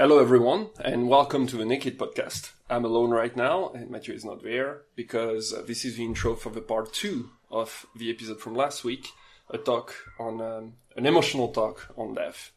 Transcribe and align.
Hello, 0.00 0.20
everyone, 0.20 0.68
and 0.78 1.08
welcome 1.08 1.48
to 1.48 1.56
the 1.56 1.64
Naked 1.64 1.98
Podcast. 1.98 2.52
I'm 2.70 2.84
alone 2.84 3.10
right 3.10 3.36
now, 3.36 3.70
and 3.74 3.90
Mathieu 3.90 4.14
is 4.14 4.24
not 4.24 4.44
there 4.44 4.82
because 4.94 5.52
uh, 5.52 5.62
this 5.66 5.84
is 5.84 5.96
the 5.96 6.04
intro 6.04 6.36
for 6.36 6.50
the 6.50 6.60
part 6.60 6.92
two 6.92 7.30
of 7.50 7.84
the 7.96 8.08
episode 8.08 8.38
from 8.38 8.54
last 8.54 8.84
week, 8.84 9.08
a 9.50 9.58
talk 9.58 9.92
on 10.20 10.40
um, 10.40 10.74
an 10.94 11.04
emotional 11.04 11.48
talk 11.48 11.92
on 11.96 12.14
death. 12.14 12.52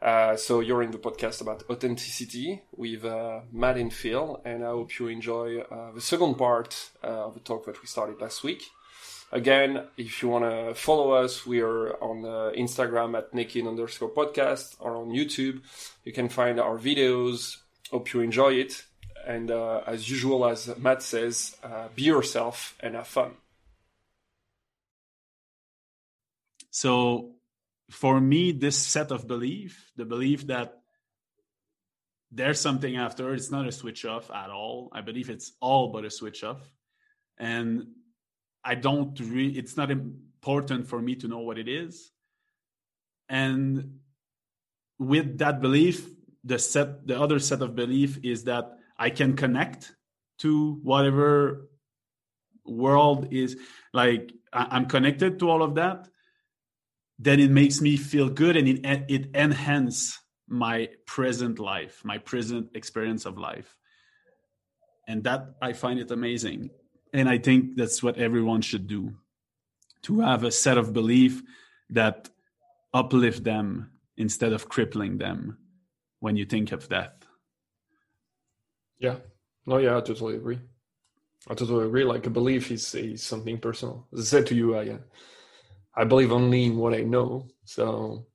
Uh, 0.00 0.34
so 0.34 0.60
you're 0.60 0.82
in 0.82 0.92
the 0.92 0.98
podcast 0.98 1.42
about 1.42 1.62
authenticity 1.68 2.62
with 2.74 3.04
uh, 3.04 3.40
Matt 3.52 3.76
and 3.76 3.92
Phil, 3.92 4.40
and 4.42 4.64
I 4.64 4.68
hope 4.68 4.98
you 4.98 5.08
enjoy 5.08 5.58
uh, 5.58 5.92
the 5.92 6.00
second 6.00 6.36
part 6.36 6.88
uh, 7.04 7.26
of 7.26 7.34
the 7.34 7.40
talk 7.40 7.66
that 7.66 7.82
we 7.82 7.86
started 7.86 8.18
last 8.18 8.42
week. 8.42 8.62
Again, 9.32 9.82
if 9.96 10.22
you 10.22 10.28
want 10.28 10.44
to 10.44 10.74
follow 10.74 11.10
us, 11.10 11.44
we 11.44 11.60
are 11.60 11.92
on 12.02 12.24
uh, 12.24 12.52
Instagram 12.56 13.18
at 13.18 13.34
naked 13.34 13.66
underscore 13.66 14.10
podcast 14.10 14.76
or 14.78 14.96
on 14.96 15.08
YouTube. 15.08 15.62
You 16.04 16.12
can 16.12 16.28
find 16.28 16.60
our 16.60 16.78
videos. 16.78 17.56
Hope 17.90 18.12
you 18.12 18.20
enjoy 18.20 18.54
it. 18.54 18.84
And 19.26 19.50
uh, 19.50 19.82
as 19.84 20.08
usual, 20.08 20.46
as 20.46 20.76
Matt 20.78 21.02
says, 21.02 21.56
uh, 21.64 21.88
be 21.94 22.04
yourself 22.04 22.76
and 22.78 22.94
have 22.94 23.08
fun. 23.08 23.32
So, 26.70 27.32
for 27.90 28.20
me, 28.20 28.52
this 28.52 28.78
set 28.78 29.10
of 29.10 29.26
belief, 29.26 29.90
the 29.96 30.04
belief 30.04 30.46
that 30.48 30.82
there's 32.30 32.60
something 32.60 32.96
after, 32.96 33.34
it's 33.34 33.50
not 33.50 33.66
a 33.66 33.72
switch 33.72 34.04
off 34.04 34.30
at 34.30 34.50
all. 34.50 34.90
I 34.92 35.00
believe 35.00 35.30
it's 35.30 35.52
all 35.60 35.90
but 35.90 36.04
a 36.04 36.10
switch 36.10 36.44
off. 36.44 36.60
And 37.38 37.88
I 38.66 38.74
don't 38.74 39.18
really, 39.20 39.56
it's 39.56 39.76
not 39.76 39.92
important 39.92 40.88
for 40.88 41.00
me 41.00 41.14
to 41.16 41.28
know 41.28 41.38
what 41.38 41.56
it 41.56 41.68
is. 41.68 42.10
And 43.28 44.00
with 44.98 45.38
that 45.38 45.60
belief, 45.60 46.04
the 46.42 46.58
set, 46.58 47.06
the 47.06 47.20
other 47.20 47.38
set 47.38 47.62
of 47.62 47.76
belief 47.76 48.18
is 48.24 48.44
that 48.44 48.72
I 48.98 49.10
can 49.10 49.36
connect 49.36 49.92
to 50.38 50.80
whatever 50.82 51.68
world 52.64 53.28
is 53.30 53.56
like 53.92 54.32
I'm 54.52 54.86
connected 54.86 55.38
to 55.38 55.50
all 55.50 55.62
of 55.62 55.76
that. 55.76 56.08
Then 57.18 57.38
it 57.38 57.50
makes 57.50 57.80
me 57.80 57.96
feel 57.96 58.28
good 58.28 58.56
and 58.56 58.68
it 58.68 59.04
it 59.08 59.30
enhances 59.34 60.18
my 60.48 60.88
present 61.06 61.58
life, 61.58 62.02
my 62.04 62.18
present 62.18 62.70
experience 62.74 63.26
of 63.26 63.38
life. 63.38 63.76
And 65.06 65.22
that 65.24 65.54
I 65.62 65.72
find 65.72 66.00
it 66.00 66.10
amazing 66.10 66.70
and 67.12 67.28
i 67.28 67.38
think 67.38 67.76
that's 67.76 68.02
what 68.02 68.16
everyone 68.18 68.60
should 68.60 68.86
do 68.86 69.14
to 70.06 70.20
have 70.20 70.44
a 70.44 70.52
set 70.52 70.78
of 70.78 70.92
belief 70.92 71.42
that 71.90 72.30
uplift 72.94 73.42
them 73.42 73.90
instead 74.16 74.52
of 74.52 74.68
crippling 74.68 75.18
them 75.18 75.58
when 76.20 76.36
you 76.36 76.44
think 76.44 76.70
of 76.70 76.88
death. 76.88 77.26
Yeah. 78.98 79.16
No 79.66 79.78
yeah 79.78 79.96
i 79.96 80.00
totally 80.00 80.36
agree. 80.36 80.60
I 81.48 81.54
totally 81.54 81.86
agree. 81.86 82.04
Like 82.04 82.26
a 82.26 82.30
belief 82.30 82.70
is, 82.70 82.94
is 82.94 83.22
something 83.22 83.58
personal. 83.58 84.06
As 84.12 84.20
i 84.20 84.24
said 84.24 84.46
to 84.46 84.54
you 84.54 84.76
i 84.76 84.88
uh, 84.90 84.98
i 85.96 86.04
believe 86.04 86.32
only 86.32 86.64
in 86.66 86.76
what 86.76 86.94
i 86.94 87.02
know. 87.02 87.48
So 87.64 88.26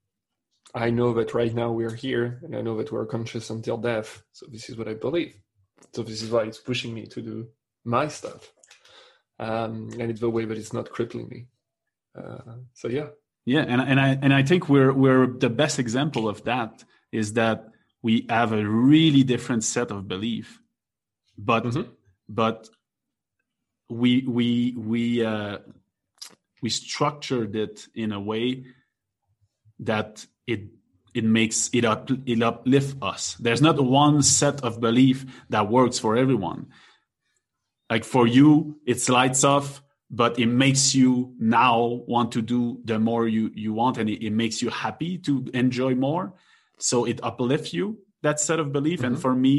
i 0.75 0.89
know 0.89 1.14
that 1.14 1.33
right 1.33 1.53
now 1.53 1.72
we're 1.72 1.99
here 2.08 2.42
and 2.44 2.55
i 2.55 2.61
know 2.61 2.75
that 2.77 2.92
we're 2.92 3.05
conscious 3.05 3.49
until 3.49 3.77
death. 3.77 4.23
So 4.33 4.45
this 4.52 4.69
is 4.69 4.77
what 4.77 4.89
i 4.89 4.94
believe. 4.94 5.36
So 5.94 6.03
this 6.03 6.22
is 6.22 6.31
why 6.31 6.44
it's 6.44 6.59
pushing 6.59 6.94
me 6.94 7.05
to 7.08 7.22
do 7.22 7.47
my 7.86 8.08
stuff 8.09 8.52
um, 9.42 9.89
and 10.00 10.11
it's 10.11 10.22
the 10.22 10.30
way 10.30 10.45
that 10.45 10.58
it's 10.58 10.72
not 10.72 10.89
crippling 10.92 11.28
me. 11.28 11.47
Uh, 12.16 12.58
so 12.73 12.88
yeah, 12.88 13.08
yeah, 13.45 13.66
and 13.67 13.81
and 13.81 14.00
I 14.00 14.17
and 14.22 14.33
I 14.33 14.44
think 14.44 14.70
we're 14.70 14.94
we're 14.94 15.28
the 15.28 15.50
best 15.50 15.80
example 15.80 16.30
of 16.30 16.44
that 16.44 16.83
is 17.11 17.33
that 17.33 17.67
we 18.03 18.25
have 18.30 18.53
a 18.53 18.64
really 18.64 19.23
different 19.23 19.64
set 19.64 19.92
of 19.92 20.08
belief, 20.08 20.61
but 21.38 21.64
mm-hmm. 21.64 21.89
but 22.30 22.70
we 23.89 24.22
we 24.28 24.76
we 24.77 25.26
uh, 25.26 25.58
we 26.61 26.70
structured 26.70 27.55
it 27.55 27.87
in 27.95 28.11
a 28.11 28.20
way 28.20 28.66
that 29.80 30.26
it 30.45 30.61
it 31.16 31.23
makes 31.23 31.71
it 31.73 31.83
up 31.83 32.11
it 32.27 32.43
uplift 32.43 32.98
us. 33.02 33.36
There's 33.39 33.61
not 33.61 33.83
one 33.83 34.21
set 34.21 34.64
of 34.64 34.80
belief 34.80 35.26
that 35.49 35.67
works 35.67 35.98
for 35.98 36.16
everyone 36.16 36.67
like 37.92 38.06
for 38.06 38.26
you 38.26 38.80
it's 38.86 39.10
lights 39.10 39.44
off 39.44 39.84
but 40.10 40.40
it 40.40 40.48
makes 40.48 40.96
you 40.96 41.34
now 41.40 42.02
want 42.08 42.32
to 42.32 42.42
do 42.42 42.80
the 42.86 42.98
more 42.98 43.28
you 43.28 43.52
you 43.54 43.72
want 43.74 43.98
and 43.98 44.10
it, 44.10 44.26
it 44.26 44.34
makes 44.44 44.62
you 44.62 44.70
happy 44.70 45.18
to 45.18 45.46
enjoy 45.54 45.96
more. 45.96 46.34
So 46.80 47.06
it 47.06 47.20
uplifts 47.24 47.74
you 47.74 48.00
that 48.24 48.40
set 48.40 48.60
of 48.60 48.72
belief. 48.72 49.00
Mm-hmm. 49.00 49.14
and 49.14 49.22
for 49.22 49.34
me 49.36 49.56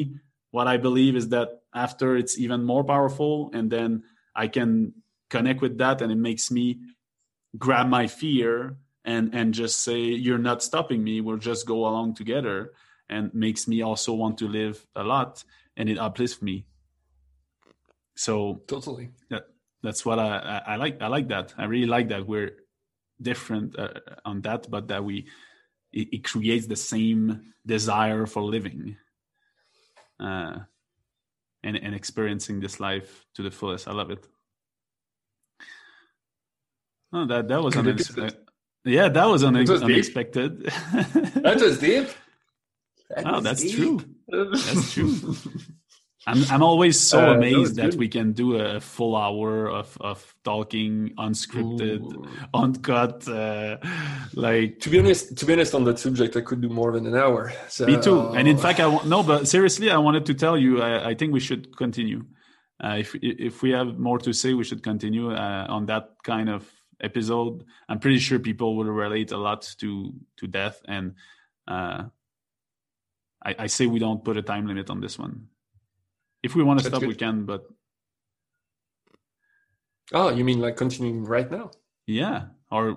what 0.50 0.66
i 0.75 0.76
believe 0.76 1.15
is 1.16 1.28
that 1.31 1.48
after 1.75 2.16
it's 2.16 2.38
even 2.38 2.60
more 2.72 2.84
powerful 2.84 3.50
and 3.54 3.70
then 3.70 4.03
i 4.34 4.47
can 4.56 4.93
connect 5.31 5.62
with 5.62 5.78
that 5.78 6.03
and 6.03 6.12
it 6.12 6.20
makes 6.31 6.50
me 6.50 6.66
grab 7.59 7.87
my 7.88 8.06
fear 8.06 8.76
and 9.04 9.34
and 9.34 9.54
just 9.54 9.81
say 9.82 9.99
you're 9.99 10.38
not 10.50 10.62
stopping 10.62 11.03
me. 11.03 11.20
We'll 11.20 11.38
just 11.38 11.66
go 11.66 11.78
along 11.88 12.14
together 12.14 12.72
and 13.09 13.34
makes 13.34 13.66
me 13.66 13.82
also 13.82 14.12
want 14.12 14.38
to 14.38 14.49
live 14.49 14.87
a 14.94 15.03
lot 15.03 15.44
and 15.76 15.88
it 15.88 15.99
uplifts 15.99 16.41
me 16.41 16.66
so 18.14 18.62
totally, 18.66 19.10
that 19.30 19.44
that's 19.82 20.04
what 20.04 20.18
I, 20.18 20.62
I, 20.66 20.72
I 20.72 20.76
like. 20.76 21.02
I 21.02 21.08
like 21.08 21.28
that. 21.28 21.54
I 21.58 21.64
really 21.64 21.86
like 21.86 22.08
that 22.08 22.26
we're 22.26 22.56
different 23.20 23.78
uh, 23.78 23.88
on 24.24 24.42
that, 24.42 24.70
but 24.70 24.88
that 24.88 25.04
we 25.04 25.28
it, 25.92 26.08
it, 26.12 26.24
creates 26.24 26.66
the 26.66 26.76
same 26.76 27.52
desire 27.64 28.26
for 28.26 28.42
living, 28.42 28.96
uh, 30.20 30.58
and 31.62 31.76
and 31.76 31.94
experiencing 31.94 32.60
this 32.60 32.80
life 32.80 33.24
to 33.34 33.42
the 33.42 33.50
fullest. 33.50 33.88
I 33.88 33.92
love 33.92 34.10
it. 34.10 34.26
Oh, 37.12 37.26
that 37.26 37.48
that 37.48 37.62
was 37.62 37.76
unexpected. 37.76 38.38
Yeah, 38.84 39.08
that 39.08 39.26
was, 39.26 39.44
un- 39.44 39.54
was 39.54 39.82
unexpected. 39.82 40.64
that 40.64 41.58
was 41.60 41.78
deep. 41.78 42.08
That 43.10 43.26
oh, 43.26 43.40
that's 43.40 43.62
deep. 43.62 43.76
true. 43.76 44.00
That's 44.28 44.92
true. 44.92 45.36
I'm 46.26 46.44
I'm 46.50 46.62
always 46.62 47.00
so 47.00 47.18
uh, 47.18 47.34
amazed 47.34 47.76
that, 47.76 47.92
that 47.92 47.94
we 47.98 48.08
can 48.08 48.32
do 48.32 48.56
a 48.56 48.80
full 48.80 49.16
hour 49.16 49.68
of 49.68 49.96
of 50.00 50.34
talking 50.44 51.14
unscripted, 51.18 52.00
Ooh. 52.00 52.28
uncut. 52.54 53.26
Uh, 53.26 53.78
like 54.34 54.78
to 54.80 54.90
be 54.90 55.00
honest, 55.00 55.36
to 55.38 55.46
be 55.46 55.52
honest 55.54 55.74
on 55.74 55.84
that 55.84 55.98
subject, 55.98 56.36
I 56.36 56.42
could 56.42 56.60
do 56.60 56.68
more 56.68 56.92
than 56.92 57.06
an 57.06 57.16
hour. 57.16 57.52
So. 57.68 57.86
Me 57.86 58.00
too. 58.00 58.28
And 58.28 58.46
in 58.46 58.56
fact, 58.56 58.78
I 58.78 58.86
want 58.86 59.08
no, 59.08 59.22
but 59.24 59.48
seriously, 59.48 59.90
I 59.90 59.98
wanted 59.98 60.26
to 60.26 60.34
tell 60.34 60.56
you. 60.56 60.80
I, 60.80 61.10
I 61.10 61.14
think 61.14 61.32
we 61.32 61.40
should 61.40 61.76
continue. 61.76 62.24
Uh, 62.82 62.96
if 62.98 63.16
if 63.20 63.62
we 63.62 63.70
have 63.70 63.98
more 63.98 64.18
to 64.18 64.32
say, 64.32 64.54
we 64.54 64.64
should 64.64 64.82
continue 64.82 65.32
uh, 65.32 65.66
on 65.68 65.86
that 65.86 66.10
kind 66.22 66.48
of 66.48 66.70
episode. 67.00 67.64
I'm 67.88 67.98
pretty 67.98 68.18
sure 68.18 68.38
people 68.38 68.76
will 68.76 68.84
relate 68.84 69.32
a 69.32 69.38
lot 69.38 69.62
to 69.80 70.12
to 70.36 70.46
death, 70.46 70.80
and 70.86 71.16
uh, 71.66 72.04
I, 73.44 73.54
I 73.58 73.66
say 73.66 73.86
we 73.86 73.98
don't 73.98 74.24
put 74.24 74.36
a 74.36 74.42
time 74.42 74.68
limit 74.68 74.88
on 74.88 75.00
this 75.00 75.18
one. 75.18 75.48
If 76.42 76.54
we 76.54 76.62
want 76.62 76.80
to 76.80 76.84
That's 76.84 76.92
stop, 76.92 77.00
good. 77.00 77.08
we 77.08 77.14
can. 77.14 77.44
But 77.44 77.64
oh, 80.12 80.30
you 80.30 80.44
mean 80.44 80.60
like 80.60 80.76
continuing 80.76 81.25
right 81.25 81.50
now? 81.50 81.70
Yeah. 82.06 82.47
Or, 82.70 82.97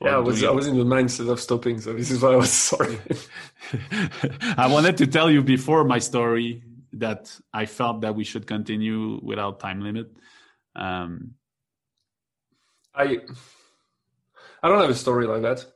or 0.00 0.08
yeah, 0.08 0.16
I 0.16 0.18
was 0.18 0.44
I 0.44 0.50
was 0.50 0.68
in 0.68 0.78
the 0.78 0.84
mindset 0.84 1.28
of 1.28 1.40
stopping, 1.40 1.80
so 1.80 1.92
this 1.92 2.12
is 2.12 2.22
why 2.22 2.30
I 2.30 2.36
was 2.36 2.52
sorry. 2.70 2.98
I 4.56 4.68
wanted 4.68 4.96
to 4.98 5.06
tell 5.08 5.30
you 5.30 5.42
before 5.42 5.82
my 5.84 5.98
story 5.98 6.62
that 6.92 7.36
I 7.52 7.66
felt 7.66 8.02
that 8.02 8.14
we 8.14 8.22
should 8.22 8.46
continue 8.46 9.20
without 9.22 9.58
time 9.58 9.80
limit. 9.80 10.16
Um, 10.76 11.34
I 12.94 13.18
I 14.62 14.68
don't 14.68 14.80
have 14.80 14.90
a 14.90 14.94
story 14.94 15.26
like 15.26 15.42
that. 15.42 15.66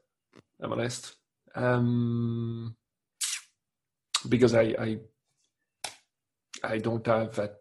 I'm 0.63 0.73
honest, 0.73 1.17
um, 1.55 2.77
because 4.29 4.55
I, 4.55 4.75
I 4.79 4.99
I 6.63 6.79
don't 6.79 7.07
have 7.07 7.35
that. 7.37 7.57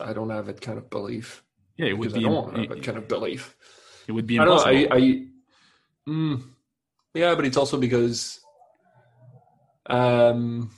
I 0.00 0.12
don't 0.12 0.30
have 0.30 0.46
that 0.46 0.60
kind 0.60 0.78
of 0.78 0.88
belief. 0.90 1.42
Yeah, 1.76 1.86
it 1.86 1.98
would 1.98 2.12
be. 2.12 2.20
I 2.20 2.22
don't 2.22 2.56
have 2.56 2.68
that 2.68 2.82
kind 2.82 2.98
of 2.98 3.08
belief. 3.08 3.56
It 4.08 4.12
would 4.12 4.26
be 4.26 4.36
impossible. 4.36 4.70
I 4.70 4.82
don't 4.82 4.90
know. 4.90 4.96
I, 4.96 4.98
I 4.98 6.10
mm, 6.10 6.42
yeah, 7.14 7.34
but 7.34 7.44
it's 7.44 7.56
also 7.56 7.78
because 7.78 8.40
um, 9.86 10.70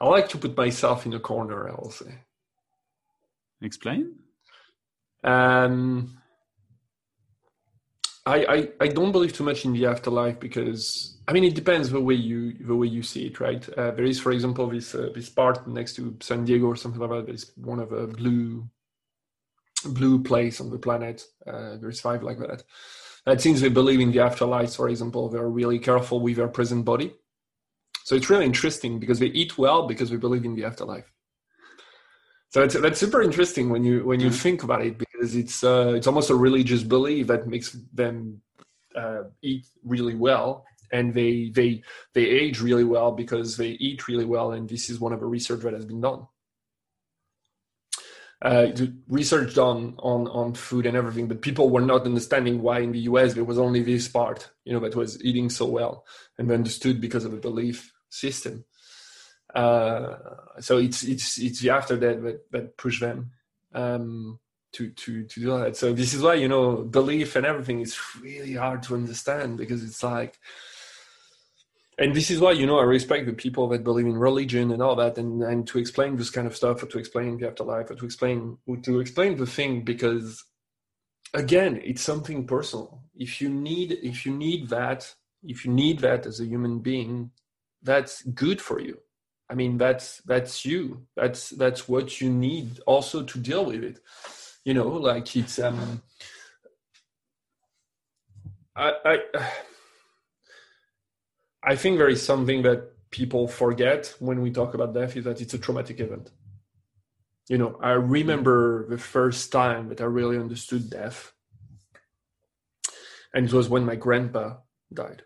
I 0.00 0.06
like 0.06 0.28
to 0.30 0.38
put 0.38 0.56
myself 0.56 1.06
in 1.06 1.14
a 1.14 1.20
corner. 1.20 1.68
I 1.68 1.74
will 1.74 1.90
say. 1.90 2.14
Explain. 3.60 4.14
Um, 5.24 6.17
I, 8.28 8.54
I, 8.56 8.68
I 8.82 8.88
don't 8.88 9.10
believe 9.10 9.32
too 9.32 9.42
much 9.42 9.64
in 9.64 9.72
the 9.72 9.86
afterlife 9.86 10.38
because 10.38 11.16
I 11.26 11.32
mean 11.32 11.44
it 11.44 11.54
depends 11.54 11.88
the 11.88 12.00
way 12.00 12.14
you 12.14 12.52
the 12.52 12.76
way 12.76 12.86
you 12.86 13.02
see 13.02 13.26
it, 13.26 13.40
right? 13.40 13.66
Uh, 13.70 13.92
there 13.92 14.04
is, 14.04 14.20
for 14.20 14.32
example, 14.32 14.68
this 14.68 14.94
uh, 14.94 15.08
this 15.14 15.30
part 15.30 15.66
next 15.66 15.94
to 15.96 16.14
San 16.20 16.44
Diego 16.44 16.66
or 16.66 16.76
something 16.76 17.00
like 17.00 17.10
that. 17.10 17.26
There's 17.26 17.50
one 17.56 17.80
of 17.80 17.90
a 17.92 18.06
blue 18.06 18.68
blue 19.86 20.22
place 20.22 20.60
on 20.60 20.68
the 20.70 20.78
planet. 20.78 21.24
Uh, 21.46 21.76
there's 21.78 22.00
five 22.00 22.22
like 22.22 22.38
that. 22.38 22.64
that 23.24 23.40
since 23.40 23.62
they 23.62 23.70
believe 23.70 24.00
in 24.00 24.12
the 24.12 24.20
afterlife, 24.20 24.74
for 24.74 24.90
example, 24.90 25.30
they're 25.30 25.48
really 25.48 25.78
careful 25.78 26.20
with 26.20 26.36
their 26.36 26.48
present 26.48 26.84
body. 26.84 27.14
So 28.04 28.14
it's 28.14 28.28
really 28.28 28.46
interesting 28.46 28.98
because 28.98 29.20
they 29.20 29.26
eat 29.26 29.56
well 29.56 29.86
because 29.86 30.10
we 30.10 30.18
believe 30.18 30.44
in 30.44 30.54
the 30.54 30.64
afterlife. 30.64 31.10
So 32.50 32.62
it's, 32.62 32.78
that's 32.78 33.00
super 33.00 33.22
interesting 33.22 33.70
when 33.70 33.84
you 33.84 34.04
when 34.04 34.20
you 34.20 34.28
mm-hmm. 34.28 34.44
think 34.44 34.62
about 34.64 34.82
it 34.82 34.98
because 35.18 35.34
it's 35.34 35.64
uh, 35.64 35.92
it's 35.96 36.06
almost 36.06 36.30
a 36.30 36.34
religious 36.34 36.82
belief 36.82 37.26
that 37.26 37.46
makes 37.46 37.72
them 37.92 38.40
uh, 38.94 39.24
eat 39.42 39.66
really 39.84 40.14
well. 40.14 40.64
And 40.92 41.12
they 41.12 41.50
they 41.54 41.82
they 42.14 42.24
age 42.24 42.60
really 42.60 42.84
well 42.84 43.12
because 43.12 43.56
they 43.56 43.70
eat 43.70 44.08
really 44.08 44.24
well. 44.24 44.52
And 44.52 44.68
this 44.68 44.88
is 44.88 45.00
one 45.00 45.12
of 45.12 45.20
the 45.20 45.26
research 45.26 45.60
that 45.62 45.74
has 45.74 45.84
been 45.84 46.00
done. 46.00 46.26
Uh, 48.40 48.68
research 49.08 49.54
done 49.54 49.96
on 49.98 50.28
on 50.28 50.54
food 50.54 50.86
and 50.86 50.96
everything, 50.96 51.26
but 51.26 51.42
people 51.42 51.70
were 51.70 51.80
not 51.80 52.06
understanding 52.06 52.62
why 52.62 52.78
in 52.78 52.92
the 52.92 53.00
US 53.00 53.34
there 53.34 53.44
was 53.44 53.58
only 53.58 53.82
this 53.82 54.06
part, 54.06 54.48
you 54.64 54.72
know, 54.72 54.80
that 54.80 54.94
was 54.94 55.22
eating 55.24 55.50
so 55.50 55.66
well, 55.66 56.06
and 56.38 56.48
they 56.48 56.54
understood 56.54 57.00
because 57.00 57.24
of 57.24 57.34
a 57.34 57.38
belief 57.38 57.92
system. 58.08 58.64
Uh, 59.52 60.14
so 60.60 60.78
it's 60.78 61.02
it's 61.02 61.36
it's 61.38 61.60
the 61.60 61.70
after 61.70 61.96
that 61.96 62.22
that, 62.22 62.50
that 62.52 62.76
push 62.76 63.00
them. 63.00 63.32
Um, 63.74 64.38
to 64.72 64.90
to 64.90 65.24
to 65.24 65.40
do 65.40 65.58
that. 65.58 65.76
So 65.76 65.92
this 65.92 66.14
is 66.14 66.22
why 66.22 66.34
you 66.34 66.48
know 66.48 66.76
belief 66.82 67.36
and 67.36 67.46
everything 67.46 67.80
is 67.80 67.98
really 68.20 68.54
hard 68.54 68.82
to 68.84 68.94
understand 68.94 69.58
because 69.58 69.82
it's 69.82 70.02
like 70.02 70.38
and 71.98 72.14
this 72.14 72.30
is 72.30 72.40
why 72.40 72.52
you 72.52 72.66
know 72.66 72.78
I 72.78 72.84
respect 72.84 73.26
the 73.26 73.32
people 73.32 73.68
that 73.68 73.82
believe 73.82 74.06
in 74.06 74.16
religion 74.16 74.70
and 74.70 74.80
all 74.80 74.94
that, 74.96 75.18
and 75.18 75.42
and 75.42 75.66
to 75.66 75.78
explain 75.78 76.16
this 76.16 76.30
kind 76.30 76.46
of 76.46 76.56
stuff, 76.56 76.82
or 76.82 76.86
to 76.86 76.98
explain 76.98 77.36
the 77.36 77.48
afterlife, 77.48 77.90
or 77.90 77.96
to 77.96 78.04
explain 78.04 78.56
to 78.82 79.00
explain 79.00 79.36
the 79.36 79.46
thing, 79.46 79.82
because 79.82 80.44
again, 81.34 81.80
it's 81.84 82.02
something 82.02 82.46
personal. 82.46 83.02
If 83.16 83.40
you 83.40 83.48
need 83.48 83.98
if 84.02 84.24
you 84.24 84.32
need 84.32 84.68
that, 84.68 85.12
if 85.42 85.64
you 85.64 85.72
need 85.72 85.98
that 86.00 86.24
as 86.24 86.38
a 86.40 86.46
human 86.46 86.78
being, 86.78 87.32
that's 87.82 88.22
good 88.22 88.60
for 88.60 88.80
you. 88.80 88.98
I 89.50 89.54
mean, 89.54 89.76
that's 89.76 90.18
that's 90.18 90.64
you. 90.64 91.06
That's 91.16 91.50
that's 91.50 91.88
what 91.88 92.20
you 92.20 92.30
need 92.30 92.78
also 92.86 93.24
to 93.24 93.38
deal 93.38 93.64
with 93.64 93.82
it. 93.82 93.98
You 94.68 94.74
know, 94.74 94.88
like 94.88 95.34
it's 95.34 95.58
um. 95.58 96.02
I, 98.76 98.92
I 99.02 99.18
I 101.62 101.74
think 101.74 101.96
there 101.96 102.10
is 102.10 102.22
something 102.22 102.60
that 102.64 102.90
people 103.10 103.48
forget 103.48 104.14
when 104.18 104.42
we 104.42 104.50
talk 104.50 104.74
about 104.74 104.92
death 104.92 105.16
is 105.16 105.24
that 105.24 105.40
it's 105.40 105.54
a 105.54 105.58
traumatic 105.58 106.00
event. 106.00 106.32
You 107.48 107.56
know, 107.56 107.78
I 107.80 107.92
remember 107.92 108.86
the 108.90 108.98
first 108.98 109.50
time 109.50 109.88
that 109.88 110.02
I 110.02 110.04
really 110.04 110.36
understood 110.36 110.90
death, 110.90 111.32
and 113.32 113.46
it 113.46 113.52
was 113.54 113.70
when 113.70 113.86
my 113.86 113.96
grandpa 113.96 114.56
died. 114.92 115.22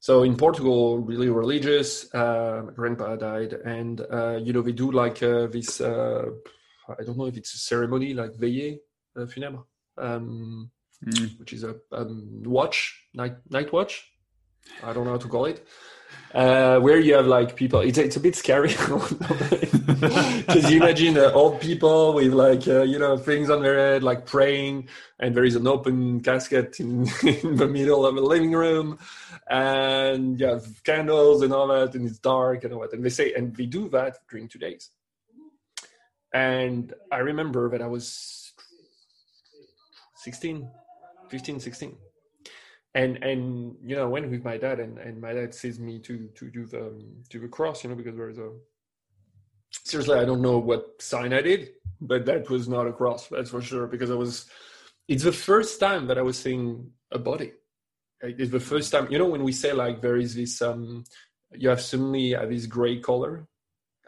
So 0.00 0.24
in 0.24 0.36
Portugal, 0.36 0.98
really 0.98 1.28
religious. 1.28 2.12
Uh, 2.12 2.62
grandpa 2.74 3.14
died, 3.14 3.52
and 3.52 4.00
uh, 4.00 4.40
you 4.42 4.52
know 4.52 4.62
they 4.62 4.72
do 4.72 4.90
like 4.90 5.22
uh, 5.22 5.46
this. 5.46 5.80
I 6.98 7.04
don't 7.04 7.16
know 7.16 7.26
if 7.26 7.36
it's 7.36 7.54
a 7.54 7.58
ceremony 7.58 8.14
like 8.14 8.32
veillée 8.32 8.80
uh, 9.16 9.26
funèbre, 9.26 9.64
um, 9.98 10.70
mm. 11.04 11.38
which 11.38 11.52
is 11.52 11.64
a 11.64 11.76
um, 11.92 12.42
watch 12.44 13.06
night 13.14 13.36
night 13.50 13.72
watch 13.72 14.12
I 14.82 14.92
don't 14.92 15.04
know 15.04 15.12
how 15.12 15.18
to 15.18 15.28
call 15.28 15.46
it. 15.46 15.66
Uh, 16.34 16.78
where 16.80 16.98
you 16.98 17.14
have 17.14 17.26
like 17.26 17.56
people, 17.56 17.80
it's 17.80 17.98
it's 17.98 18.16
a 18.16 18.20
bit 18.20 18.34
scary 18.34 18.68
because 20.48 20.70
you 20.70 20.76
imagine 20.82 21.16
uh, 21.16 21.30
old 21.32 21.60
people 21.60 22.14
with 22.14 22.32
like 22.32 22.66
uh, 22.68 22.82
you 22.82 22.98
know 22.98 23.16
things 23.16 23.50
on 23.50 23.62
their 23.62 23.78
head, 23.78 24.02
like 24.02 24.26
praying, 24.26 24.88
and 25.18 25.34
there 25.34 25.44
is 25.44 25.56
an 25.56 25.66
open 25.66 26.20
casket 26.20 26.80
in, 26.80 27.02
in 27.22 27.56
the 27.56 27.68
middle 27.68 28.06
of 28.06 28.16
a 28.16 28.20
living 28.20 28.52
room, 28.52 28.98
and 29.48 30.40
you 30.40 30.46
have 30.46 30.82
candles 30.84 31.42
and 31.42 31.52
all 31.52 31.68
that, 31.68 31.94
and 31.94 32.06
it's 32.06 32.18
dark 32.18 32.64
and 32.64 32.72
all 32.72 32.80
that. 32.80 32.92
And 32.92 33.04
they 33.04 33.10
say, 33.10 33.32
and 33.34 33.56
we 33.56 33.66
do 33.66 33.88
that 33.90 34.18
during 34.30 34.48
two 34.48 34.58
days. 34.58 34.90
And 36.34 36.92
I 37.10 37.18
remember 37.18 37.68
that 37.70 37.82
I 37.82 37.86
was 37.86 38.52
16, 40.16 40.68
15, 41.28 41.60
16 41.60 41.96
and 42.94 43.16
and 43.24 43.74
you 43.82 43.96
know 43.96 44.08
went 44.08 44.30
with 44.30 44.44
my 44.44 44.58
dad 44.58 44.78
and, 44.78 44.98
and 44.98 45.18
my 45.18 45.32
dad 45.32 45.54
says 45.54 45.80
me 45.80 45.98
to 45.98 46.28
to 46.34 46.50
do 46.50 46.66
the 46.66 47.02
do 47.30 47.40
the 47.40 47.48
cross 47.48 47.82
you 47.82 47.88
know 47.88 47.96
because 47.96 48.14
there's 48.14 48.36
a 48.36 48.50
seriously 49.70 50.18
i 50.18 50.26
don't 50.26 50.42
know 50.42 50.58
what 50.58 51.00
sign 51.00 51.32
i 51.32 51.40
did 51.40 51.70
but 52.02 52.26
that 52.26 52.50
was 52.50 52.68
not 52.68 52.86
a 52.86 52.92
cross 52.92 53.28
that's 53.28 53.48
for 53.48 53.62
sure 53.62 53.86
because 53.86 54.10
i 54.10 54.14
was 54.14 54.44
it's 55.08 55.24
the 55.24 55.32
first 55.32 55.80
time 55.80 56.06
that 56.06 56.18
i 56.18 56.22
was 56.22 56.38
seeing 56.38 56.90
a 57.12 57.18
body. 57.18 57.52
It's 58.20 58.52
the 58.52 58.60
first 58.60 58.92
time 58.92 59.08
you 59.10 59.18
know 59.18 59.26
when 59.26 59.42
we 59.42 59.52
say 59.52 59.72
like 59.72 60.00
there 60.00 60.16
is 60.16 60.34
this 60.34 60.62
um 60.62 61.04
you 61.52 61.68
have 61.68 61.80
suddenly 61.80 62.34
uh, 62.34 62.46
this 62.46 62.66
gray 62.66 63.00
color 63.00 63.46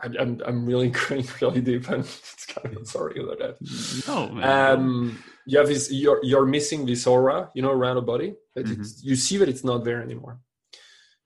I'm, 0.03 0.17
I'm, 0.19 0.43
I'm 0.47 0.67
really 0.67 0.89
going 1.09 1.27
really 1.41 1.61
deep 1.61 1.89
and 1.89 2.05
it's 2.05 2.47
kind 2.47 2.77
of 2.77 2.87
sorry 2.87 3.23
about 3.23 3.39
that. 3.39 4.07
No, 4.07 4.29
man. 4.29 4.79
Um, 4.79 5.25
you 5.47 5.59
have 5.59 5.69
this, 5.69 5.91
you're, 5.93 6.21
you're 6.23 6.47
missing 6.47 6.87
this 6.87 7.07
aura, 7.07 7.51
you 7.55 7.63
know, 7.63 7.71
around 7.71 7.97
a 7.97 8.03
body 8.03 8.35
that 8.55 8.67
mm-hmm. 8.67 8.83
you 9.03 9.17
see 9.17 9.37
that 9.37 9.49
it's 9.49 9.65
not 9.65 9.85
there 9.85 10.03
anymore. 10.03 10.39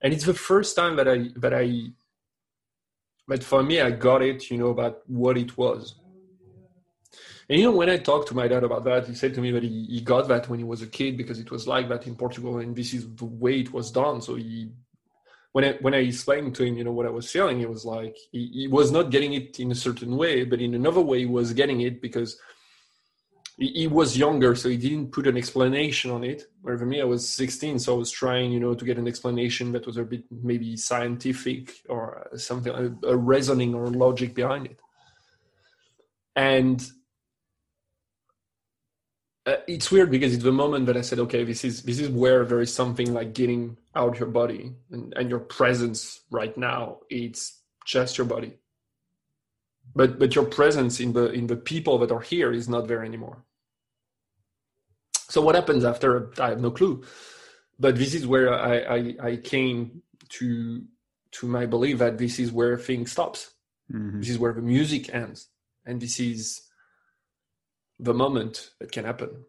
And 0.01 0.13
it's 0.13 0.25
the 0.25 0.33
first 0.33 0.75
time 0.75 0.95
that 0.97 1.07
I, 1.07 1.29
that 1.37 1.53
I, 1.53 1.87
but 3.27 3.43
for 3.43 3.61
me, 3.61 3.79
I 3.79 3.91
got 3.91 4.21
it, 4.21 4.49
you 4.49 4.57
know, 4.57 4.69
about 4.69 5.01
what 5.07 5.37
it 5.37 5.57
was. 5.57 5.95
And 7.49 7.59
you 7.59 7.65
know, 7.65 7.75
when 7.75 7.89
I 7.89 7.97
talked 7.97 8.27
to 8.27 8.35
my 8.35 8.47
dad 8.47 8.63
about 8.63 8.83
that, 8.83 9.07
he 9.07 9.15
said 9.15 9.33
to 9.33 9.41
me 9.41 9.51
that 9.51 9.63
he, 9.63 9.85
he 9.85 10.01
got 10.01 10.27
that 10.27 10.47
when 10.49 10.59
he 10.59 10.65
was 10.65 10.83
a 10.83 10.87
kid 10.87 11.17
because 11.17 11.39
it 11.39 11.49
was 11.49 11.67
like 11.67 11.89
that 11.89 12.05
in 12.05 12.15
Portugal 12.15 12.59
and 12.59 12.75
this 12.75 12.93
is 12.93 13.07
the 13.15 13.25
way 13.25 13.59
it 13.59 13.73
was 13.73 13.91
done. 13.91 14.21
So 14.21 14.35
he 14.35 14.69
when 15.51 15.65
I 15.65 15.71
when 15.81 15.93
I 15.93 15.99
explained 15.99 16.55
to 16.55 16.63
him, 16.63 16.77
you 16.77 16.83
know, 16.83 16.91
what 16.91 17.05
I 17.05 17.09
was 17.09 17.31
feeling, 17.31 17.61
it 17.61 17.69
was 17.69 17.85
like 17.85 18.15
he, 18.31 18.47
he, 18.53 18.67
was 18.67 18.91
not 18.91 19.09
getting 19.09 19.33
it 19.33 19.59
in 19.59 19.71
a 19.71 19.75
certain 19.75 20.15
way, 20.15 20.43
but 20.43 20.61
in 20.61 20.75
another 20.75 21.01
way, 21.01 21.19
he 21.19 21.25
was 21.25 21.53
getting 21.53 21.81
it 21.81 22.01
because 22.01 22.37
he, 23.57 23.67
he, 23.69 23.87
was 23.87 24.17
younger, 24.17 24.55
so 24.55 24.69
he 24.69 24.77
didn't 24.77 25.11
put 25.11 25.27
an 25.27 25.37
explanation 25.37 26.11
on 26.11 26.23
it. 26.23 26.43
Where 26.61 26.77
for 26.77 26.85
me, 26.85 27.01
I 27.01 27.05
was 27.05 27.27
16, 27.27 27.79
so 27.79 27.95
I 27.95 27.97
was 27.97 28.11
trying, 28.11 28.51
you 28.51 28.59
know, 28.59 28.75
to 28.75 28.85
get 28.85 28.99
an 28.99 29.07
explanation 29.07 29.71
that 29.71 29.87
was 29.87 29.97
a 29.97 30.03
bit 30.03 30.23
maybe 30.31 30.77
scientific 30.77 31.73
or 31.89 32.29
something, 32.35 32.71
a, 33.03 33.07
a 33.07 33.17
reasoning 33.17 33.73
or 33.73 33.87
logic 33.87 34.35
behind 34.35 34.67
it. 34.67 34.79
And 36.35 36.87
uh, 39.49 39.61
it's 39.67 39.91
weird 39.91 40.11
because 40.11 40.33
it's 40.33 40.43
the 40.43 40.51
moment 40.51 40.85
that 40.85 40.97
I 40.97 41.01
said, 41.01 41.19
okay, 41.19 41.43
this 41.43 41.63
is 41.63 41.83
this 41.83 41.99
is 41.99 42.09
where 42.09 42.45
there 42.45 42.61
is 42.61 42.73
something 42.73 43.13
like 43.13 43.33
getting 43.33 43.77
out 43.95 44.19
your 44.19 44.29
body 44.29 44.73
and, 44.91 45.13
and 45.15 45.29
your 45.29 45.39
presence 45.39 46.21
right 46.29 46.55
now. 46.57 46.99
It's 47.09 47.59
just 47.85 48.17
your 48.17 48.27
body, 48.27 48.53
but 49.95 50.19
but 50.19 50.35
your 50.35 50.45
presence 50.45 50.99
in 50.99 51.13
the 51.13 51.31
in 51.31 51.47
the 51.47 51.55
people 51.55 51.97
that 51.99 52.11
are 52.11 52.21
here 52.21 52.51
is 52.51 52.69
not 52.69 52.87
there 52.87 53.03
anymore. 53.03 53.43
So 55.29 55.41
what 55.41 55.55
happens 55.55 55.83
after? 55.83 56.31
I 56.39 56.49
have 56.49 56.61
no 56.61 56.71
clue, 56.71 57.03
but 57.79 57.95
this 57.95 58.13
is 58.13 58.27
where 58.27 58.53
I 58.53 58.75
I, 58.97 59.15
I 59.29 59.35
came 59.37 60.03
to 60.37 60.83
to 61.31 61.47
my 61.47 61.65
belief 61.65 61.97
that 61.99 62.17
this 62.17 62.39
is 62.39 62.51
where 62.51 62.77
things 62.77 63.11
stops. 63.11 63.51
Mm-hmm. 63.91 64.19
This 64.19 64.29
is 64.29 64.37
where 64.37 64.53
the 64.53 64.61
music 64.61 65.13
ends, 65.13 65.47
and 65.85 65.99
this 65.99 66.19
is 66.19 66.68
the 67.99 68.13
moment 68.13 68.71
that 68.79 68.91
can 68.91 69.05
happen. 69.05 69.45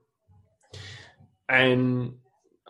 And 1.49 2.15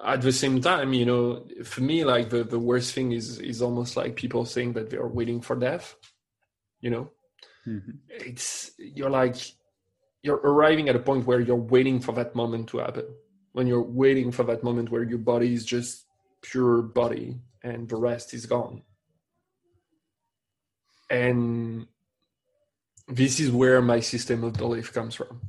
at 0.04 0.22
the 0.22 0.32
same 0.32 0.60
time, 0.60 0.92
you 0.92 1.04
know, 1.04 1.46
for 1.64 1.82
me, 1.82 2.04
like 2.04 2.30
the, 2.30 2.44
the 2.44 2.58
worst 2.58 2.94
thing 2.94 3.12
is 3.12 3.38
is 3.38 3.60
almost 3.62 3.96
like 3.96 4.16
people 4.16 4.44
saying 4.44 4.74
that 4.74 4.90
they 4.90 4.96
are 4.96 5.08
waiting 5.08 5.40
for 5.40 5.56
death. 5.56 5.96
You 6.80 6.90
know, 6.90 7.10
mm-hmm. 7.66 7.90
it's 8.08 8.72
you're 8.78 9.10
like 9.10 9.36
you're 10.22 10.36
arriving 10.36 10.88
at 10.88 10.96
a 10.96 11.00
point 11.00 11.26
where 11.26 11.40
you're 11.40 11.56
waiting 11.56 12.00
for 12.00 12.12
that 12.12 12.34
moment 12.34 12.68
to 12.68 12.78
happen. 12.78 13.06
When 13.52 13.66
you're 13.66 13.82
waiting 13.82 14.30
for 14.32 14.44
that 14.44 14.62
moment 14.62 14.90
where 14.90 15.02
your 15.02 15.18
body 15.18 15.52
is 15.52 15.64
just 15.64 16.06
pure 16.42 16.82
body 16.82 17.38
and 17.62 17.88
the 17.88 17.96
rest 17.96 18.32
is 18.32 18.46
gone. 18.46 18.82
And 21.10 21.86
this 23.08 23.40
is 23.40 23.50
where 23.50 23.82
my 23.82 24.00
system 24.00 24.44
of 24.44 24.52
belief 24.52 24.92
comes 24.92 25.14
from. 25.14 25.40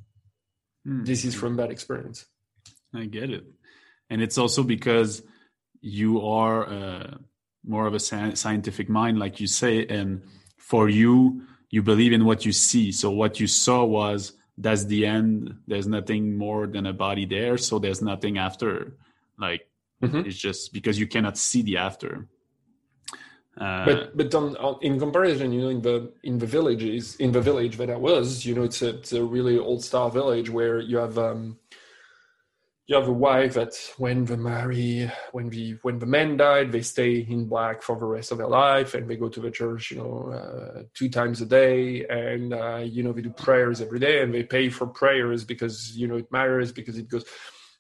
Mm. 0.87 1.05
This 1.05 1.25
is 1.25 1.35
from 1.35 1.57
that 1.57 1.71
experience. 1.71 2.25
I 2.93 3.05
get 3.05 3.29
it. 3.29 3.45
And 4.09 4.21
it's 4.21 4.37
also 4.37 4.63
because 4.63 5.23
you 5.81 6.21
are 6.25 6.67
uh, 6.67 7.17
more 7.65 7.87
of 7.87 7.93
a 7.93 7.99
scientific 7.99 8.89
mind, 8.89 9.19
like 9.19 9.39
you 9.39 9.47
say, 9.47 9.85
and 9.87 10.23
for 10.57 10.89
you, 10.89 11.43
you 11.69 11.81
believe 11.81 12.11
in 12.11 12.25
what 12.25 12.45
you 12.45 12.51
see. 12.51 12.91
So 12.91 13.11
what 13.11 13.39
you 13.39 13.47
saw 13.47 13.83
was 13.83 14.33
that's 14.57 14.85
the 14.85 15.05
end. 15.05 15.55
There's 15.67 15.87
nothing 15.87 16.37
more 16.37 16.67
than 16.67 16.85
a 16.85 16.93
body 16.93 17.25
there. 17.25 17.57
So 17.57 17.79
there's 17.79 18.01
nothing 18.01 18.37
after. 18.37 18.97
Like 19.37 19.67
mm-hmm. 20.03 20.19
it's 20.19 20.37
just 20.37 20.73
because 20.73 20.99
you 20.99 21.07
cannot 21.07 21.37
see 21.37 21.61
the 21.61 21.77
after. 21.77 22.27
Uh, 23.57 23.85
but 23.85 24.17
but 24.17 24.33
on, 24.33 24.55
on, 24.57 24.77
in 24.81 24.97
comparison, 24.97 25.51
you 25.51 25.61
know, 25.61 25.69
in 25.69 25.81
the 25.81 26.11
in 26.23 26.37
the 26.37 26.45
villages, 26.45 27.15
in 27.17 27.31
the 27.31 27.41
village 27.41 27.77
that 27.77 27.89
I 27.89 27.97
was, 27.97 28.45
you 28.45 28.55
know, 28.55 28.63
it's 28.63 28.81
a, 28.81 28.89
it's 28.89 29.13
a 29.13 29.23
really 29.23 29.57
old 29.57 29.83
style 29.83 30.09
village 30.09 30.49
where 30.49 30.79
you 30.79 30.97
have 30.97 31.17
um, 31.17 31.57
you 32.91 32.97
have 32.97 33.07
a 33.07 33.13
wife 33.13 33.53
that 33.53 33.73
when 33.97 34.25
the 34.25 34.35
marry 34.35 35.09
when 35.31 35.49
the 35.49 35.77
when 35.81 35.97
the 35.97 36.05
man 36.05 36.35
died 36.35 36.73
they 36.73 36.81
stay 36.81 37.19
in 37.19 37.45
black 37.47 37.81
for 37.81 37.97
the 37.97 38.05
rest 38.05 38.33
of 38.33 38.37
their 38.37 38.49
life 38.49 38.93
and 38.93 39.07
they 39.07 39.15
go 39.15 39.29
to 39.29 39.39
the 39.39 39.49
church 39.49 39.91
you 39.91 39.97
know 39.97 40.29
uh, 40.33 40.83
two 40.93 41.07
times 41.07 41.41
a 41.41 41.45
day 41.45 42.05
and 42.07 42.53
uh, 42.53 42.83
you 42.83 43.01
know 43.01 43.13
they 43.13 43.21
do 43.21 43.29
prayers 43.29 43.79
every 43.79 43.97
day 43.97 44.21
and 44.21 44.33
they 44.33 44.43
pay 44.43 44.67
for 44.67 44.87
prayers 44.87 45.45
because 45.45 45.95
you 45.95 46.05
know 46.05 46.17
it 46.17 46.29
matters 46.33 46.73
because 46.73 46.97
it 46.97 47.07
goes 47.07 47.23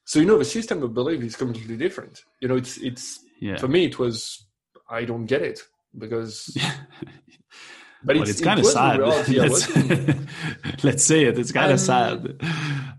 so 0.05 0.17
you 0.17 0.25
know 0.25 0.37
the 0.37 0.45
system 0.45 0.81
of 0.81 0.93
belief 0.93 1.21
is 1.21 1.35
completely 1.35 1.75
different 1.75 2.23
you 2.39 2.47
know 2.47 2.55
it's 2.55 2.77
it's 2.77 3.19
yeah. 3.41 3.57
for 3.57 3.67
me 3.67 3.83
it 3.83 3.99
was 3.99 4.45
i 4.91 5.03
don't 5.05 5.25
get 5.25 5.41
it 5.41 5.61
because 5.97 6.55
but 8.03 8.15
well, 8.15 8.21
it's, 8.21 8.31
it's 8.31 8.41
kind 8.41 8.59
of 8.59 8.65
sad 8.65 8.99
let's, 9.29 9.75
let's, 10.83 11.03
say 11.03 11.23
it 11.23 11.39
it's 11.39 11.51
kind 11.51 11.71
of 11.71 11.79
um, 11.79 11.85
sad 11.85 12.37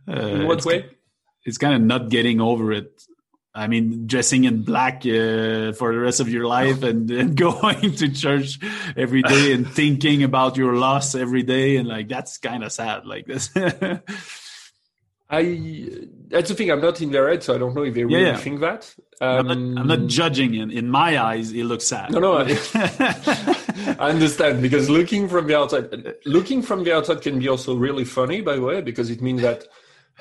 uh, 0.09 0.13
in 0.13 0.47
what 0.47 0.65
way 0.65 0.91
it's 1.45 1.59
kind 1.59 1.75
of 1.75 1.83
not 1.83 2.09
getting 2.09 2.41
over 2.41 2.73
it. 2.73 3.03
I 3.55 3.67
mean, 3.67 4.07
dressing 4.07 4.45
in 4.45 4.63
black 4.63 5.05
uh, 5.05 5.73
for 5.73 5.93
the 5.93 5.99
rest 5.99 6.21
of 6.21 6.29
your 6.29 6.47
life 6.47 6.83
and, 6.83 7.11
and, 7.11 7.37
going 7.37 7.95
to 7.97 8.09
church 8.11 8.59
every 8.97 9.23
day 9.23 9.53
and 9.53 9.69
thinking 9.69 10.23
about 10.23 10.57
your 10.57 10.75
loss 10.75 11.15
every 11.15 11.43
day, 11.43 11.77
and 11.77 11.87
like 11.87 12.09
that's 12.09 12.39
kind 12.39 12.65
of 12.65 12.73
sad. 12.73 13.05
Like 13.05 13.27
this. 13.27 13.51
I 15.29 15.43
that's 16.33 16.49
the 16.49 16.55
thing. 16.55 16.71
I'm 16.71 16.81
not 16.81 17.01
in 17.01 17.11
their 17.11 17.29
head, 17.29 17.43
so 17.43 17.55
I 17.55 17.59
don't 17.59 17.75
know 17.75 17.83
if 17.83 17.95
they 17.95 18.05
really 18.05 18.23
yeah, 18.23 18.31
yeah. 18.31 18.37
think 18.37 18.61
that. 18.61 18.95
Um, 19.21 19.51
I'm, 19.51 19.75
not, 19.75 19.81
I'm, 19.81 19.87
not, 19.87 19.99
um, 19.99 20.09
judging. 20.09 20.55
In 20.55 20.71
in 20.71 20.89
my 20.89 21.23
eyes, 21.23 21.53
it 21.53 21.65
looks 21.65 21.87
sad. 21.87 22.11
No, 22.11 22.21
no. 22.21 22.39
I, 22.39 22.59
I 23.99 24.11
understand 24.11 24.63
because 24.63 24.89
looking 24.89 25.29
from 25.29 25.47
the 25.47 25.57
outside, 25.57 26.15
looking 26.25 26.63
from 26.63 26.85
the 26.85 26.97
outside 26.97 27.21
can 27.21 27.39
be 27.39 27.49
also 27.49 27.77
really 27.77 28.05
funny. 28.05 28.41
By 28.41 28.57
the 28.57 28.63
way, 28.63 28.81
because 28.81 29.11
it 29.11 29.21
means 29.21 29.43
that 29.43 29.67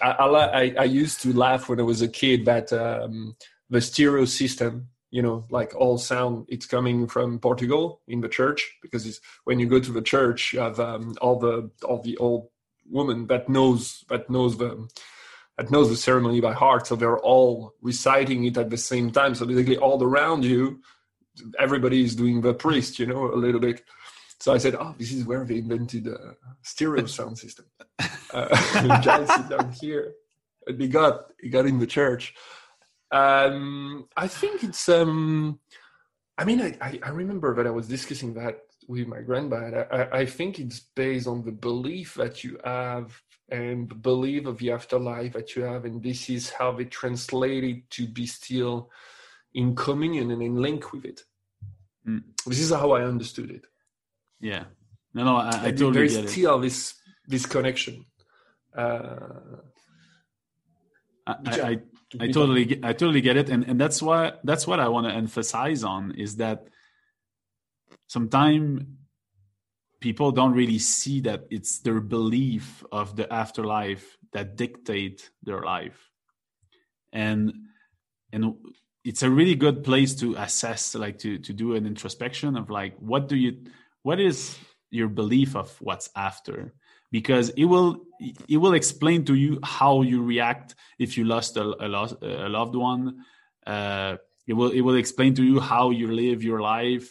I, 0.02 0.12
I, 0.12 0.76
I, 0.80 0.84
used 0.84 1.22
to 1.22 1.34
laugh 1.34 1.70
when 1.70 1.80
I 1.80 1.84
was 1.84 2.02
a 2.02 2.08
kid 2.08 2.46
that 2.46 2.74
um, 2.74 3.36
the 3.70 3.82
stereo 3.82 4.26
system, 4.26 4.90
you 5.12 5.22
know, 5.22 5.46
like 5.50 5.74
all 5.76 5.98
sound, 5.98 6.46
it's 6.50 6.66
coming 6.66 7.08
from 7.08 7.40
Portugal 7.40 8.02
in 8.08 8.22
the 8.22 8.30
church 8.30 8.78
because 8.82 9.06
it's, 9.06 9.20
when 9.46 9.60
you 9.60 9.68
go 9.68 9.80
to 9.80 9.92
the 9.92 10.02
church, 10.02 10.54
you 10.54 10.60
have 10.60 10.80
um, 10.80 11.16
all 11.22 11.40
the 11.40 11.72
all 11.84 12.02
the 12.02 12.18
old 12.18 12.50
woman 12.90 13.28
that 13.28 13.48
knows 13.48 14.04
that 14.10 14.30
knows 14.30 14.58
the 14.58 14.88
that 15.62 15.70
knows 15.70 15.90
the 15.90 15.96
ceremony 15.96 16.42
by 16.42 16.54
heart, 16.54 16.88
so 16.88 16.96
they're 16.96 17.20
all 17.20 17.76
reciting 17.84 18.46
it 18.46 18.58
at 18.58 18.72
the 18.72 18.78
same 18.78 19.12
time. 19.12 19.36
So 19.36 19.46
basically, 19.46 19.78
all 19.78 20.04
around 20.04 20.44
you, 20.44 20.82
everybody 21.60 22.04
is 22.04 22.16
doing 22.16 22.42
the 22.42 22.56
priest, 22.56 22.98
you 22.98 23.06
know, 23.06 23.32
a 23.32 23.36
little 23.36 23.60
bit. 23.60 23.84
So 24.40 24.54
I 24.54 24.58
said, 24.58 24.74
"Oh, 24.74 24.96
this 24.98 25.12
is 25.12 25.24
where 25.24 25.46
they 25.46 25.60
invented 25.60 26.06
the 26.06 26.36
stereo 26.64 27.06
sound 27.18 27.38
system." 27.38 27.66
Uh, 28.34 28.56
sit 29.28 29.50
down 29.50 29.72
here, 29.80 30.14
and 30.66 30.82
he 30.82 30.88
got 30.88 31.26
he 31.40 31.50
got 31.50 31.68
in 31.68 31.78
the 31.78 31.86
church. 31.86 32.34
Um, 33.12 34.08
I 34.18 34.28
think 34.28 34.64
it's. 34.64 34.90
Um, 34.90 35.60
I 36.40 36.44
mean, 36.44 36.60
I, 36.60 37.00
I 37.04 37.10
remember 37.10 37.54
that 37.56 37.68
I 37.68 37.72
was 37.72 37.88
discussing 37.88 38.34
that 38.34 38.62
with 38.88 39.06
my 39.06 39.22
granddad. 39.22 39.76
I, 39.92 40.22
I 40.22 40.26
think 40.26 40.58
it's 40.58 40.80
based 40.96 41.28
on 41.28 41.46
the 41.46 41.52
belief 41.52 42.16
that 42.16 42.44
you 42.44 42.58
have 42.66 43.22
and 43.52 44.02
belief 44.02 44.46
of 44.46 44.58
the 44.58 44.72
afterlife 44.72 45.34
that 45.34 45.56
you 45.56 45.64
have, 45.64 45.86
and 45.86 46.02
this 46.02 46.30
is 46.30 46.50
how 46.50 46.72
they 46.72 46.86
translate 46.86 47.64
it 47.64 47.90
to 47.92 48.08
be 48.08 48.26
still 48.26 48.90
in 49.54 49.76
communion 49.76 50.32
and 50.32 50.42
in 50.42 50.56
link 50.56 50.94
with 50.94 51.06
it. 51.06 51.24
Mm. 52.08 52.24
This 52.46 52.60
is 52.60 52.72
how 52.72 52.92
I 52.92 53.04
understood 53.04 53.52
it. 53.52 53.66
Yeah. 54.40 54.64
No, 55.14 55.26
no, 55.26 55.36
I, 55.36 55.50
I 55.66 55.72
totally 55.72 55.92
There's 55.92 56.18
get 56.18 56.30
still 56.30 56.60
this 56.60 56.96
this 57.28 57.46
connection. 57.46 58.06
Uh, 58.76 59.60
I, 61.28 61.34
I, 61.46 61.80
I 62.20 62.28
totally 62.28 62.66
get, 62.66 62.86
I 62.86 62.94
totally 62.94 63.22
get 63.22 63.36
it, 63.36 63.50
and 63.50 63.66
and 63.66 63.80
that's 63.80 64.02
why 64.02 64.34
that's 64.46 64.66
what 64.66 64.80
I 64.80 64.88
want 64.88 65.08
to 65.08 65.14
emphasize 65.14 65.84
on 65.84 66.12
is 66.12 66.38
that 66.38 66.68
sometimes 68.08 68.84
people 70.02 70.32
don't 70.32 70.54
really 70.54 70.80
see 70.80 71.22
that 71.22 71.46
it's 71.50 71.80
their 71.80 72.02
belief 72.02 72.84
of 72.92 73.16
the 73.16 73.32
afterlife 73.32 74.18
that 74.34 74.58
dictate 74.58 75.30
their 75.44 75.62
life, 75.62 76.12
and 77.14 77.54
and 78.34 78.56
it's 79.06 79.24
a 79.24 79.30
really 79.30 79.56
good 79.56 79.84
place 79.84 80.16
to 80.16 80.36
assess, 80.36 80.96
like 80.96 81.20
to 81.20 81.38
to 81.40 81.54
do 81.54 81.76
an 81.76 81.86
introspection 81.86 82.58
of 82.58 82.70
like 82.70 82.98
what 83.00 83.30
do 83.30 83.38
you 83.38 83.64
what 84.04 84.20
is 84.20 84.58
your 84.90 85.08
belief 85.08 85.56
of 85.56 85.76
what's 85.80 86.10
after? 86.16 86.74
Because 87.12 87.50
it 87.50 87.66
will 87.66 88.02
it 88.50 88.58
will 88.58 88.74
explain 88.74 89.26
to 89.26 89.36
you 89.36 89.60
how 89.64 90.02
you 90.02 90.24
react 90.24 90.76
if 91.00 91.18
you 91.18 91.26
lost 91.26 91.58
a, 91.58 91.64
a, 91.64 92.48
a 92.48 92.50
loved 92.50 92.76
one. 92.76 93.24
Uh, 93.66 94.18
it 94.48 94.54
will 94.54 94.72
it 94.72 94.82
will 94.82 94.96
explain 94.96 95.36
to 95.36 95.44
you 95.44 95.60
how 95.60 95.92
you 95.92 96.08
live 96.12 96.44
your 96.44 96.62
life 96.62 97.10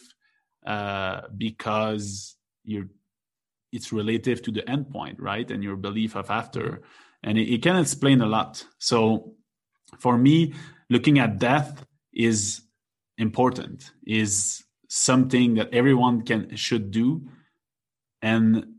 uh, 0.65 1.21
because 1.37 2.35
you're 2.63 2.87
it's 3.71 3.93
relative 3.93 4.41
to 4.43 4.51
the 4.51 4.61
endpoint 4.63 5.15
right? 5.19 5.49
And 5.49 5.63
your 5.63 5.75
belief 5.75 6.15
of 6.15 6.29
after. 6.29 6.81
And 7.23 7.37
it, 7.37 7.53
it 7.53 7.63
can 7.63 7.77
explain 7.77 8.21
a 8.21 8.25
lot. 8.25 8.65
So 8.79 9.35
for 9.99 10.17
me 10.17 10.53
looking 10.89 11.19
at 11.19 11.39
death 11.39 11.85
is 12.13 12.61
important 13.17 13.91
is 14.05 14.63
something 14.89 15.55
that 15.55 15.73
everyone 15.73 16.23
can 16.23 16.55
should 16.55 16.91
do. 16.91 17.29
And 18.21 18.75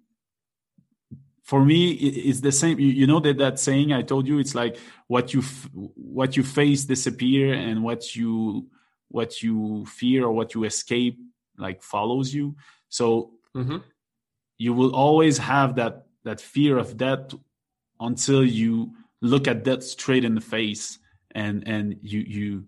for 1.43 1.65
me 1.65 1.93
it's 1.93 2.41
the 2.41 2.53
same. 2.53 2.79
You, 2.79 3.07
know 3.07 3.21
that 3.21 3.39
that 3.39 3.59
saying 3.59 3.93
i 3.93 4.03
told 4.03 4.27
you 4.27 4.39
it's 4.39 4.55
like 4.55 4.79
what 5.09 5.35
you 5.35 5.43
what 5.73 6.37
you 6.37 6.43
face 6.43 6.85
disappear 6.85 7.53
and 7.53 7.83
what 7.83 8.15
you 8.17 8.69
what 9.09 9.43
you 9.43 9.85
fear 9.87 10.25
or 10.25 10.33
what 10.33 10.55
you 10.55 10.65
escape 10.65 11.19
like 11.59 11.83
follows 11.83 12.33
you. 12.33 12.57
So 12.89 13.33
mm-hmm. 13.57 13.79
you 14.59 14.73
will 14.73 14.95
always 14.95 15.39
have 15.39 15.77
that 15.77 16.07
that 16.25 16.41
fear 16.41 16.79
of 16.79 16.97
death 16.97 17.35
until 18.01 18.45
you 18.45 18.93
look 19.21 19.47
at 19.49 19.65
death 19.65 19.83
straight 19.83 20.25
in 20.25 20.35
the 20.35 20.41
face 20.41 20.99
and 21.35 21.67
and 21.67 21.97
you 22.03 22.21
you 22.21 22.65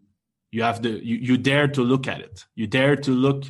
you 0.50 0.62
have 0.62 0.82
the 0.82 0.90
you, 1.04 1.16
you 1.16 1.36
dare 1.36 1.68
to 1.68 1.82
look 1.82 2.06
at 2.06 2.20
it. 2.20 2.44
You 2.54 2.66
dare 2.66 2.96
to 2.96 3.10
look 3.10 3.44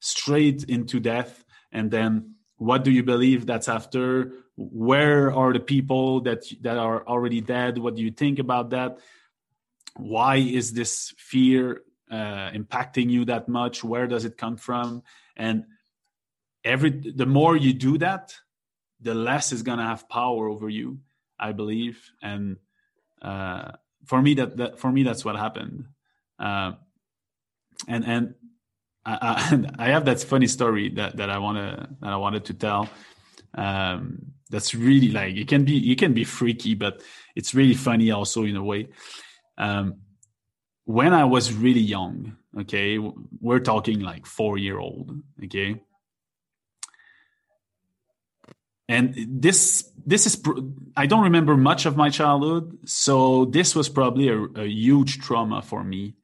straight 0.00 0.64
into 0.64 1.00
death 1.00 1.44
and 1.72 1.90
then 1.90 2.34
what 2.56 2.82
do 2.82 2.90
you 2.90 3.04
believe 3.04 3.46
that's 3.46 3.68
after? 3.68 4.32
Where 4.56 5.32
are 5.32 5.52
the 5.52 5.60
people 5.60 6.22
that 6.22 6.42
that 6.62 6.76
are 6.76 7.06
already 7.06 7.40
dead? 7.40 7.78
What 7.78 7.94
do 7.94 8.02
you 8.02 8.10
think 8.10 8.40
about 8.40 8.70
that? 8.70 8.98
Why 9.96 10.36
is 10.36 10.72
this 10.72 11.14
fear 11.16 11.82
uh, 12.10 12.50
impacting 12.50 13.10
you 13.10 13.24
that 13.26 13.48
much? 13.48 13.84
Where 13.84 14.08
does 14.08 14.24
it 14.24 14.36
come 14.36 14.56
from? 14.56 15.04
And 15.36 15.64
every 16.68 16.90
the 16.90 17.26
more 17.26 17.56
you 17.56 17.72
do 17.72 17.98
that 17.98 18.34
the 19.00 19.14
less 19.14 19.52
is 19.52 19.62
going 19.62 19.78
to 19.78 19.84
have 19.84 20.08
power 20.08 20.48
over 20.48 20.68
you 20.68 20.98
i 21.38 21.52
believe 21.52 22.10
and 22.22 22.56
uh, 23.22 23.72
for 24.04 24.22
me 24.22 24.34
that, 24.34 24.56
that 24.56 24.78
for 24.78 24.92
me 24.92 25.02
that's 25.02 25.24
what 25.24 25.36
happened 25.36 25.86
uh, 26.38 26.72
and 27.88 28.04
and 28.06 28.34
I, 29.08 29.64
I, 29.78 29.88
have 29.88 30.04
that 30.04 30.20
funny 30.20 30.46
story 30.46 30.90
that 30.90 31.16
that 31.16 31.30
I 31.30 31.38
wanna 31.38 31.88
that 32.00 32.12
I 32.12 32.16
wanted 32.16 32.44
to 32.46 32.54
tell. 32.54 32.88
Um, 33.54 34.32
that's 34.50 34.74
really 34.74 35.08
like 35.08 35.36
it 35.36 35.48
can 35.48 35.64
be 35.64 35.90
it 35.90 35.98
can 35.98 36.12
be 36.12 36.24
freaky, 36.24 36.74
but 36.74 37.02
it's 37.34 37.54
really 37.54 37.74
funny 37.74 38.10
also 38.10 38.44
in 38.44 38.56
a 38.56 38.62
way. 38.62 38.88
Um, 39.56 39.96
when 40.84 41.12
I 41.12 41.24
was 41.24 41.52
really 41.52 41.80
young, 41.80 42.36
okay, 42.60 42.98
we're 43.40 43.60
talking 43.60 44.00
like 44.00 44.26
four 44.26 44.58
year 44.58 44.78
old, 44.78 45.10
okay. 45.44 45.80
And 48.88 49.14
this 49.28 49.90
this 50.06 50.26
is 50.26 50.42
I 50.96 51.06
don't 51.06 51.24
remember 51.24 51.56
much 51.56 51.84
of 51.84 51.96
my 51.96 52.08
childhood, 52.08 52.88
so 52.88 53.44
this 53.44 53.74
was 53.74 53.88
probably 53.88 54.28
a, 54.28 54.42
a 54.56 54.66
huge 54.66 55.18
trauma 55.18 55.60
for 55.60 55.84
me 55.84 56.14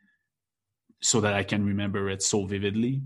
so 1.02 1.20
that 1.20 1.34
I 1.34 1.42
can 1.42 1.66
remember 1.66 2.08
it 2.08 2.22
so 2.22 2.46
vividly. 2.46 3.02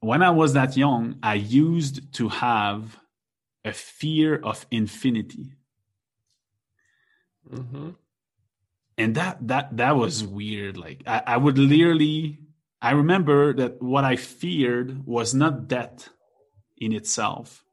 When 0.00 0.22
I 0.22 0.30
was 0.30 0.52
that 0.52 0.76
young, 0.76 1.16
I 1.22 1.34
used 1.34 2.12
to 2.14 2.28
have 2.28 3.00
a 3.64 3.72
fear 3.72 4.36
of 4.36 4.66
infinity. 4.70 5.54
Mm-hmm. 7.50 7.90
And 8.98 9.14
that 9.14 9.48
that 9.48 9.76
that 9.78 9.96
was 9.96 10.22
weird. 10.22 10.76
Like 10.76 11.02
I, 11.06 11.22
I 11.26 11.36
would 11.38 11.56
literally 11.56 12.40
I 12.82 12.92
remember 12.92 13.54
that 13.54 13.80
what 13.80 14.04
I 14.04 14.16
feared 14.16 15.06
was 15.06 15.32
not 15.32 15.68
death 15.68 16.10
in 16.76 16.92
itself. 16.92 17.63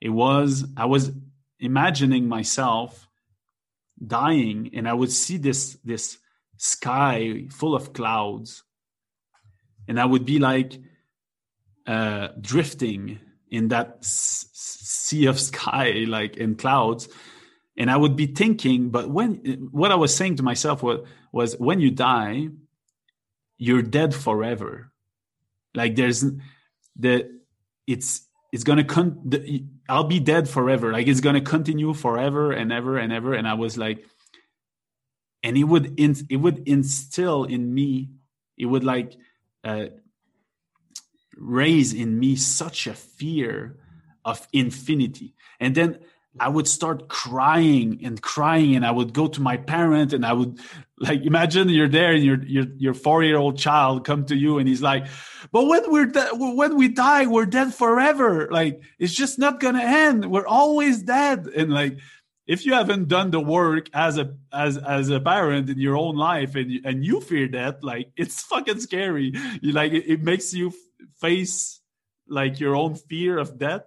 It 0.00 0.08
was 0.10 0.64
I 0.76 0.86
was 0.86 1.12
imagining 1.58 2.28
myself 2.28 3.08
dying 4.04 4.70
and 4.74 4.88
I 4.88 4.94
would 4.94 5.12
see 5.12 5.36
this 5.36 5.78
this 5.84 6.18
sky 6.56 7.46
full 7.50 7.74
of 7.74 7.94
clouds 7.94 8.64
and 9.88 9.98
i 9.98 10.04
would 10.04 10.26
be 10.26 10.38
like 10.38 10.78
uh, 11.86 12.28
drifting 12.38 13.18
in 13.50 13.68
that 13.68 13.96
s- 14.00 14.46
sea 14.52 15.24
of 15.24 15.40
sky 15.40 16.04
like 16.06 16.36
in 16.36 16.54
clouds 16.54 17.08
and 17.80 17.90
I 17.90 17.96
would 17.96 18.14
be 18.14 18.26
thinking, 18.26 18.90
but 18.90 19.08
when 19.08 19.36
what 19.70 19.90
I 19.90 19.94
was 19.94 20.14
saying 20.14 20.36
to 20.36 20.42
myself 20.42 20.82
was 20.82 21.00
was 21.32 21.54
when 21.58 21.80
you 21.80 21.90
die, 21.90 22.48
you're 23.56 23.80
dead 23.80 24.14
forever. 24.14 24.92
Like 25.74 25.96
there's 25.96 26.22
the 26.94 27.40
it's 27.86 28.26
it's 28.52 28.64
gonna 28.64 28.84
con 28.84 29.22
the, 29.24 29.64
I'll 29.90 30.04
be 30.04 30.20
dead 30.20 30.48
forever. 30.48 30.92
Like 30.92 31.08
it's 31.08 31.20
gonna 31.20 31.40
continue 31.40 31.92
forever 31.94 32.52
and 32.52 32.72
ever 32.72 32.96
and 32.96 33.12
ever. 33.12 33.34
And 33.34 33.46
I 33.46 33.54
was 33.54 33.76
like, 33.76 34.06
and 35.42 35.56
it 35.56 35.64
would 35.64 35.98
in, 35.98 36.14
it 36.28 36.36
would 36.36 36.68
instill 36.68 37.44
in 37.44 37.74
me, 37.74 38.10
it 38.56 38.66
would 38.66 38.84
like 38.84 39.16
uh, 39.64 39.86
raise 41.36 41.92
in 41.92 42.18
me 42.18 42.36
such 42.36 42.86
a 42.86 42.94
fear 42.94 43.76
of 44.24 44.46
infinity. 44.52 45.34
And 45.58 45.74
then 45.74 45.98
I 46.38 46.48
would 46.48 46.68
start 46.68 47.08
crying 47.08 48.00
and 48.04 48.22
crying, 48.22 48.76
and 48.76 48.86
I 48.86 48.92
would 48.92 49.12
go 49.12 49.26
to 49.26 49.40
my 49.40 49.56
parent, 49.56 50.12
and 50.12 50.24
I 50.24 50.32
would 50.32 50.60
like 51.00 51.22
imagine 51.22 51.68
you're 51.70 51.88
there, 51.88 52.12
and 52.12 52.22
your 52.22 52.42
your 52.44 52.66
your 52.76 52.94
four 52.94 53.24
year 53.24 53.38
old 53.38 53.58
child 53.58 54.04
come 54.04 54.26
to 54.26 54.36
you, 54.36 54.58
and 54.58 54.68
he's 54.68 54.82
like, 54.82 55.06
"But 55.50 55.64
when 55.66 55.90
we're 55.90 56.06
de- 56.06 56.36
when 56.36 56.76
we 56.76 56.88
die, 56.88 57.26
we're 57.26 57.46
dead 57.46 57.74
forever. 57.74 58.48
Like 58.50 58.82
it's 58.98 59.14
just 59.14 59.38
not 59.38 59.60
gonna 59.60 59.82
end. 59.82 60.30
We're 60.30 60.46
always 60.46 61.02
dead." 61.02 61.46
And 61.46 61.72
like, 61.72 61.98
if 62.46 62.66
you 62.66 62.74
haven't 62.74 63.08
done 63.08 63.30
the 63.30 63.40
work 63.40 63.88
as 63.94 64.18
a 64.18 64.34
as 64.52 64.76
as 64.76 65.08
a 65.08 65.20
parent 65.20 65.70
in 65.70 65.78
your 65.78 65.96
own 65.96 66.16
life, 66.16 66.54
and 66.54 66.70
you, 66.70 66.80
and 66.84 67.02
you 67.02 67.22
fear 67.22 67.48
that, 67.48 67.82
like 67.82 68.12
it's 68.16 68.42
fucking 68.42 68.80
scary. 68.80 69.32
You 69.62 69.72
like 69.72 69.92
it, 69.92 70.06
it 70.06 70.22
makes 70.22 70.52
you 70.52 70.74
face 71.18 71.80
like 72.28 72.60
your 72.60 72.76
own 72.76 72.94
fear 72.94 73.38
of 73.38 73.58
death, 73.58 73.84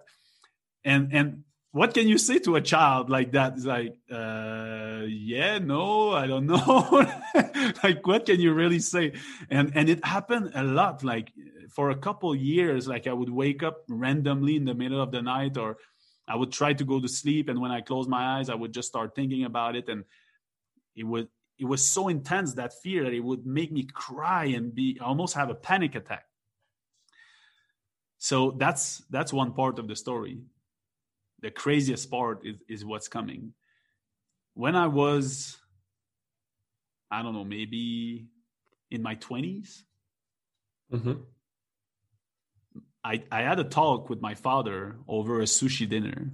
and 0.84 1.12
and 1.12 1.43
what 1.74 1.92
can 1.92 2.06
you 2.06 2.18
say 2.18 2.38
to 2.38 2.54
a 2.54 2.60
child 2.60 3.10
like 3.10 3.32
that? 3.32 3.54
It's 3.54 3.64
like, 3.64 3.96
uh, 4.08 5.02
yeah, 5.08 5.58
no, 5.58 6.12
I 6.12 6.28
don't 6.28 6.46
know. 6.46 7.04
like, 7.82 8.06
what 8.06 8.26
can 8.26 8.38
you 8.38 8.54
really 8.54 8.78
say? 8.78 9.14
And 9.50 9.72
and 9.74 9.88
it 9.88 10.04
happened 10.04 10.52
a 10.54 10.62
lot. 10.62 11.02
Like 11.02 11.32
for 11.74 11.90
a 11.90 11.96
couple 11.96 12.32
years, 12.32 12.86
like 12.86 13.08
I 13.08 13.12
would 13.12 13.28
wake 13.28 13.64
up 13.64 13.78
randomly 13.88 14.54
in 14.54 14.64
the 14.64 14.74
middle 14.74 15.02
of 15.02 15.10
the 15.10 15.20
night, 15.20 15.56
or 15.56 15.78
I 16.28 16.36
would 16.36 16.52
try 16.52 16.74
to 16.74 16.84
go 16.84 17.00
to 17.00 17.08
sleep, 17.08 17.48
and 17.48 17.60
when 17.60 17.72
I 17.72 17.80
close 17.80 18.06
my 18.06 18.38
eyes, 18.38 18.48
I 18.48 18.54
would 18.54 18.72
just 18.72 18.86
start 18.86 19.16
thinking 19.16 19.44
about 19.44 19.74
it, 19.74 19.88
and 19.88 20.04
it 20.94 21.02
would 21.02 21.26
it 21.58 21.64
was 21.64 21.84
so 21.84 22.06
intense 22.06 22.54
that 22.54 22.72
fear 22.72 23.02
that 23.02 23.12
it 23.12 23.24
would 23.24 23.46
make 23.46 23.72
me 23.72 23.82
cry 23.82 24.44
and 24.44 24.72
be 24.72 25.00
almost 25.00 25.34
have 25.34 25.50
a 25.50 25.56
panic 25.56 25.96
attack. 25.96 26.26
So 28.18 28.52
that's 28.52 29.02
that's 29.10 29.32
one 29.32 29.54
part 29.54 29.80
of 29.80 29.88
the 29.88 29.96
story 29.96 30.38
the 31.44 31.50
craziest 31.50 32.10
part 32.10 32.46
is, 32.46 32.56
is 32.68 32.84
what's 32.86 33.06
coming. 33.06 33.52
When 34.54 34.74
I 34.74 34.86
was, 34.86 35.58
I 37.10 37.22
don't 37.22 37.34
know, 37.34 37.44
maybe 37.44 38.28
in 38.90 39.02
my 39.02 39.16
20s, 39.16 39.82
mm-hmm. 40.90 41.12
I, 43.04 43.22
I 43.30 43.42
had 43.42 43.60
a 43.60 43.64
talk 43.64 44.08
with 44.08 44.22
my 44.22 44.34
father 44.34 44.96
over 45.06 45.40
a 45.40 45.44
sushi 45.44 45.86
dinner. 45.86 46.32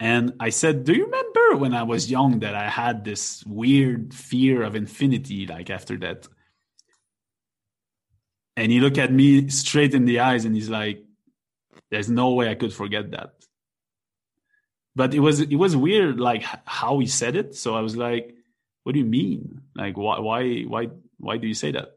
And 0.00 0.32
I 0.40 0.48
said, 0.48 0.82
Do 0.82 0.94
you 0.94 1.04
remember 1.04 1.58
when 1.58 1.72
I 1.72 1.84
was 1.84 2.10
young 2.10 2.40
that 2.40 2.56
I 2.56 2.68
had 2.68 3.04
this 3.04 3.44
weird 3.46 4.12
fear 4.12 4.64
of 4.64 4.74
infinity, 4.74 5.46
like 5.46 5.70
after 5.70 5.96
that? 5.98 6.26
And 8.56 8.72
he 8.72 8.80
looked 8.80 8.98
at 8.98 9.12
me 9.12 9.48
straight 9.48 9.94
in 9.94 10.06
the 10.06 10.18
eyes 10.18 10.44
and 10.44 10.56
he's 10.56 10.68
like, 10.68 11.04
There's 11.92 12.10
no 12.10 12.32
way 12.32 12.50
I 12.50 12.56
could 12.56 12.72
forget 12.72 13.12
that 13.12 13.41
but 14.94 15.14
it 15.14 15.20
was 15.20 15.40
it 15.40 15.56
was 15.56 15.76
weird 15.76 16.20
like 16.20 16.44
how 16.64 16.98
he 16.98 17.06
said 17.06 17.36
it. 17.36 17.54
So 17.54 17.74
i 17.74 17.80
was 17.80 17.96
like 17.96 18.34
what 18.82 18.92
do 18.94 18.98
you 18.98 19.06
mean? 19.06 19.62
Like 19.76 19.96
why 19.96 20.18
why 20.18 20.62
why 20.62 20.88
why 21.18 21.36
do 21.36 21.46
you 21.46 21.54
say 21.54 21.72
that? 21.72 21.96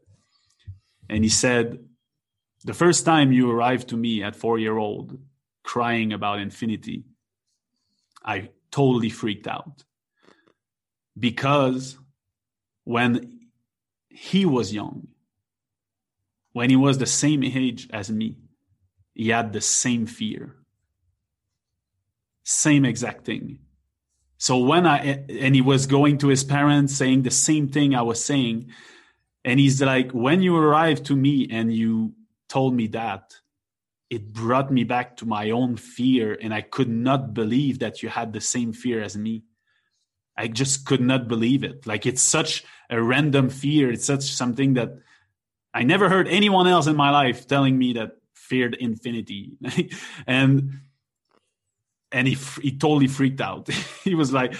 And 1.08 1.24
he 1.24 1.30
said 1.30 1.78
the 2.64 2.74
first 2.74 3.04
time 3.04 3.32
you 3.32 3.50
arrived 3.50 3.88
to 3.88 3.96
me 3.96 4.22
at 4.22 4.36
4 4.36 4.58
year 4.58 4.76
old 4.76 5.18
crying 5.62 6.12
about 6.12 6.38
infinity 6.38 7.04
i 8.24 8.50
totally 8.70 9.10
freaked 9.10 9.46
out. 9.46 9.84
Because 11.18 11.98
when 12.84 13.40
he 14.08 14.46
was 14.46 14.72
young 14.72 15.08
when 16.52 16.70
he 16.70 16.76
was 16.76 16.98
the 16.98 17.06
same 17.06 17.42
age 17.44 17.88
as 17.92 18.10
me 18.10 18.36
he 19.14 19.28
had 19.28 19.52
the 19.52 19.60
same 19.60 20.06
fear 20.06 20.56
same 22.46 22.84
exact 22.84 23.24
thing. 23.24 23.58
So 24.38 24.58
when 24.58 24.86
I, 24.86 25.24
and 25.28 25.54
he 25.54 25.60
was 25.60 25.86
going 25.86 26.18
to 26.18 26.28
his 26.28 26.44
parents 26.44 26.94
saying 26.94 27.22
the 27.22 27.30
same 27.30 27.68
thing 27.68 27.94
I 27.94 28.02
was 28.02 28.24
saying. 28.24 28.70
And 29.44 29.58
he's 29.58 29.82
like, 29.82 30.12
when 30.12 30.42
you 30.42 30.56
arrived 30.56 31.06
to 31.06 31.16
me 31.16 31.48
and 31.50 31.74
you 31.74 32.14
told 32.48 32.74
me 32.74 32.86
that, 32.88 33.34
it 34.10 34.32
brought 34.32 34.70
me 34.70 34.84
back 34.84 35.16
to 35.16 35.26
my 35.26 35.50
own 35.50 35.76
fear. 35.76 36.38
And 36.40 36.54
I 36.54 36.60
could 36.60 36.88
not 36.88 37.34
believe 37.34 37.80
that 37.80 38.02
you 38.02 38.08
had 38.08 38.32
the 38.32 38.40
same 38.40 38.72
fear 38.72 39.02
as 39.02 39.16
me. 39.16 39.42
I 40.36 40.46
just 40.46 40.86
could 40.86 41.00
not 41.00 41.26
believe 41.26 41.64
it. 41.64 41.84
Like 41.84 42.06
it's 42.06 42.22
such 42.22 42.62
a 42.88 43.02
random 43.02 43.50
fear. 43.50 43.90
It's 43.90 44.04
such 44.04 44.22
something 44.22 44.74
that 44.74 44.90
I 45.74 45.82
never 45.82 46.08
heard 46.08 46.28
anyone 46.28 46.68
else 46.68 46.86
in 46.86 46.94
my 46.94 47.10
life 47.10 47.48
telling 47.48 47.76
me 47.76 47.94
that 47.94 48.12
feared 48.34 48.76
infinity. 48.78 49.56
and 50.28 50.80
and 52.12 52.26
he 52.28 52.36
he 52.62 52.76
totally 52.76 53.08
freaked 53.08 53.40
out. 53.40 53.68
he 54.04 54.14
was 54.14 54.32
like, 54.32 54.54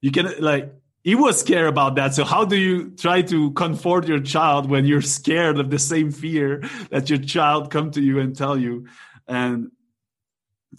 "You 0.00 0.10
can 0.10 0.32
like." 0.40 0.72
He 1.04 1.14
was 1.14 1.40
scared 1.40 1.68
about 1.68 1.94
that. 1.94 2.12
So 2.12 2.24
how 2.24 2.44
do 2.44 2.56
you 2.56 2.90
try 2.90 3.22
to 3.22 3.52
comfort 3.52 4.06
your 4.06 4.20
child 4.20 4.68
when 4.68 4.84
you're 4.84 5.00
scared 5.00 5.58
of 5.58 5.70
the 5.70 5.78
same 5.78 6.10
fear 6.10 6.62
that 6.90 7.08
your 7.08 7.20
child 7.20 7.70
come 7.70 7.92
to 7.92 8.02
you 8.02 8.18
and 8.18 8.36
tell 8.36 8.58
you? 8.58 8.88
And 9.26 9.70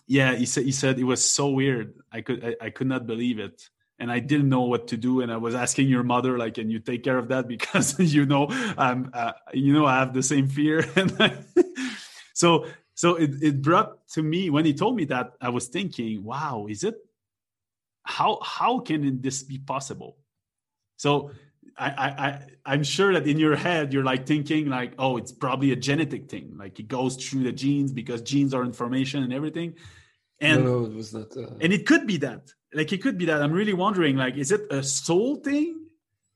yeah, 0.05 0.35
he 0.35 0.45
said 0.45 0.65
he 0.65 0.71
said 0.71 0.99
it 0.99 1.05
was 1.05 1.27
so 1.27 1.49
weird. 1.49 1.95
I 2.11 2.21
could 2.21 2.45
I, 2.45 2.65
I 2.65 2.69
could 2.69 2.87
not 2.87 3.07
believe 3.07 3.39
it 3.39 3.69
and 3.99 4.11
I 4.11 4.19
didn't 4.19 4.49
know 4.49 4.61
what 4.61 4.87
to 4.87 4.97
do. 4.97 5.21
And 5.21 5.31
I 5.31 5.37
was 5.37 5.53
asking 5.53 5.89
your 5.89 6.03
mother, 6.03 6.37
like, 6.37 6.55
can 6.55 6.69
you 6.69 6.79
take 6.79 7.03
care 7.03 7.17
of 7.17 7.27
that 7.27 7.47
because 7.55 7.99
you 7.99 8.25
know, 8.25 8.47
I'm, 8.77 9.11
uh, 9.13 9.33
you 9.53 9.73
know, 9.73 9.85
I 9.85 9.99
have 9.99 10.13
the 10.13 10.23
same 10.23 10.47
fear. 10.47 10.85
and 10.95 11.45
so 12.33 12.65
so 12.99 13.07
it, 13.23 13.31
it 13.41 13.55
brought 13.61 13.91
to 14.15 14.21
me 14.21 14.49
when 14.49 14.65
he 14.65 14.73
told 14.73 14.93
me 14.95 15.05
that 15.05 15.27
i 15.47 15.49
was 15.57 15.65
thinking 15.67 16.23
wow 16.23 16.67
is 16.69 16.83
it 16.83 16.95
how 18.09 18.39
how 18.41 18.79
can 18.79 19.21
this 19.21 19.43
be 19.43 19.59
possible? 19.59 20.17
So 20.97 21.31
I, 21.77 21.87
I 22.25 22.41
i'm 22.65 22.83
sure 22.83 23.13
that 23.13 23.27
in 23.27 23.37
your 23.37 23.55
head 23.55 23.93
you're 23.93 24.03
like 24.03 24.25
thinking 24.25 24.67
like 24.67 24.93
oh 24.97 25.15
it's 25.17 25.31
probably 25.31 25.71
a 25.71 25.75
genetic 25.75 26.29
thing. 26.29 26.55
Like 26.57 26.79
it 26.79 26.87
goes 26.87 27.15
through 27.15 27.43
the 27.43 27.51
genes 27.51 27.91
because 27.91 28.21
genes 28.21 28.53
are 28.53 28.63
information 28.63 29.23
and 29.23 29.31
everything. 29.31 29.75
And 30.41 30.63
no, 30.63 30.79
no 30.79 30.85
it 30.87 30.93
was 30.93 31.13
not 31.13 31.37
uh... 31.37 31.51
and 31.61 31.71
it 31.71 31.85
could 31.85 32.07
be 32.07 32.17
that. 32.17 32.51
Like 32.73 32.91
it 32.91 33.01
could 33.01 33.17
be 33.17 33.25
that. 33.25 33.41
I'm 33.41 33.53
really 33.53 33.73
wondering 33.73 34.17
like 34.17 34.35
is 34.37 34.51
it 34.51 34.61
a 34.71 34.81
soul 34.81 35.35
thing 35.37 35.85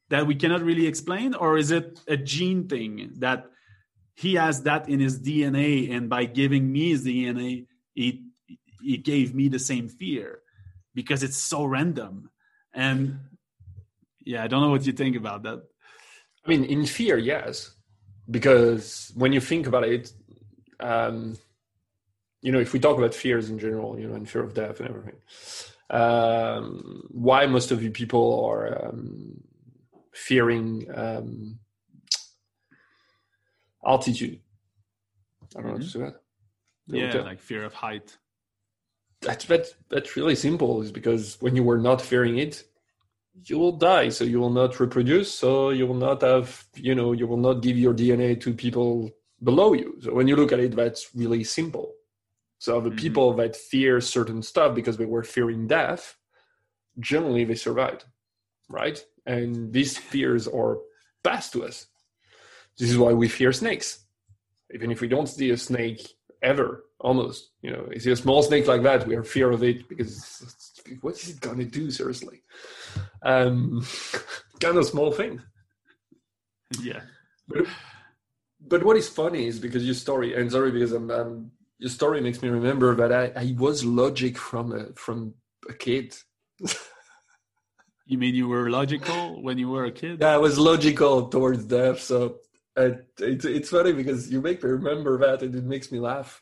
that 0.09 0.27
we 0.27 0.35
cannot 0.35 0.61
really 0.61 0.85
explain 0.85 1.33
or 1.33 1.57
is 1.57 1.71
it 1.71 1.99
a 2.07 2.17
gene 2.17 2.67
thing 2.67 3.13
that 3.17 3.47
he 4.15 4.35
has 4.35 4.63
that 4.63 4.89
in 4.89 4.99
his 4.99 5.19
DNA, 5.19 5.91
and 5.91 6.09
by 6.09 6.25
giving 6.25 6.71
me 6.71 6.89
his 6.89 7.05
DNA, 7.05 7.65
he 7.93 8.25
he 8.81 8.97
gave 8.97 9.33
me 9.33 9.47
the 9.47 9.59
same 9.59 9.87
fear 9.87 10.39
because 10.93 11.23
it's 11.23 11.37
so 11.37 11.63
random. 11.63 12.29
And 12.73 13.19
yeah, 14.23 14.43
I 14.43 14.47
don't 14.47 14.61
know 14.61 14.69
what 14.69 14.85
you 14.85 14.93
think 14.93 15.15
about 15.15 15.43
that. 15.43 15.63
I 16.45 16.49
mean, 16.49 16.65
in 16.65 16.85
fear, 16.85 17.17
yes, 17.17 17.73
because 18.29 19.11
when 19.15 19.33
you 19.33 19.39
think 19.39 19.67
about 19.67 19.85
it, 19.85 20.11
um, 20.79 21.37
you 22.41 22.51
know, 22.51 22.59
if 22.59 22.73
we 22.73 22.79
talk 22.79 22.97
about 22.97 23.13
fears 23.13 23.49
in 23.49 23.57
general, 23.57 23.97
you 23.97 24.07
know, 24.07 24.15
and 24.15 24.29
fear 24.29 24.43
of 24.43 24.53
death 24.53 24.79
and 24.79 24.89
everything, 24.89 25.15
um, 25.89 27.07
why 27.09 27.45
most 27.45 27.71
of 27.71 27.81
you 27.81 27.91
people 27.91 28.45
are 28.45 28.89
um, 28.89 29.41
fearing 30.11 30.85
um, 30.93 31.59
altitude. 33.85 34.39
I 35.55 35.61
don't 35.61 35.63
know 35.63 35.77
mm-hmm. 35.77 36.01
what 36.01 36.09
to 36.09 36.11
say. 36.11 36.17
Yeah, 36.87 37.21
like 37.21 37.39
fear 37.39 37.63
of 37.63 37.73
height. 37.73 38.17
That's 39.21 39.45
that's 39.45 39.75
that's 39.89 40.15
really 40.15 40.35
simple. 40.35 40.81
Is 40.81 40.91
because 40.91 41.37
when 41.39 41.55
you 41.55 41.63
were 41.63 41.77
not 41.77 42.01
fearing 42.01 42.37
it, 42.37 42.63
you 43.45 43.57
will 43.57 43.71
die. 43.71 44.09
So 44.09 44.23
you 44.25 44.39
will 44.39 44.49
not 44.49 44.79
reproduce. 44.79 45.33
So 45.33 45.69
you 45.69 45.87
will 45.87 45.95
not 45.95 46.21
have 46.21 46.65
you 46.75 46.95
know 46.95 47.13
you 47.13 47.27
will 47.27 47.37
not 47.37 47.61
give 47.61 47.77
your 47.77 47.93
DNA 47.93 48.39
to 48.41 48.53
people 48.53 49.11
below 49.43 49.73
you. 49.73 49.97
So 50.01 50.13
when 50.13 50.27
you 50.27 50.35
look 50.35 50.51
at 50.51 50.59
it, 50.59 50.75
that's 50.75 51.15
really 51.15 51.43
simple. 51.43 51.93
So 52.59 52.79
the 52.79 52.89
mm-hmm. 52.89 52.97
people 52.97 53.33
that 53.33 53.55
fear 53.55 53.99
certain 53.99 54.41
stuff 54.41 54.75
because 54.75 54.97
they 54.97 55.05
were 55.05 55.23
fearing 55.23 55.67
death, 55.67 56.17
generally 56.99 57.43
they 57.43 57.55
survived, 57.55 58.05
right? 58.69 59.03
And 59.25 59.73
these 59.73 59.97
fears 59.97 60.47
are 60.47 60.77
passed 61.23 61.53
to 61.53 61.65
us. 61.65 61.87
This 62.77 62.89
is 62.89 62.97
why 62.97 63.13
we 63.13 63.27
fear 63.27 63.53
snakes. 63.53 64.05
Even 64.73 64.91
if 64.91 65.01
we 65.01 65.07
don't 65.07 65.27
see 65.27 65.51
a 65.51 65.57
snake 65.57 66.07
ever, 66.41 66.85
almost, 66.99 67.51
you 67.61 67.71
know, 67.71 67.87
you 67.91 67.99
see 67.99 68.11
a 68.11 68.15
small 68.15 68.41
snake 68.41 68.67
like 68.67 68.83
that, 68.83 69.07
we 69.07 69.15
are 69.15 69.23
fear 69.23 69.51
of 69.51 69.63
it 69.63 69.87
because 69.87 70.81
what 71.01 71.15
is 71.15 71.29
it 71.29 71.41
gonna 71.41 71.65
do? 71.65 71.91
Seriously, 71.91 72.41
um, 73.21 73.85
kind 74.59 74.77
of 74.77 74.85
small 74.85 75.11
thing. 75.11 75.41
Yeah, 76.81 77.01
but 77.47 77.65
but 78.67 78.83
what 78.83 78.97
is 78.97 79.07
funny 79.07 79.47
is 79.47 79.59
because 79.59 79.85
your 79.85 79.93
story, 79.93 80.33
and 80.33 80.51
sorry 80.51 80.71
because 80.71 80.91
I'm, 80.91 81.11
I'm 81.11 81.51
your 81.77 81.89
story 81.89 82.21
makes 82.21 82.41
me 82.41 82.49
remember 82.49 82.95
that 82.95 83.11
I, 83.11 83.39
I 83.39 83.55
was 83.57 83.83
logic 83.85 84.37
from 84.37 84.71
a 84.71 84.85
from 84.93 85.33
a 85.69 85.73
kid. 85.73 86.15
you 88.05 88.17
mean 88.17 88.35
you 88.35 88.47
were 88.47 88.69
logical 88.69 89.41
when 89.41 89.57
you 89.57 89.69
were 89.69 89.85
a 89.85 89.91
kid? 89.91 90.21
Yeah, 90.21 90.33
I 90.33 90.37
was 90.37 90.57
logical 90.57 91.27
towards 91.27 91.65
death. 91.65 91.99
So 91.99 92.37
uh, 92.77 92.91
it, 93.19 93.45
it's 93.45 93.69
funny 93.69 93.93
because 93.93 94.31
you 94.31 94.41
make 94.41 94.63
me 94.63 94.69
remember 94.69 95.17
that, 95.19 95.41
and 95.43 95.53
it 95.55 95.63
makes 95.63 95.91
me 95.91 95.99
laugh. 95.99 96.41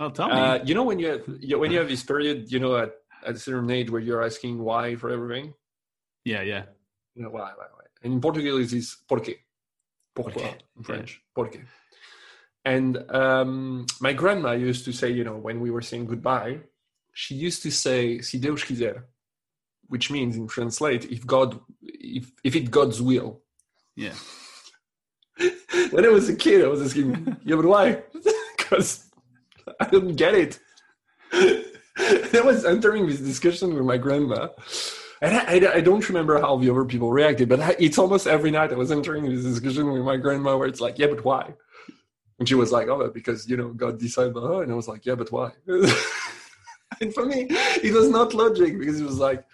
Oh, 0.00 0.10
tell 0.10 0.28
me. 0.28 0.34
Uh, 0.34 0.64
you 0.64 0.74
know 0.74 0.84
when 0.84 0.98
you 0.98 1.08
have, 1.08 1.60
when 1.60 1.70
you 1.70 1.78
have 1.78 1.88
this 1.88 2.02
period, 2.02 2.50
you 2.50 2.58
know, 2.58 2.76
at, 2.76 2.92
at 3.26 3.34
a 3.34 3.38
certain 3.38 3.70
age 3.70 3.90
where 3.90 4.00
you're 4.00 4.24
asking 4.24 4.58
why 4.62 4.96
for 4.96 5.10
everything. 5.10 5.54
Yeah, 6.24 6.42
yeah. 6.42 6.64
You 7.14 7.24
know, 7.24 7.30
why, 7.30 7.52
why, 7.56 7.66
why? 7.74 7.84
And 8.02 8.12
in 8.14 8.20
Portuguese, 8.20 8.72
it's 8.72 8.96
porquê. 9.08 9.36
Pourquoi 10.14 10.32
Porquê. 10.32 10.54
in 10.76 10.82
French? 10.82 11.22
Porquê. 11.36 11.64
And 12.64 13.10
um, 13.10 13.86
my 14.00 14.12
grandma 14.12 14.52
used 14.52 14.84
to 14.86 14.92
say, 14.92 15.10
you 15.10 15.24
know, 15.24 15.36
when 15.36 15.60
we 15.60 15.70
were 15.70 15.82
saying 15.82 16.06
goodbye, 16.06 16.60
she 17.12 17.34
used 17.34 17.62
to 17.62 17.70
say, 17.70 18.20
"Si 18.20 18.38
Deus 18.38 18.64
quiser," 18.64 19.06
which 19.88 20.10
means, 20.10 20.36
in 20.36 20.46
translate, 20.48 21.04
if 21.10 21.26
God, 21.26 21.60
if 21.82 22.32
if 22.42 22.56
it 22.56 22.70
God's 22.70 23.02
will. 23.02 23.42
Yeah. 23.96 24.14
When 25.94 26.04
I 26.04 26.08
was 26.08 26.28
a 26.28 26.34
kid, 26.34 26.64
I 26.64 26.66
was 26.66 26.82
asking, 26.82 27.36
yeah, 27.44 27.56
but 27.56 27.66
why? 27.66 28.02
Because 28.56 29.04
I 29.78 29.86
don't 29.86 30.16
get 30.16 30.34
it. 30.34 30.58
I 31.32 32.40
was 32.42 32.64
entering 32.64 33.06
this 33.06 33.20
discussion 33.20 33.74
with 33.74 33.84
my 33.84 33.98
grandma. 33.98 34.48
And 35.20 35.36
I, 35.36 35.40
I, 35.40 35.74
I, 35.74 35.80
don't 35.80 36.08
remember 36.08 36.40
how 36.40 36.56
the 36.56 36.70
other 36.70 36.84
people 36.86 37.12
reacted, 37.12 37.48
but 37.50 37.60
I, 37.60 37.76
it's 37.78 37.98
almost 37.98 38.26
every 38.26 38.50
night 38.50 38.72
I 38.72 38.76
was 38.76 38.90
entering 38.90 39.28
this 39.28 39.44
discussion 39.44 39.92
with 39.92 40.02
my 40.02 40.16
grandma 40.16 40.56
where 40.56 40.66
it's 40.66 40.80
like, 40.80 40.98
yeah, 40.98 41.08
but 41.08 41.24
why? 41.24 41.54
And 42.38 42.48
she 42.48 42.54
was 42.54 42.72
like, 42.72 42.88
oh, 42.88 43.10
because, 43.10 43.48
you 43.48 43.56
know, 43.56 43.68
God 43.68 43.98
decided, 43.98 44.32
oh, 44.36 44.62
and 44.62 44.72
I 44.72 44.74
was 44.74 44.88
like, 44.88 45.04
yeah, 45.04 45.14
but 45.14 45.30
why? 45.30 45.52
and 47.00 47.14
for 47.14 47.26
me, 47.26 47.46
it 47.50 47.92
was 47.92 48.08
not 48.08 48.34
logic 48.34 48.78
because 48.78 49.00
it 49.00 49.04
was 49.04 49.18
like, 49.18 49.44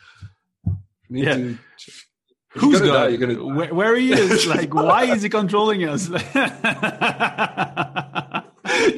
yeah. 1.11 1.35
To, 1.35 1.59
Who's 2.55 2.81
God? 2.81 2.93
Die, 2.93 3.09
you're 3.09 3.19
gonna 3.19 3.37
die. 3.37 3.43
Where, 3.43 3.75
where 3.75 3.97
he 3.97 4.13
is? 4.13 4.47
like, 4.57 4.75
why 4.75 5.05
is 5.05 5.23
he 5.23 5.29
controlling 5.29 5.85
us? 5.85 6.09
you 6.09 6.17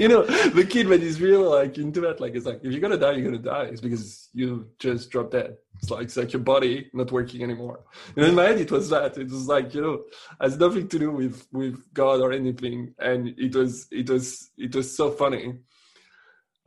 know, 0.09 0.25
the 0.25 0.67
kid 0.69 0.89
when 0.89 1.01
he's 1.01 1.21
real 1.21 1.51
like 1.51 1.77
into 1.77 2.01
that, 2.01 2.21
like 2.21 2.35
it's 2.35 2.47
like 2.47 2.61
if 2.63 2.73
you're 2.73 2.81
gonna 2.81 2.97
die, 2.97 3.13
you're 3.13 3.25
gonna 3.25 3.39
die. 3.39 3.65
It's 3.65 3.81
because 3.81 4.31
you 4.33 4.69
just 4.79 5.11
dropped 5.11 5.33
dead. 5.33 5.57
It's 5.79 5.91
like 5.91 6.05
it's 6.05 6.17
like 6.17 6.33
your 6.33 6.43
body 6.43 6.89
not 6.95 7.13
working 7.13 7.43
anymore. 7.43 7.81
And 8.17 8.25
in 8.25 8.35
my 8.35 8.45
head, 8.45 8.61
it 8.61 8.71
was 8.71 8.89
that. 8.91 9.19
It 9.19 9.31
was 9.31 9.49
like 9.49 9.75
you 9.75 9.83
know, 9.83 10.03
has 10.41 10.57
nothing 10.57 10.89
to 10.89 10.99
do 10.99 11.11
with 11.11 11.47
with 11.53 11.93
God 11.93 12.21
or 12.21 12.33
anything. 12.33 12.95
And 12.99 13.35
it 13.39 13.55
was 13.55 13.87
it 13.91 14.09
was 14.09 14.51
it 14.57 14.75
was 14.75 14.97
so 14.97 15.11
funny. 15.11 15.59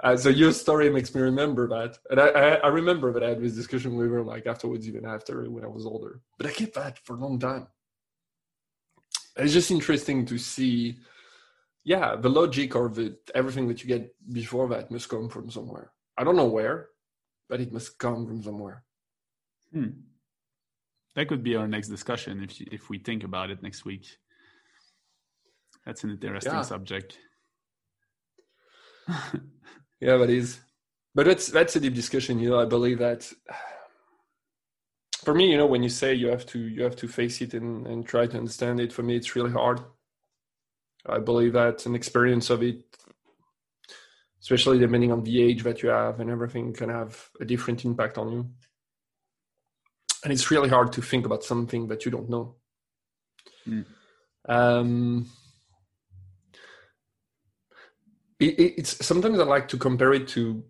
Uh, 0.03 0.17
so 0.17 0.29
your 0.29 0.51
story 0.51 0.89
makes 0.89 1.15
me 1.15 1.21
remember 1.21 1.67
that, 1.69 1.97
and 2.09 2.19
I, 2.19 2.27
I, 2.27 2.53
I 2.55 2.67
remember 2.67 3.13
that 3.13 3.23
I 3.23 3.29
had 3.29 3.41
this 3.41 3.55
discussion 3.55 3.95
with 3.95 4.11
her 4.11 4.23
like 4.23 4.45
afterwards, 4.45 4.87
even 4.87 5.05
after 5.05 5.49
when 5.49 5.63
I 5.63 5.67
was 5.67 5.85
older. 5.85 6.21
But 6.37 6.47
I 6.47 6.51
kept 6.51 6.75
that 6.75 6.99
for 6.99 7.15
a 7.15 7.19
long 7.19 7.39
time. 7.39 7.67
It's 9.37 9.53
just 9.53 9.71
interesting 9.71 10.25
to 10.25 10.37
see 10.37 10.97
yeah, 11.85 12.15
the 12.15 12.29
logic 12.29 12.75
or 12.75 12.89
the 12.89 13.15
everything 13.35 13.67
that 13.67 13.81
you 13.81 13.87
get 13.87 14.13
before 14.33 14.67
that 14.69 14.89
must 14.89 15.07
come 15.07 15.29
from 15.29 15.49
somewhere. 15.51 15.91
I 16.17 16.23
don't 16.23 16.35
know 16.35 16.47
where, 16.47 16.89
but 17.47 17.61
it 17.61 17.71
must 17.71 17.99
come 17.99 18.25
from 18.25 18.41
somewhere. 18.41 18.83
Hmm. 19.71 19.89
That 21.15 21.27
could 21.27 21.43
be 21.43 21.55
our 21.55 21.67
next 21.67 21.89
discussion 21.89 22.43
if 22.43 22.59
if 22.59 22.89
we 22.89 22.97
think 22.97 23.23
about 23.23 23.51
it 23.51 23.61
next 23.61 23.85
week. 23.85 24.17
That's 25.85 26.03
an 26.03 26.09
interesting 26.09 26.53
yeah. 26.53 26.61
subject. 26.63 27.19
yeah, 29.99 30.17
that 30.17 30.29
is. 30.29 30.59
But 31.13 31.25
that's 31.25 31.47
that's 31.47 31.75
a 31.75 31.79
deep 31.79 31.93
discussion. 31.93 32.39
You 32.39 32.49
know, 32.49 32.59
I 32.59 32.65
believe 32.65 32.99
that 32.99 33.31
for 35.23 35.33
me, 35.33 35.49
you 35.49 35.57
know, 35.57 35.65
when 35.65 35.83
you 35.83 35.89
say 35.89 36.13
you 36.13 36.27
have 36.27 36.45
to 36.47 36.59
you 36.59 36.83
have 36.83 36.95
to 36.97 37.07
face 37.07 37.41
it 37.41 37.53
and, 37.53 37.87
and 37.87 38.05
try 38.05 38.27
to 38.27 38.37
understand 38.37 38.79
it, 38.79 38.91
for 38.93 39.03
me, 39.03 39.15
it's 39.15 39.35
really 39.35 39.51
hard 39.51 39.81
I 41.07 41.19
believe 41.19 41.53
that 41.53 41.85
an 41.85 41.95
experience 41.95 42.49
of 42.49 42.63
it, 42.63 42.83
especially 44.41 44.79
depending 44.79 45.11
on 45.11 45.23
the 45.23 45.41
age 45.41 45.63
that 45.63 45.83
you 45.83 45.89
have 45.89 46.19
and 46.19 46.29
everything, 46.29 46.73
can 46.73 46.89
have 46.89 47.29
a 47.39 47.45
different 47.45 47.85
impact 47.85 48.17
on 48.17 48.31
you. 48.31 48.49
And 50.23 50.33
it's 50.33 50.49
really 50.49 50.69
hard 50.69 50.91
to 50.93 51.01
think 51.01 51.25
about 51.25 51.43
something 51.43 51.87
that 51.87 52.05
you 52.05 52.11
don't 52.11 52.29
know. 52.29 52.55
Mm. 53.67 53.85
Um, 54.47 55.29
it, 58.39 58.73
it's 58.77 59.05
sometimes 59.05 59.39
I 59.39 59.43
like 59.43 59.67
to 59.69 59.77
compare 59.77 60.13
it 60.13 60.27
to. 60.29 60.63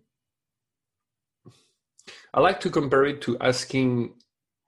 I 2.32 2.40
like 2.40 2.60
to 2.60 2.70
compare 2.70 3.04
it 3.04 3.22
to 3.22 3.38
asking 3.38 4.14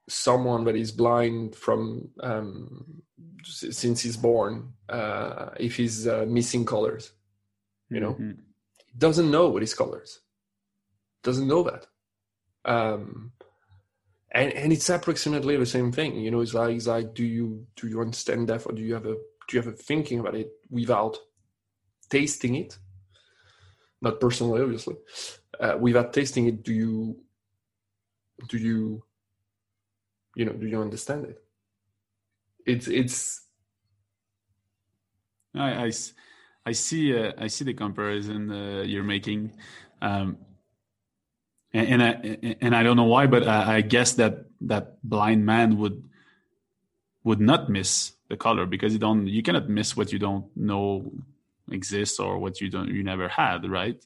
someone 0.08 0.64
that 0.64 0.74
is 0.74 0.90
blind 0.90 1.54
from 1.54 2.08
um, 2.20 3.02
since 3.44 4.00
he's 4.00 4.16
born 4.16 4.72
uh, 4.88 5.50
if 5.58 5.76
he's 5.76 6.06
uh, 6.06 6.24
missing 6.26 6.64
colors 6.64 7.12
you 7.90 8.00
know 8.00 8.14
mm-hmm. 8.14 8.32
doesn't 8.96 9.30
know 9.30 9.44
what 9.44 9.54
what 9.54 9.62
is 9.62 9.74
colors 9.74 10.20
doesn't 11.22 11.48
know 11.48 11.62
that 11.62 11.86
um, 12.64 13.32
and 14.32 14.52
and 14.52 14.72
it's 14.72 14.88
approximately 14.88 15.56
the 15.56 15.66
same 15.66 15.92
thing 15.92 16.16
you 16.16 16.30
know 16.30 16.40
it's 16.40 16.54
like 16.54 16.74
it's 16.74 16.86
like 16.86 17.14
do 17.14 17.24
you 17.24 17.66
do 17.76 17.86
you 17.86 18.00
understand 18.00 18.48
that 18.48 18.66
or 18.66 18.72
do 18.72 18.82
you 18.82 18.94
have 18.94 19.06
a 19.06 19.14
do 19.14 19.56
you 19.56 19.62
have 19.62 19.72
a 19.72 19.76
thinking 19.76 20.20
about 20.20 20.34
it 20.34 20.50
without 20.70 21.16
tasting 22.10 22.54
it 22.54 22.78
not 24.00 24.20
personally 24.20 24.62
obviously. 24.62 24.96
Uh, 25.58 25.76
without 25.78 26.12
tasting 26.12 26.46
it 26.46 26.62
do 26.62 26.72
you 26.72 27.16
do 28.48 28.58
you 28.58 29.02
you 30.36 30.44
know 30.44 30.52
do 30.52 30.66
you 30.66 30.80
understand 30.80 31.26
it? 31.26 31.42
It's 32.66 32.86
it's 32.86 33.42
I, 35.54 35.86
I, 35.86 35.92
I 36.66 36.72
see 36.72 37.16
uh, 37.16 37.32
I 37.38 37.46
see 37.48 37.64
the 37.64 37.74
comparison 37.74 38.50
uh, 38.50 38.82
you're 38.82 39.02
making, 39.02 39.52
um, 40.02 40.38
and, 41.72 41.88
and, 41.88 42.02
I 42.02 42.56
and 42.60 42.76
I 42.76 42.82
don't 42.82 42.96
know 42.96 43.04
why, 43.04 43.26
but 43.26 43.46
I, 43.46 43.76
I, 43.76 43.80
guess 43.80 44.12
that 44.14 44.44
that 44.62 45.02
blind 45.02 45.44
man 45.44 45.78
would 45.78 46.08
would 47.24 47.40
not 47.40 47.68
miss 47.68 48.12
the 48.28 48.36
color 48.36 48.66
because 48.66 48.92
you 48.92 48.98
don't 48.98 49.26
you 49.26 49.42
cannot 49.42 49.68
miss 49.68 49.96
what 49.96 50.12
you 50.12 50.18
don't 50.18 50.44
know 50.56 51.10
exists 51.72 52.18
or 52.18 52.38
what 52.38 52.60
you 52.60 52.70
don't 52.70 52.88
you 52.88 53.02
never 53.02 53.28
had, 53.28 53.68
right? 53.68 54.04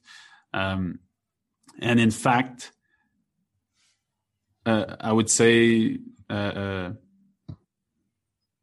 Um, 0.55 1.01
and 1.79 1.99
in 1.99 2.11
fact, 2.11 2.73
uh, 4.67 4.97
I 5.01 5.13
would 5.13 5.31
say 5.31 5.99
uh, 6.31 6.33
uh, 6.33 6.93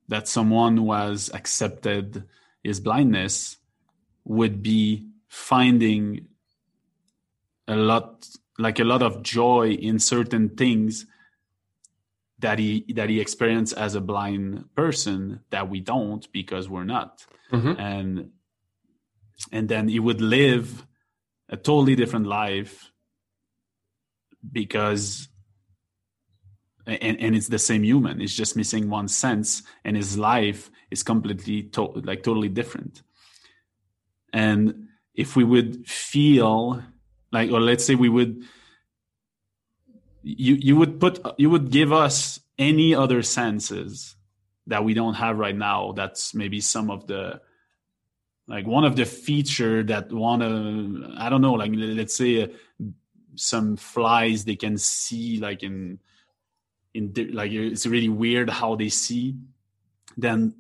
that 0.07 0.27
someone 0.27 0.77
who 0.77 0.91
has 0.91 1.29
accepted 1.33 2.23
his 2.63 2.79
blindness 2.79 3.57
would 4.25 4.61
be 4.61 5.07
finding 5.27 6.27
a 7.67 7.75
lot 7.75 8.27
like 8.57 8.79
a 8.79 8.83
lot 8.83 9.01
of 9.01 9.23
joy 9.23 9.71
in 9.71 9.99
certain 9.99 10.49
things 10.49 11.05
that 12.39 12.57
he 12.57 12.85
that 12.95 13.09
he 13.09 13.19
experienced 13.19 13.77
as 13.77 13.95
a 13.95 14.01
blind 14.01 14.65
person 14.75 15.41
that 15.51 15.69
we 15.69 15.79
don't 15.79 16.31
because 16.31 16.67
we're 16.67 16.83
not 16.83 17.25
mm-hmm. 17.51 17.79
and 17.79 18.31
and 19.51 19.69
then 19.69 19.87
he 19.87 19.99
would 19.99 20.21
live 20.21 20.85
a 21.49 21.57
totally 21.57 21.95
different 21.95 22.27
life 22.27 22.91
because 24.51 25.27
and, 26.85 27.19
and 27.19 27.35
it's 27.35 27.49
the 27.49 27.59
same 27.59 27.83
human. 27.83 28.19
It's 28.21 28.33
just 28.35 28.55
missing 28.55 28.89
one 28.89 29.07
sense 29.07 29.63
and 29.83 29.95
his 29.95 30.17
life 30.17 30.71
is 30.89 31.03
completely 31.03 31.63
to- 31.63 32.01
like 32.03 32.23
totally 32.23 32.49
different. 32.49 33.03
And 34.33 34.87
if 35.13 35.35
we 35.35 35.43
would 35.43 35.87
feel 35.87 36.83
like 37.31 37.51
or 37.51 37.59
let's 37.59 37.85
say 37.85 37.95
we 37.95 38.09
would 38.09 38.43
you 40.23 40.55
you 40.55 40.75
would 40.75 40.99
put 40.99 41.19
you 41.37 41.49
would 41.49 41.71
give 41.71 41.91
us 41.91 42.39
any 42.57 42.93
other 42.93 43.21
senses 43.21 44.15
that 44.67 44.83
we 44.83 44.93
don't 44.93 45.15
have 45.15 45.37
right 45.37 45.55
now 45.55 45.91
that's 45.93 46.35
maybe 46.35 46.59
some 46.59 46.91
of 46.91 47.07
the 47.07 47.41
like 48.49 48.65
one 48.65 48.83
of 48.83 48.95
the 48.95 49.05
feature 49.05 49.83
that 49.83 50.11
want 50.11 50.41
to 50.41 51.13
i 51.17 51.29
don't 51.29 51.41
know 51.41 51.53
like 51.53 51.71
let's 51.73 52.15
say 52.15 52.43
uh, 52.43 52.47
some 53.35 53.77
flies 53.77 54.43
they 54.43 54.55
can 54.55 54.77
see 54.77 55.39
like 55.39 55.63
in 55.63 55.99
in 56.93 57.13
like 57.31 57.51
it's 57.51 57.85
really 57.85 58.09
weird 58.09 58.49
how 58.49 58.75
they 58.75 58.89
see 58.89 59.35
then 60.17 60.53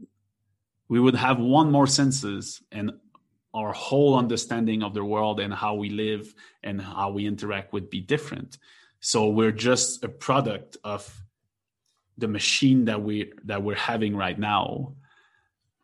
we 0.87 0.99
would 0.99 1.15
have 1.15 1.39
one 1.39 1.71
more 1.71 1.87
senses 1.87 2.61
and 2.71 2.91
our 3.53 3.73
whole 3.73 4.15
understanding 4.15 4.83
of 4.83 4.93
the 4.93 5.03
world 5.03 5.39
and 5.39 5.53
how 5.53 5.73
we 5.73 5.89
live 5.89 6.33
and 6.63 6.79
how 6.79 7.09
we 7.09 7.25
interact 7.25 7.73
would 7.73 7.89
be 7.89 7.99
different 7.99 8.59
so 8.99 9.27
we're 9.27 9.51
just 9.51 10.03
a 10.03 10.09
product 10.09 10.77
of 10.83 11.23
the 12.17 12.27
machine 12.27 12.85
that 12.85 13.01
we 13.01 13.31
that 13.45 13.63
we're 13.63 13.75
having 13.75 14.15
right 14.15 14.37
now 14.37 14.93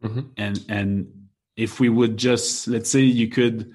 mm-hmm. 0.04 0.22
and 0.38 0.64
and 0.70 1.25
if 1.58 1.80
we 1.80 1.90
would 1.90 2.18
just 2.18 2.68
let's 2.68 2.90
say 2.90 3.02
you 3.02 3.28
could 3.28 3.72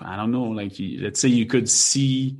i 0.00 0.16
don't 0.16 0.30
know 0.30 0.44
like 0.44 0.72
let's 1.00 1.20
say 1.20 1.28
you 1.28 1.46
could 1.46 1.68
see 1.68 2.38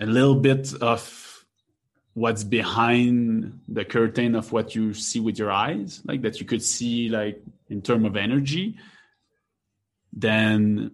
a 0.00 0.06
little 0.06 0.34
bit 0.34 0.72
of 0.80 1.44
what's 2.14 2.44
behind 2.44 3.60
the 3.68 3.84
curtain 3.84 4.34
of 4.34 4.52
what 4.52 4.74
you 4.74 4.94
see 4.94 5.20
with 5.20 5.38
your 5.38 5.50
eyes 5.50 6.00
like 6.04 6.22
that 6.22 6.40
you 6.40 6.46
could 6.46 6.62
see 6.62 7.08
like 7.08 7.42
in 7.68 7.82
terms 7.82 8.06
of 8.06 8.16
energy 8.16 8.76
then 10.12 10.92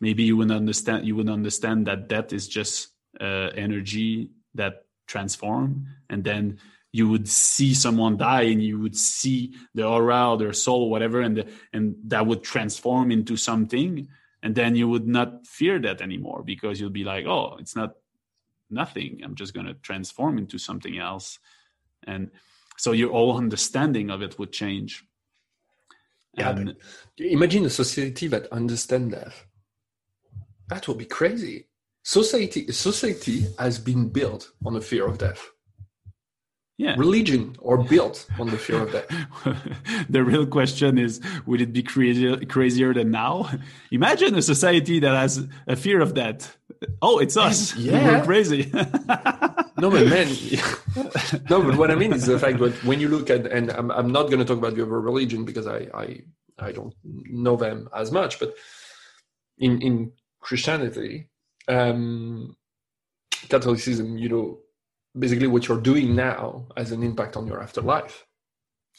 maybe 0.00 0.24
you 0.24 0.36
would 0.36 0.50
understand 0.50 1.06
you 1.06 1.14
would 1.14 1.28
understand 1.28 1.86
that 1.86 2.08
that 2.08 2.32
is 2.32 2.48
just 2.48 2.88
uh, 3.20 3.50
energy 3.54 4.30
that 4.54 4.84
transform 5.06 5.86
and 6.10 6.24
then 6.24 6.58
you 6.92 7.08
would 7.08 7.28
see 7.28 7.74
someone 7.74 8.16
die 8.16 8.42
and 8.42 8.62
you 8.62 8.78
would 8.78 8.96
see 8.96 9.54
the 9.74 9.86
aura 9.86 10.30
or 10.30 10.38
their 10.38 10.52
soul 10.52 10.90
whatever 10.90 11.20
and 11.20 11.38
the, 11.38 11.48
and 11.72 11.96
that 12.04 12.26
would 12.26 12.42
transform 12.42 13.10
into 13.10 13.36
something 13.36 14.06
and 14.42 14.54
then 14.54 14.76
you 14.76 14.88
would 14.88 15.06
not 15.06 15.46
fear 15.46 15.78
that 15.78 16.02
anymore 16.02 16.42
because 16.44 16.80
you'll 16.80 16.90
be 16.90 17.04
like 17.04 17.26
oh 17.26 17.56
it's 17.58 17.74
not 17.74 17.94
nothing. 18.72 19.20
I'm 19.22 19.34
just 19.34 19.54
going 19.54 19.66
to 19.66 19.74
transform 19.74 20.38
into 20.38 20.58
something 20.58 20.98
else. 20.98 21.38
And 22.04 22.30
so 22.78 22.92
your 22.92 23.12
whole 23.12 23.36
understanding 23.36 24.10
of 24.10 24.22
it 24.22 24.38
would 24.38 24.52
change. 24.52 25.04
Yeah 26.34 26.50
and, 26.50 26.76
imagine 27.18 27.66
a 27.66 27.70
society 27.70 28.26
that 28.28 28.50
understand 28.50 29.12
that. 29.12 29.34
That 30.68 30.88
would 30.88 30.98
be 30.98 31.04
crazy. 31.04 31.68
Society 32.02 32.72
society 32.72 33.46
has 33.58 33.78
been 33.78 34.08
built 34.08 34.50
on 34.64 34.72
the 34.72 34.80
fear 34.80 35.06
of 35.06 35.18
death 35.18 35.51
yeah. 36.82 36.94
religion 36.96 37.56
or 37.60 37.78
built 37.78 38.26
on 38.38 38.48
the 38.48 38.58
fear 38.58 38.82
of 38.82 38.92
death. 38.92 39.06
the 40.10 40.24
real 40.24 40.46
question 40.46 40.98
is 40.98 41.20
would 41.46 41.60
it 41.60 41.72
be 41.72 41.82
crazier, 41.82 42.44
crazier 42.46 42.92
than 42.92 43.10
now? 43.10 43.48
Imagine 43.90 44.34
a 44.34 44.42
society 44.42 44.98
that 45.00 45.14
has 45.14 45.46
a 45.66 45.76
fear 45.76 46.00
of 46.00 46.14
death. 46.14 46.58
Oh, 47.00 47.18
it's 47.18 47.36
us. 47.36 47.76
Yeah. 47.82 48.18
We're 48.18 48.24
crazy. 48.24 48.70
no, 49.82 49.90
but 49.90 50.06
man, 50.06 50.28
no, 51.50 51.62
but 51.62 51.76
what 51.76 51.90
I 51.90 51.94
mean 51.94 52.12
is 52.12 52.26
the 52.26 52.38
fact 52.38 52.58
that 52.58 52.72
when 52.84 53.00
you 53.00 53.08
look 53.08 53.30
at, 53.30 53.46
and 53.46 53.70
I'm, 53.70 53.90
I'm 53.90 54.10
not 54.10 54.24
going 54.24 54.38
to 54.38 54.44
talk 54.44 54.58
about 54.58 54.74
the 54.74 54.82
other 54.82 55.00
religion 55.00 55.44
because 55.44 55.66
I, 55.66 55.88
I, 55.94 56.22
I 56.58 56.72
don't 56.72 56.94
know 57.02 57.56
them 57.56 57.88
as 57.94 58.12
much, 58.12 58.38
but 58.38 58.54
in, 59.58 59.80
in 59.82 60.12
Christianity, 60.40 61.28
um, 61.68 62.56
Catholicism, 63.48 64.18
you 64.18 64.28
know, 64.28 64.58
basically 65.18 65.46
what 65.46 65.68
you're 65.68 65.80
doing 65.80 66.14
now 66.14 66.66
has 66.76 66.92
an 66.92 67.02
impact 67.02 67.36
on 67.36 67.46
your 67.46 67.62
afterlife. 67.62 68.26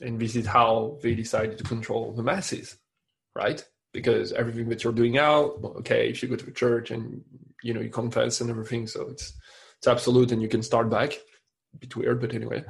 And 0.02 0.20
this 0.20 0.36
is 0.36 0.46
how 0.46 0.98
they 1.02 1.16
decided 1.16 1.58
to 1.58 1.64
control 1.64 2.14
the 2.14 2.24
masses, 2.24 2.78
right? 3.36 3.64
Because 3.94 4.32
everything 4.34 4.70
that 4.70 4.84
you're 4.84 4.94
doing 4.94 5.14
now, 5.14 5.42
okay, 5.80 6.10
if 6.10 6.22
you 6.22 6.30
go 6.30 6.36
to 6.36 6.48
a 6.48 6.52
church 6.52 6.90
and 6.92 7.24
you 7.62 7.74
know 7.74 7.82
you 7.82 7.90
confess 7.90 8.42
and 8.42 8.50
everything, 8.50 8.88
so 8.88 9.08
it's 9.10 9.34
it's 9.78 9.88
absolute 9.88 10.32
and 10.32 10.42
you 10.42 10.48
can 10.48 10.64
start 10.64 10.90
back. 10.90 11.14
A 11.76 11.78
bit 11.78 11.96
weird, 11.96 12.22
but 12.22 12.34
anyway. 12.34 12.64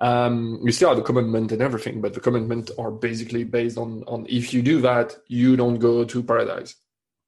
Um, 0.00 0.60
you 0.64 0.72
still 0.72 0.88
have 0.88 0.96
the 0.96 1.04
commandment 1.04 1.52
and 1.52 1.62
everything, 1.62 2.00
but 2.00 2.14
the 2.14 2.20
commandment 2.20 2.70
are 2.78 2.90
basically 2.90 3.44
based 3.44 3.78
on 3.78 4.02
on 4.06 4.26
if 4.28 4.52
you 4.54 4.62
do 4.62 4.80
that, 4.80 5.16
you 5.28 5.56
don't 5.56 5.78
go 5.78 6.04
to 6.04 6.22
paradise. 6.22 6.74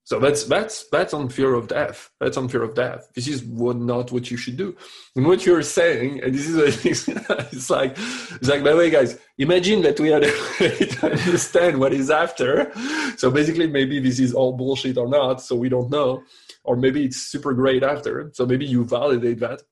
So 0.07 0.21
that's 0.21 0.45
that's 0.45 0.89
that's 0.91 1.13
on 1.13 1.29
fear 1.29 1.55
of 1.55 1.67
death. 1.67 2.11
That's 2.21 2.37
on 2.37 2.49
fear 2.49 2.63
of 2.63 2.77
death. 2.77 3.11
This 3.17 3.27
is 3.27 3.43
what 3.43 3.77
not 3.77 4.13
what 4.13 4.31
you 4.31 4.37
should 4.37 4.57
do. 4.57 4.77
And 5.17 5.27
what 5.27 5.45
you're 5.45 5.63
saying, 5.63 6.23
and 6.23 6.33
this 6.33 6.47
is 6.47 7.09
it's 7.09 7.69
like 7.69 7.95
it's 7.97 8.49
like 8.49 8.63
by 8.63 8.71
the 8.71 8.77
way, 8.77 8.89
guys, 8.89 9.19
imagine 9.37 9.83
that 9.83 9.99
we 9.99 10.11
had 10.11 10.23
to 10.93 11.11
understand 11.11 11.81
what 11.81 11.93
is 11.93 12.09
after. 12.09 12.71
So 13.17 13.33
basically, 13.33 13.67
maybe 13.67 13.99
this 13.99 14.21
is 14.21 14.33
all 14.33 14.53
bullshit 14.53 14.97
or 14.97 15.09
not. 15.09 15.43
So 15.43 15.57
we 15.57 15.69
don't 15.69 15.91
know, 15.91 16.23
or 16.63 16.77
maybe 16.77 17.05
it's 17.05 17.17
super 17.17 17.53
great 17.53 17.83
after. 17.83 18.31
So 18.33 18.47
maybe 18.47 18.65
you 18.65 18.85
validate 18.85 19.41
that. 19.41 19.63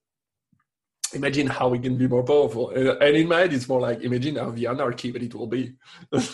Imagine 1.12 1.46
how 1.46 1.68
we 1.68 1.78
can 1.78 1.96
be 1.96 2.08
more 2.08 2.24
powerful. 2.24 2.70
And 2.70 3.16
in 3.16 3.28
my 3.28 3.38
head, 3.38 3.52
it's 3.52 3.68
more 3.68 3.80
like 3.80 4.00
imagine 4.00 4.34
how 4.34 4.50
the 4.50 4.66
anarchy 4.66 5.12
that 5.12 5.22
it 5.22 5.32
will 5.32 5.46
be. 5.46 5.74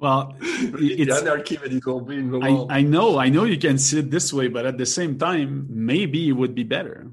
Well, 0.00 0.34
it's 0.40 1.20
anarchy 1.20 1.58
medical 1.58 2.00
being 2.00 2.30
the 2.30 2.40
I, 2.40 2.78
I 2.78 2.82
know, 2.82 3.18
I 3.18 3.28
know 3.28 3.44
you 3.44 3.58
can 3.58 3.76
see 3.76 3.98
it 3.98 4.10
this 4.10 4.32
way, 4.32 4.48
but 4.48 4.64
at 4.64 4.78
the 4.78 4.86
same 4.86 5.18
time, 5.18 5.66
maybe 5.68 6.28
it 6.28 6.32
would 6.32 6.54
be 6.54 6.62
better. 6.64 7.10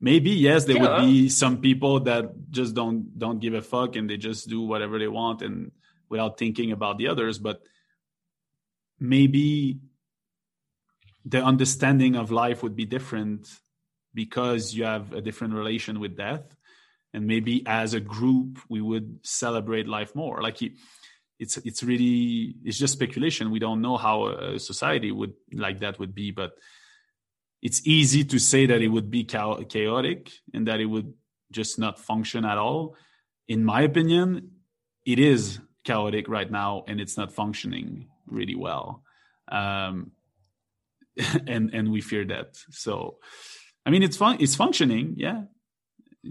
Maybe 0.00 0.30
yes, 0.30 0.64
there 0.64 0.76
yeah. 0.76 0.82
would 0.82 1.06
be 1.06 1.28
some 1.28 1.60
people 1.60 2.00
that 2.00 2.50
just 2.50 2.74
don't 2.74 3.16
don't 3.16 3.38
give 3.38 3.54
a 3.54 3.62
fuck 3.62 3.94
and 3.94 4.10
they 4.10 4.16
just 4.16 4.48
do 4.48 4.60
whatever 4.62 4.98
they 4.98 5.06
want 5.06 5.40
and 5.40 5.70
without 6.08 6.36
thinking 6.36 6.72
about 6.72 6.98
the 6.98 7.08
others. 7.08 7.38
But 7.38 7.62
maybe 8.98 9.78
the 11.24 11.42
understanding 11.42 12.16
of 12.16 12.32
life 12.32 12.62
would 12.64 12.74
be 12.74 12.86
different 12.86 13.48
because 14.12 14.74
you 14.74 14.84
have 14.84 15.12
a 15.12 15.20
different 15.20 15.54
relation 15.54 16.00
with 16.00 16.16
death 16.16 16.56
and 17.14 17.26
maybe 17.26 17.62
as 17.66 17.94
a 17.94 18.00
group 18.00 18.58
we 18.68 18.80
would 18.80 19.20
celebrate 19.22 19.86
life 19.86 20.14
more 20.14 20.42
like 20.42 20.60
you, 20.60 20.72
it's 21.38 21.56
it's 21.58 21.82
really 21.82 22.54
it's 22.64 22.78
just 22.78 22.94
speculation. 22.94 23.50
We 23.50 23.58
don't 23.58 23.82
know 23.82 23.96
how 23.96 24.26
a 24.28 24.58
society 24.58 25.10
would 25.10 25.34
like 25.52 25.80
that 25.80 25.98
would 25.98 26.14
be 26.14 26.30
but 26.30 26.52
it's 27.62 27.86
easy 27.86 28.24
to 28.24 28.38
say 28.38 28.66
that 28.66 28.82
it 28.82 28.88
would 28.88 29.10
be 29.10 29.24
chaotic 29.24 30.30
and 30.52 30.68
that 30.68 30.80
it 30.80 30.86
would 30.86 31.14
just 31.50 31.78
not 31.78 31.98
function 31.98 32.44
at 32.44 32.58
all. 32.58 32.96
In 33.48 33.64
my 33.64 33.82
opinion 33.82 34.50
it 35.04 35.18
is 35.18 35.58
chaotic 35.84 36.28
right 36.28 36.50
now 36.50 36.84
and 36.88 37.00
it's 37.00 37.16
not 37.16 37.32
functioning 37.32 38.08
really 38.26 38.54
well. 38.54 39.02
Um, 39.50 40.12
and 41.46 41.74
and 41.74 41.90
we 41.92 42.00
fear 42.00 42.24
that. 42.26 42.56
So 42.70 43.18
i 43.86 43.90
mean 43.90 44.02
it's 44.02 44.16
fun 44.16 44.36
it's 44.40 44.54
functioning 44.54 45.14
yeah. 45.16 45.42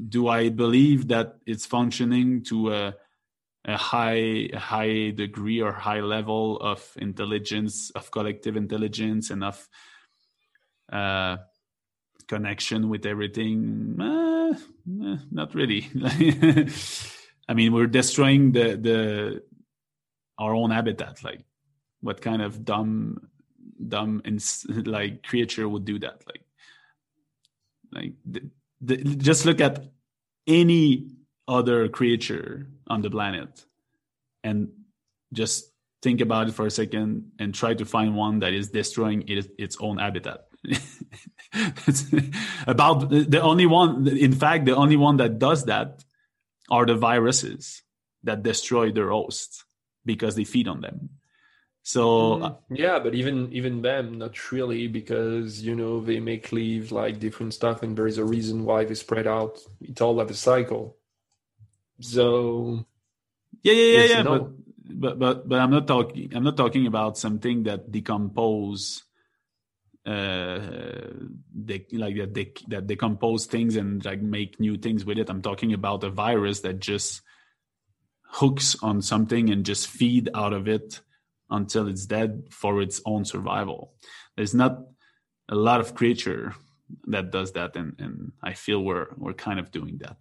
Do 0.10 0.28
i 0.28 0.50
believe 0.50 1.10
that 1.10 1.38
it's 1.46 1.68
functioning 1.68 2.44
to 2.46 2.74
a 2.74 2.96
a 3.66 3.78
high 3.78 4.50
high 4.54 5.12
degree 5.12 5.62
or 5.62 5.72
high 5.72 6.02
level 6.02 6.58
of 6.60 6.86
intelligence 6.98 7.92
of 7.92 8.12
collective 8.12 8.58
intelligence 8.58 9.30
and 9.30 9.44
of 9.44 9.70
uh, 10.92 11.38
connection 12.28 12.90
with 12.90 13.06
everything. 13.06 13.96
Uh, 14.00 14.54
eh, 14.54 15.18
not 15.32 15.56
really. 15.56 15.90
I 17.48 17.54
mean 17.54 17.74
we're 17.74 17.88
destroying 17.88 18.52
the 18.52 18.76
the 18.76 19.44
our 20.38 20.54
own 20.54 20.72
habitat. 20.72 21.24
Like 21.24 21.46
what 22.02 22.22
kind 22.22 22.42
of 22.42 22.66
dumb 22.66 23.30
dumb 23.88 24.22
ins- 24.26 24.66
like 24.70 25.24
creature 25.24 25.70
would 25.70 25.86
do 25.86 26.00
that? 26.00 26.24
Like 26.28 26.44
like 27.94 28.14
the, 28.26 28.50
the, 28.82 28.98
just 28.98 29.46
look 29.46 29.62
at 29.62 29.86
any 30.48 31.08
other 31.48 31.88
creature 31.90 32.68
on 32.88 33.02
the 33.02 33.10
planet. 33.10 33.66
And 34.44 34.70
just 35.34 35.72
think 36.04 36.22
about 36.22 36.50
it 36.50 36.54
for 36.54 36.68
a 36.68 36.72
second 36.72 37.32
and 37.40 37.56
try 37.56 37.74
to 37.74 37.86
find 37.86 38.16
one 38.16 38.40
that 38.40 38.54
is 38.54 38.70
destroying 38.70 39.24
it, 39.28 39.52
its 39.58 39.78
own 39.80 39.98
habitat. 39.98 40.46
About 42.68 43.10
the 43.10 43.42
only 43.42 43.66
one 43.66 44.08
in 44.08 44.32
fact 44.32 44.64
the 44.66 44.76
only 44.76 44.96
one 44.96 45.18
that 45.18 45.38
does 45.38 45.66
that 45.66 46.04
are 46.72 46.86
the 46.86 46.96
viruses 46.96 47.82
that 48.24 48.44
destroy 48.44 48.92
their 48.92 49.10
hosts 49.10 49.66
because 50.06 50.36
they 50.36 50.46
feed 50.46 50.70
on 50.70 50.80
them. 50.80 51.10
So 51.84 52.02
mm, 52.38 52.58
yeah 52.70 53.00
but 53.00 53.14
even 53.14 53.52
even 53.52 53.82
them 53.82 54.18
not 54.18 54.52
really 54.54 54.88
because 54.88 55.62
you 55.62 55.76
know 55.76 56.00
they 56.00 56.22
make 56.22 56.54
leaves 56.54 56.94
like 56.94 57.20
different 57.20 57.54
stuff 57.54 57.84
and 57.84 57.98
there 57.98 58.08
is 58.08 58.18
a 58.18 58.26
reason 58.26 58.64
why 58.64 58.86
they 58.86 58.96
spread 58.96 59.28
out. 59.28 59.60
It 59.82 60.02
all 60.02 60.20
have 60.20 60.32
a 60.32 60.34
cycle 60.34 60.96
so 62.00 62.86
yeah, 63.62 63.74
yeah, 63.74 63.98
yeah, 63.98 64.06
yeah. 64.06 64.24
But, 64.24 64.50
but 64.86 65.20
but 65.20 65.50
but 65.50 65.60
I'm 65.60 65.72
not 65.72 65.88
talking. 65.88 66.36
I'm 66.36 66.44
not 66.44 66.58
talking 66.58 66.88
about 66.88 67.18
something 67.18 67.64
that 67.64 67.92
decompose. 67.92 69.04
Uh, 70.06 70.60
they 71.56 71.86
like 71.94 72.18
that 72.18 72.34
they 72.34 72.52
that 72.68 72.88
decompose 72.88 73.46
things 73.46 73.78
and 73.78 74.04
like 74.04 74.22
make 74.22 74.60
new 74.60 74.78
things 74.78 75.06
with 75.06 75.18
it. 75.18 75.30
I'm 75.30 75.42
talking 75.42 75.74
about 75.74 76.04
a 76.04 76.10
virus 76.10 76.60
that 76.62 76.80
just 76.80 77.22
hooks 78.28 78.76
on 78.82 79.02
something 79.02 79.50
and 79.50 79.66
just 79.66 79.88
feed 79.88 80.30
out 80.34 80.54
of 80.54 80.68
it 80.68 81.00
until 81.50 81.88
it's 81.88 82.06
dead 82.06 82.44
for 82.50 82.82
its 82.82 83.00
own 83.06 83.24
survival. 83.24 83.94
There's 84.36 84.56
not 84.56 84.80
a 85.48 85.56
lot 85.56 85.80
of 85.80 85.96
creature 85.96 86.56
that 87.08 87.32
does 87.32 87.54
that, 87.54 87.76
and 87.76 87.96
and 88.00 88.34
I 88.42 88.54
feel 88.54 88.84
we're 88.84 89.08
we're 89.16 89.34
kind 89.34 89.60
of 89.60 89.72
doing 89.72 90.00
that. 90.00 90.18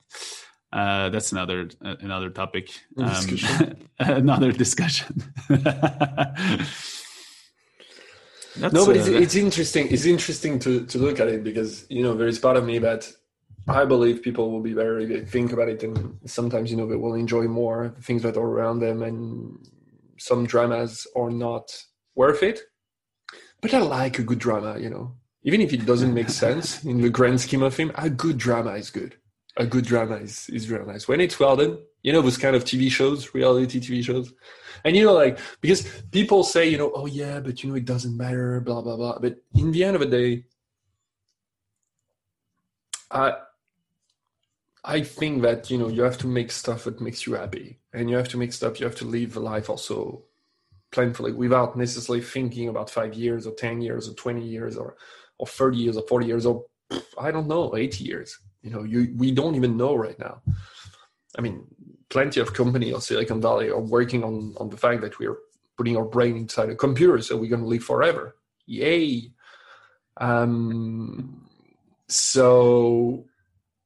Uh, 0.72 1.10
that's 1.10 1.32
another 1.32 1.68
uh, 1.84 1.96
another 2.00 2.30
topic. 2.30 2.70
Um, 2.96 3.08
discussion. 3.08 3.88
another 3.98 4.52
discussion. 4.52 5.22
No, 8.56 8.84
but 8.86 8.96
it's, 8.96 9.08
uh, 9.08 9.12
it's 9.12 9.34
interesting. 9.34 9.88
It's 9.90 10.04
interesting 10.04 10.58
to, 10.60 10.84
to 10.86 10.98
look 10.98 11.20
at 11.20 11.28
it 11.28 11.42
because 11.42 11.86
you 11.88 12.02
know 12.02 12.14
there 12.14 12.26
is 12.26 12.38
part 12.38 12.56
of 12.56 12.64
me 12.64 12.78
that 12.80 13.10
I 13.68 13.84
believe 13.84 14.22
people 14.22 14.50
will 14.50 14.60
be 14.60 14.74
better 14.74 14.98
if 15.00 15.08
they 15.08 15.24
think 15.24 15.52
about 15.52 15.68
it, 15.68 15.82
and 15.82 16.18
sometimes 16.26 16.70
you 16.70 16.76
know 16.76 16.86
they 16.86 16.96
will 16.96 17.14
enjoy 17.14 17.44
more 17.44 17.94
things 18.02 18.22
that 18.22 18.36
are 18.36 18.46
around 18.46 18.80
them, 18.80 19.02
and 19.02 19.58
some 20.18 20.46
dramas 20.46 21.06
are 21.16 21.30
not 21.30 21.82
worth 22.14 22.42
it. 22.42 22.60
But 23.60 23.72
I 23.72 23.78
like 23.78 24.18
a 24.18 24.22
good 24.22 24.38
drama, 24.38 24.78
you 24.78 24.90
know, 24.90 25.14
even 25.44 25.60
if 25.60 25.72
it 25.72 25.86
doesn't 25.86 26.12
make 26.12 26.28
sense 26.44 26.84
in 26.84 27.00
the 27.00 27.10
grand 27.10 27.40
scheme 27.40 27.62
of 27.62 27.74
things. 27.74 27.92
A 27.94 28.10
good 28.10 28.36
drama 28.36 28.72
is 28.72 28.90
good. 28.90 29.16
A 29.56 29.66
good 29.66 29.84
drama 29.84 30.16
is 30.16 30.48
is 30.48 30.70
real 30.70 30.86
nice 30.86 31.06
when 31.06 31.20
it's 31.20 31.38
well 31.38 31.56
done. 31.56 31.78
You 32.02 32.12
know 32.12 32.22
those 32.22 32.38
kind 32.38 32.56
of 32.56 32.64
TV 32.64 32.90
shows, 32.90 33.34
reality 33.34 33.80
TV 33.80 34.02
shows, 34.02 34.32
and 34.84 34.96
you 34.96 35.04
know 35.04 35.12
like 35.12 35.38
because 35.60 35.86
people 36.10 36.42
say 36.42 36.68
you 36.68 36.78
know 36.78 36.90
oh 36.94 37.06
yeah, 37.06 37.40
but 37.40 37.62
you 37.62 37.68
know 37.70 37.76
it 37.76 37.84
doesn't 37.84 38.16
matter, 38.16 38.60
blah 38.60 38.80
blah 38.80 38.96
blah. 38.96 39.18
But 39.18 39.36
in 39.54 39.70
the 39.72 39.84
end 39.84 39.96
of 39.96 40.00
the 40.00 40.08
day, 40.08 40.44
I 43.10 43.34
I 44.84 45.02
think 45.02 45.42
that 45.42 45.70
you 45.70 45.78
know 45.78 45.88
you 45.88 46.02
have 46.02 46.18
to 46.18 46.26
make 46.26 46.50
stuff 46.50 46.84
that 46.84 47.00
makes 47.00 47.26
you 47.26 47.34
happy, 47.34 47.78
and 47.92 48.10
you 48.10 48.16
have 48.16 48.28
to 48.30 48.38
make 48.38 48.52
stuff. 48.52 48.80
You 48.80 48.86
have 48.86 48.96
to 48.96 49.04
live 49.04 49.36
life 49.36 49.70
also 49.70 50.24
planfully 50.92 51.34
without 51.34 51.76
necessarily 51.76 52.22
thinking 52.22 52.68
about 52.68 52.90
five 52.90 53.14
years 53.14 53.46
or 53.46 53.54
ten 53.54 53.80
years 53.80 54.08
or 54.08 54.14
twenty 54.14 54.46
years 54.46 54.76
or 54.76 54.96
or 55.38 55.46
thirty 55.46 55.78
years 55.78 55.96
or 55.96 56.06
forty 56.08 56.26
years 56.26 56.46
or 56.46 56.64
I 57.18 57.30
don't 57.30 57.48
know 57.48 57.76
eighty 57.76 58.04
years. 58.04 58.38
You 58.62 58.70
know, 58.70 58.82
you 58.82 59.12
we 59.16 59.32
don't 59.32 59.54
even 59.56 59.76
know 59.76 59.94
right 59.94 60.18
now. 60.18 60.42
I 61.36 61.40
mean, 61.40 61.66
plenty 62.08 62.40
of 62.40 62.54
companies 62.54 62.94
of 62.94 63.02
Silicon 63.02 63.40
Valley 63.40 63.70
are 63.70 63.80
working 63.80 64.22
on 64.24 64.54
on 64.58 64.70
the 64.70 64.76
fact 64.76 65.00
that 65.02 65.18
we're 65.18 65.38
putting 65.76 65.96
our 65.96 66.04
brain 66.04 66.36
inside 66.36 66.70
a 66.70 66.74
computer, 66.74 67.20
so 67.20 67.36
we're 67.36 67.50
going 67.50 67.62
to 67.62 67.68
live 67.68 67.84
forever. 67.84 68.36
Yay! 68.66 69.32
Um, 70.18 71.48
so 72.08 73.24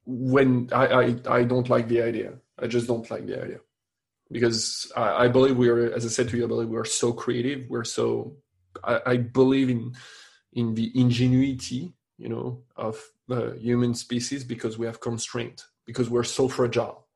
when 0.05 0.69
I, 0.71 0.85
I, 0.87 1.15
I 1.29 1.43
don't 1.43 1.69
like 1.69 1.87
the 1.87 2.01
idea. 2.01 2.33
I 2.59 2.67
just 2.67 2.87
don't 2.87 3.09
like 3.11 3.25
the 3.25 3.41
idea 3.41 3.59
because 4.31 4.91
I, 4.95 5.25
I 5.25 5.27
believe 5.27 5.57
we 5.57 5.69
are, 5.69 5.93
as 5.93 6.05
I 6.05 6.09
said 6.09 6.29
to 6.29 6.37
you, 6.37 6.45
I 6.45 6.47
believe 6.47 6.69
we 6.69 6.77
are 6.77 6.85
so 6.85 7.13
creative. 7.13 7.69
We're 7.69 7.83
so 7.83 8.35
I, 8.83 9.01
I 9.05 9.17
believe 9.17 9.69
in 9.69 9.95
in 10.53 10.73
the 10.73 10.91
ingenuity, 10.95 11.93
you 12.17 12.29
know, 12.29 12.63
of 12.75 13.03
the 13.27 13.57
human 13.59 13.93
species 13.93 14.43
because 14.43 14.77
we 14.77 14.85
have 14.85 14.99
constraint 14.99 15.65
because 15.85 16.09
we're 16.09 16.23
so 16.23 16.47
fragile. 16.47 17.07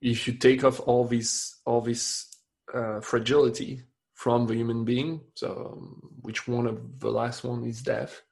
If 0.00 0.26
you 0.26 0.34
take 0.34 0.64
off 0.64 0.80
all 0.80 1.04
this 1.06 1.60
all 1.64 1.80
this 1.80 2.26
uh, 2.72 3.00
fragility 3.00 3.82
from 4.14 4.46
the 4.46 4.54
human 4.54 4.84
being, 4.84 5.20
so 5.34 5.72
um, 5.72 6.00
which 6.22 6.46
one 6.46 6.66
of 6.66 7.00
the 7.00 7.10
last 7.10 7.44
one 7.44 7.64
is 7.64 7.82
death 7.82 8.22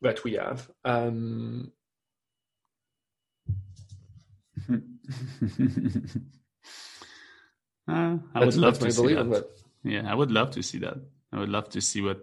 that 0.00 0.22
we 0.24 0.34
have. 0.34 0.70
Um, 0.84 1.72
uh, 7.88 8.16
I 8.34 8.44
would 8.44 8.56
love 8.56 8.78
to 8.78 8.90
see 8.92 9.14
that. 9.14 9.30
that. 9.30 9.50
Yeah, 9.82 10.10
I 10.10 10.14
would 10.14 10.30
love 10.30 10.52
to 10.52 10.62
see 10.62 10.78
that. 10.78 10.96
I 11.32 11.40
would 11.40 11.48
love 11.48 11.68
to 11.70 11.80
see 11.80 12.00
what 12.00 12.20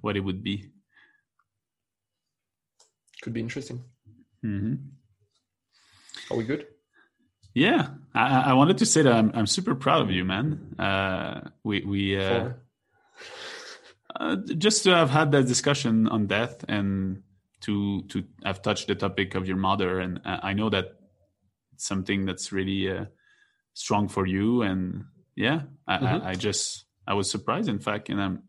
what 0.00 0.16
it 0.16 0.20
would 0.20 0.42
be. 0.42 0.71
Could 3.22 3.32
be 3.32 3.40
interesting. 3.40 3.84
Mm-hmm. 4.44 4.74
Are 6.30 6.36
we 6.36 6.44
good? 6.44 6.66
Yeah, 7.54 7.88
I, 8.14 8.50
I, 8.50 8.52
wanted 8.54 8.78
to 8.78 8.86
say 8.86 9.02
that 9.02 9.12
I'm 9.12 9.30
I'm 9.34 9.46
super 9.46 9.74
proud 9.74 10.02
of 10.02 10.10
you, 10.10 10.24
man. 10.24 10.74
Uh, 10.78 11.50
we 11.62 11.84
we 11.84 12.18
uh, 12.18 12.50
uh, 14.16 14.36
just 14.58 14.84
to 14.84 14.94
have 14.94 15.10
had 15.10 15.32
that 15.32 15.46
discussion 15.46 16.08
on 16.08 16.26
death 16.26 16.64
and 16.68 17.22
to 17.60 18.02
to 18.08 18.24
have 18.44 18.62
touched 18.62 18.88
the 18.88 18.94
topic 18.94 19.34
of 19.34 19.46
your 19.46 19.58
mother, 19.58 20.00
and 20.00 20.20
I 20.24 20.54
know 20.54 20.70
that 20.70 20.96
it's 21.74 21.86
something 21.86 22.24
that's 22.24 22.52
really 22.52 22.90
uh, 22.90 23.04
strong 23.74 24.08
for 24.08 24.26
you. 24.26 24.62
And 24.62 25.04
yeah, 25.36 25.62
I, 25.86 25.96
mm-hmm. 25.96 26.26
I, 26.26 26.30
I, 26.30 26.34
just 26.34 26.86
I 27.06 27.14
was 27.14 27.30
surprised, 27.30 27.68
in 27.68 27.78
fact, 27.78 28.08
and 28.08 28.20
I'm. 28.20 28.42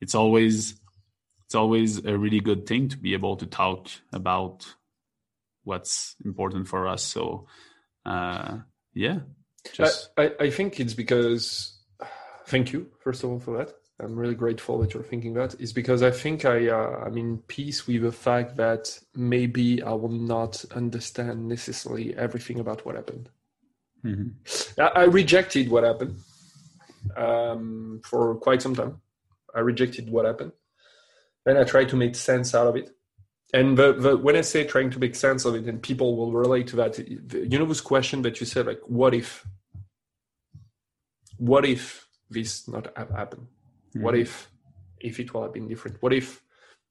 It's 0.00 0.14
always 0.14 0.79
it's 1.50 1.56
always 1.56 2.04
a 2.04 2.16
really 2.16 2.38
good 2.38 2.64
thing 2.64 2.86
to 2.90 2.96
be 2.96 3.12
able 3.12 3.36
to 3.36 3.44
talk 3.44 3.88
about 4.12 4.72
what's 5.64 6.14
important 6.24 6.68
for 6.68 6.86
us. 6.86 7.02
So 7.02 7.48
uh, 8.06 8.58
yeah, 8.94 9.18
just 9.72 10.10
I, 10.16 10.30
I 10.38 10.50
think 10.50 10.78
it's 10.78 10.94
because 10.94 11.76
thank 12.46 12.72
you 12.72 12.86
first 13.00 13.24
of 13.24 13.30
all 13.30 13.40
for 13.40 13.58
that 13.58 13.74
I'm 13.98 14.14
really 14.14 14.36
grateful 14.36 14.78
that 14.78 14.94
you're 14.94 15.02
thinking 15.02 15.34
that 15.34 15.60
is 15.60 15.72
because 15.72 16.04
I 16.04 16.12
think 16.12 16.44
I 16.44 16.68
uh, 16.68 17.02
I'm 17.04 17.18
in 17.18 17.38
peace 17.38 17.84
with 17.84 18.02
the 18.02 18.12
fact 18.12 18.56
that 18.56 18.96
maybe 19.16 19.82
I 19.82 19.90
will 19.90 20.08
not 20.08 20.64
understand 20.72 21.48
necessarily 21.48 22.16
everything 22.16 22.60
about 22.60 22.86
what 22.86 22.94
happened. 22.94 23.28
Mm-hmm. 24.04 24.80
I, 24.80 25.02
I, 25.02 25.04
rejected 25.04 25.68
what 25.68 25.82
happened 25.82 26.20
um, 27.16 28.00
for 28.04 28.36
quite 28.36 28.62
some 28.62 28.76
time. 28.76 29.00
I 29.52 29.58
rejected 29.60 30.08
what 30.08 30.24
happened, 30.24 30.52
and 31.46 31.58
I 31.58 31.64
try 31.64 31.84
to 31.84 31.96
make 31.96 32.14
sense 32.14 32.54
out 32.54 32.66
of 32.66 32.76
it. 32.76 32.90
And 33.52 33.76
the, 33.76 33.92
the, 33.92 34.16
when 34.16 34.36
I 34.36 34.42
say 34.42 34.64
trying 34.64 34.90
to 34.90 34.98
make 34.98 35.14
sense 35.14 35.44
of 35.44 35.54
it, 35.54 35.64
and 35.66 35.82
people 35.82 36.16
will 36.16 36.32
relate 36.32 36.68
to 36.68 36.76
that, 36.76 36.98
you 36.98 37.58
know, 37.58 37.66
this 37.66 37.80
question 37.80 38.22
that 38.22 38.38
you 38.38 38.46
said, 38.46 38.66
like, 38.66 38.80
what 38.86 39.14
if? 39.14 39.44
What 41.36 41.64
if 41.64 42.06
this 42.28 42.68
not 42.68 42.92
have 42.96 43.10
happened? 43.10 43.46
Mm-hmm. 43.90 44.02
What 44.02 44.16
if 44.16 44.50
if 45.00 45.18
it 45.18 45.32
will 45.32 45.42
have 45.42 45.54
been 45.54 45.66
different? 45.66 45.96
What 46.00 46.12
if 46.12 46.42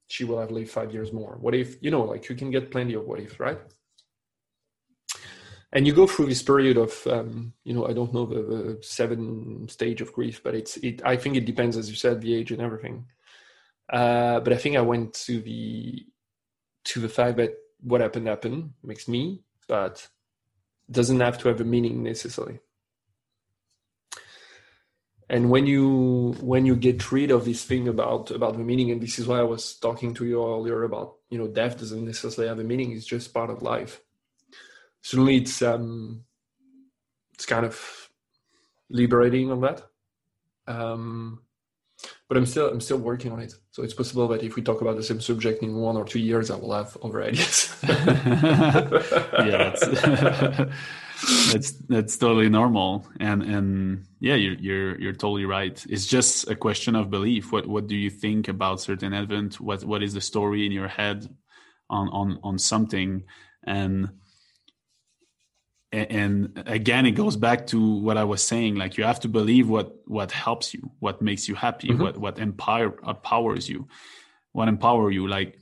she 0.08 0.24
will 0.24 0.40
have 0.40 0.52
lived 0.52 0.72
five 0.72 0.92
years 0.92 1.14
more? 1.14 1.38
What 1.40 1.56
if 1.56 1.78
you 1.82 1.92
know, 1.92 2.04
like 2.04 2.28
you 2.28 2.36
can 2.36 2.52
get 2.52 2.72
plenty 2.72 2.96
of 2.96 3.06
what 3.06 3.20
ifs, 3.20 3.40
right? 3.40 3.60
And 5.72 5.86
you 5.86 5.94
go 5.94 6.08
through 6.08 6.26
this 6.26 6.42
period 6.42 6.78
of, 6.78 7.06
um, 7.06 7.54
you 7.64 7.76
know, 7.76 7.86
I 7.86 7.94
don't 7.94 8.12
know 8.12 8.26
the, 8.26 8.42
the, 8.42 8.80
seven 8.82 9.68
stage 9.70 10.02
of 10.02 10.12
grief, 10.12 10.42
but 10.44 10.56
it's 10.56 10.78
it. 10.78 11.02
I 11.06 11.16
think 11.16 11.36
it 11.36 11.46
depends, 11.46 11.78
as 11.78 11.90
you 11.90 11.96
said, 11.96 12.22
the 12.22 12.34
age 12.34 12.52
and 12.52 12.60
everything. 12.62 13.06
Uh, 13.90 14.40
but 14.40 14.54
I 14.54 14.58
think 14.58 14.76
I 14.76 14.82
went 14.82 15.14
to 15.26 15.42
the 15.42 16.06
to 16.86 17.00
the 17.00 17.10
fact 17.10 17.38
that 17.38 17.56
what 17.82 18.02
happened 18.02 18.28
happened 18.28 18.74
makes 18.84 19.08
me, 19.08 19.44
but 19.68 20.08
doesn't 20.90 21.20
have 21.20 21.38
to 21.40 21.48
have 21.48 21.62
a 21.62 21.66
meaning 21.66 22.04
necessarily. 22.04 22.60
And 25.30 25.50
when 25.52 25.68
you 25.68 26.36
when 26.40 26.66
you 26.66 26.76
get 26.76 27.12
rid 27.12 27.32
of 27.32 27.46
this 27.46 27.64
thing 27.64 27.88
about 27.88 28.32
about 28.32 28.54
the 28.58 28.64
meaning 28.64 28.90
and 28.92 29.00
this 29.02 29.20
is 29.20 29.28
why 29.28 29.38
i 29.40 29.44
was 29.44 29.76
talking 29.76 30.12
to 30.16 30.26
you 30.26 30.44
earlier 30.44 30.84
about 30.84 31.18
you 31.30 31.38
know 31.38 31.48
death 31.48 31.78
doesn't 31.78 32.04
necessarily 32.04 32.48
have 32.50 32.58
a 32.60 32.64
meaning 32.64 32.92
it's 32.92 33.06
just 33.06 33.34
part 33.34 33.52
of 33.52 33.62
life. 33.62 34.02
Certainly 35.02 35.38
it's 35.38 35.62
um 35.62 36.24
it's 37.36 37.46
kind 37.46 37.66
of 37.66 38.10
liberating 38.90 39.52
on 39.52 39.62
that. 39.62 39.84
Um 40.68 41.42
but 42.28 42.38
i'm 42.38 42.46
still 42.46 42.70
i'm 42.70 42.82
still 42.82 42.98
working 42.98 43.32
on 43.32 43.40
it 43.40 43.54
so 43.80 43.86
it's 43.86 43.94
possible 43.94 44.28
that 44.28 44.44
if 44.44 44.58
we 44.58 44.62
talk 44.62 44.82
about 44.82 44.98
the 44.98 45.04
same 45.04 45.22
subject 45.22 45.64
in 45.64 45.74
one 45.74 45.96
or 45.96 46.04
two 46.04 46.20
years 46.20 46.52
i 46.52 46.56
will 46.58 46.74
have 46.74 46.98
other 47.02 47.24
ideas. 47.24 47.74
Yeah 49.40 49.74
that's 51.52 51.72
that's 51.90 52.18
totally 52.18 52.50
normal. 52.50 53.06
And 53.20 53.44
and 53.44 54.06
yeah 54.20 54.36
you're 54.36 54.56
you're 54.56 55.00
you're 55.00 55.14
totally 55.14 55.46
right. 55.46 55.86
It's 55.90 56.06
just 56.06 56.50
a 56.50 56.56
question 56.56 56.96
of 56.96 57.10
belief. 57.10 57.52
What 57.52 57.68
what 57.68 57.88
do 57.88 57.96
you 57.96 58.10
think 58.10 58.48
about 58.48 58.82
certain 58.82 59.14
event? 59.14 59.60
What 59.60 59.84
what 59.84 60.04
is 60.04 60.14
the 60.14 60.22
story 60.22 60.66
in 60.66 60.72
your 60.72 60.88
head 60.88 61.28
on 61.90 62.10
on 62.10 62.40
on 62.44 62.58
something? 62.58 63.24
And 63.66 64.10
and 65.92 66.62
again 66.68 67.06
it 67.08 67.12
goes 67.12 67.36
back 67.36 67.66
to 67.66 67.96
what 67.96 68.16
i 68.16 68.24
was 68.24 68.44
saying 68.44 68.76
like 68.76 68.96
you 68.96 69.04
have 69.04 69.20
to 69.20 69.28
believe 69.28 69.68
what 69.68 69.96
what 70.06 70.32
helps 70.32 70.72
you 70.74 70.92
what 71.00 71.20
makes 71.20 71.48
you 71.50 71.56
happy 71.56 71.88
mm-hmm. 71.88 72.04
what 72.04 72.18
what 72.18 72.40
empire 72.40 72.94
empowers 73.08 73.68
you 73.68 73.88
what 74.52 74.68
empower 74.68 75.10
you 75.10 75.28
like 75.28 75.58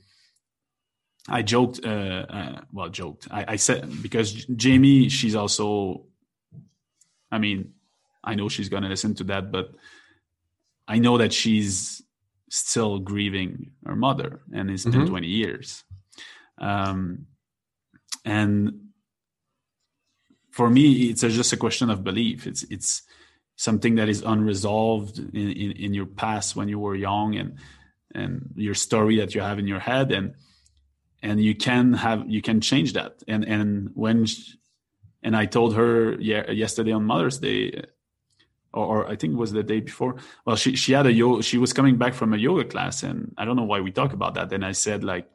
I 1.28 1.42
joked, 1.42 1.84
uh, 1.84 1.88
uh, 1.88 2.60
well, 2.72 2.88
joked. 2.88 3.28
I, 3.30 3.44
I, 3.48 3.56
said 3.56 4.02
because 4.02 4.32
Jamie, 4.32 5.10
she's 5.10 5.34
also. 5.34 6.06
I 7.30 7.36
mean, 7.36 7.74
I 8.24 8.34
know 8.34 8.48
she's 8.48 8.70
gonna 8.70 8.88
listen 8.88 9.14
to 9.16 9.24
that, 9.24 9.52
but 9.52 9.74
I 10.86 10.98
know 10.98 11.18
that 11.18 11.34
she's 11.34 12.02
still 12.48 12.98
grieving 12.98 13.72
her 13.84 13.94
mother, 13.94 14.40
and 14.54 14.70
it's 14.70 14.84
mm-hmm. 14.84 15.00
been 15.00 15.08
twenty 15.08 15.28
years. 15.28 15.84
Um, 16.56 17.26
and 18.24 18.87
for 20.58 20.68
me, 20.68 21.10
it's 21.10 21.20
just 21.20 21.52
a 21.52 21.56
question 21.56 21.88
of 21.88 22.02
belief. 22.02 22.44
It's 22.44 22.64
it's 22.64 23.02
something 23.54 23.94
that 23.94 24.08
is 24.08 24.22
unresolved 24.22 25.20
in, 25.20 25.48
in, 25.64 25.70
in 25.84 25.94
your 25.94 26.06
past 26.06 26.56
when 26.56 26.68
you 26.68 26.80
were 26.80 26.96
young, 26.96 27.36
and 27.36 27.58
and 28.12 28.30
your 28.56 28.74
story 28.74 29.18
that 29.18 29.36
you 29.36 29.40
have 29.40 29.60
in 29.60 29.68
your 29.68 29.78
head, 29.78 30.10
and 30.10 30.34
and 31.22 31.40
you 31.40 31.54
can 31.54 31.92
have 31.92 32.28
you 32.28 32.42
can 32.42 32.60
change 32.60 32.94
that 32.94 33.22
and 33.28 33.44
and 33.44 33.90
when 33.94 34.24
she, 34.24 34.54
and 35.24 35.36
i 35.36 35.44
told 35.46 35.74
her 35.74 36.14
yeah, 36.20 36.48
yesterday 36.50 36.92
on 36.92 37.04
mother's 37.04 37.38
day 37.38 37.82
or, 38.72 38.84
or, 38.92 39.08
I 39.08 39.16
think 39.16 39.32
it 39.32 39.36
was 39.36 39.52
the 39.52 39.62
day 39.62 39.80
before. 39.80 40.16
Well, 40.44 40.54
she 40.54 40.76
she 40.76 40.92
had 40.92 41.06
a 41.06 41.12
yoga. 41.12 41.42
She 41.42 41.58
was 41.64 41.72
coming 41.72 41.96
back 41.96 42.14
from 42.14 42.34
a 42.34 42.36
yoga 42.36 42.64
class, 42.64 43.02
and 43.02 43.34
I 43.38 43.46
don't 43.46 43.56
know 43.56 43.70
why 43.72 43.80
we 43.80 43.90
talk 43.90 44.12
about 44.12 44.34
that. 44.34 44.52
And 44.52 44.62
I 44.62 44.72
said 44.72 45.02
like, 45.02 45.26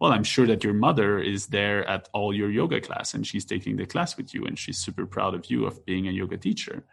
well, 0.00 0.12
I'm 0.12 0.24
sure 0.24 0.46
that 0.46 0.62
your 0.62 0.74
mother 0.74 1.18
is 1.18 1.48
there 1.48 1.86
at 1.88 2.08
all 2.12 2.34
your 2.34 2.50
yoga 2.50 2.80
class, 2.80 3.14
and 3.14 3.26
she's 3.26 3.44
taking 3.44 3.76
the 3.76 3.86
class 3.86 4.16
with 4.16 4.32
you, 4.34 4.44
and 4.44 4.58
she's 4.58 4.78
super 4.78 5.06
proud 5.06 5.34
of 5.34 5.50
you 5.50 5.66
of 5.66 5.84
being 5.84 6.06
a 6.08 6.12
yoga 6.12 6.36
teacher. 6.36 6.84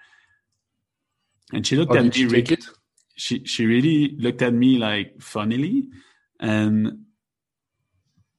And 1.53 1.65
she 1.65 1.75
looked 1.75 1.93
How 1.93 1.99
at 1.99 2.15
me. 2.15 2.21
you 2.21 2.29
take? 2.29 2.59
She 3.17 3.45
she 3.45 3.65
really 3.65 4.15
looked 4.17 4.41
at 4.41 4.53
me 4.53 4.77
like 4.77 5.21
funnily, 5.21 5.89
and 6.39 7.05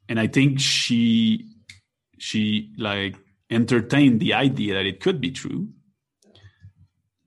and 0.08 0.20
I 0.20 0.26
think 0.26 0.60
she 0.60 1.48
she 2.18 2.72
like 2.76 3.16
entertained 3.50 4.20
the 4.20 4.34
idea 4.34 4.74
that 4.74 4.86
it 4.86 5.00
could 5.00 5.20
be 5.20 5.30
true 5.30 5.68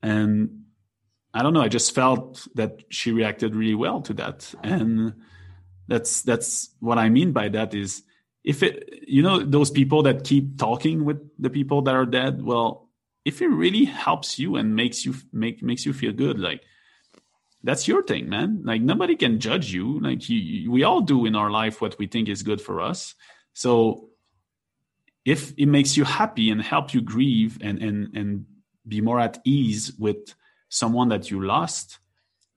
and 0.02 0.64
i 1.34 1.42
don't 1.42 1.54
know 1.54 1.62
i 1.62 1.68
just 1.68 1.94
felt 1.94 2.48
that 2.56 2.82
she 2.90 3.12
reacted 3.12 3.56
really 3.56 3.76
well 3.76 4.02
to 4.02 4.14
that 4.14 4.54
and 4.64 5.14
that's 5.90 6.22
that's 6.22 6.70
what 6.80 6.98
i 6.98 7.10
mean 7.10 7.34
by 7.34 7.50
that 7.50 7.74
is 7.74 8.04
if 8.44 8.64
it 8.64 9.04
you 9.08 9.22
know 9.22 9.40
those 9.40 9.70
people 9.72 10.04
that 10.04 10.24
keep 10.24 10.58
talking 10.58 11.04
with 11.04 11.20
the 11.38 11.50
people 11.50 11.82
that 11.82 11.96
are 11.96 12.06
dead 12.06 12.42
well 12.42 12.88
if 13.26 13.42
it 13.42 13.48
really 13.48 13.86
helps 13.86 14.40
you 14.40 14.56
and 14.56 14.76
makes 14.76 15.06
you 15.06 15.14
make 15.34 15.62
makes 15.62 15.86
you 15.86 15.94
feel 15.94 16.14
good 16.14 16.40
like 16.40 16.62
that's 17.64 17.88
your 17.88 18.04
thing 18.04 18.30
man. 18.30 18.62
Like 18.64 18.82
nobody 18.82 19.16
can 19.16 19.40
judge 19.40 19.72
you. 19.72 20.00
Like 20.00 20.30
you, 20.30 20.72
we 20.72 20.84
all 20.84 21.02
do 21.02 21.26
in 21.26 21.36
our 21.36 21.52
life 21.52 21.82
what 21.82 21.98
we 22.00 22.08
think 22.08 22.30
is 22.30 22.44
good 22.44 22.62
for 22.62 22.82
us. 22.82 23.16
So 23.54 24.10
if 25.26 25.54
it 25.58 25.66
makes 25.66 25.98
you 25.98 26.06
happy 26.06 26.50
and 26.50 26.62
help 26.62 26.94
you 26.94 27.02
grieve 27.02 27.58
and 27.62 27.82
and 27.82 28.16
and 28.16 28.46
be 28.88 29.02
more 29.02 29.20
at 29.20 29.40
ease 29.44 29.92
with 30.00 30.34
someone 30.70 31.10
that 31.10 31.30
you 31.30 31.44
lost 31.46 32.00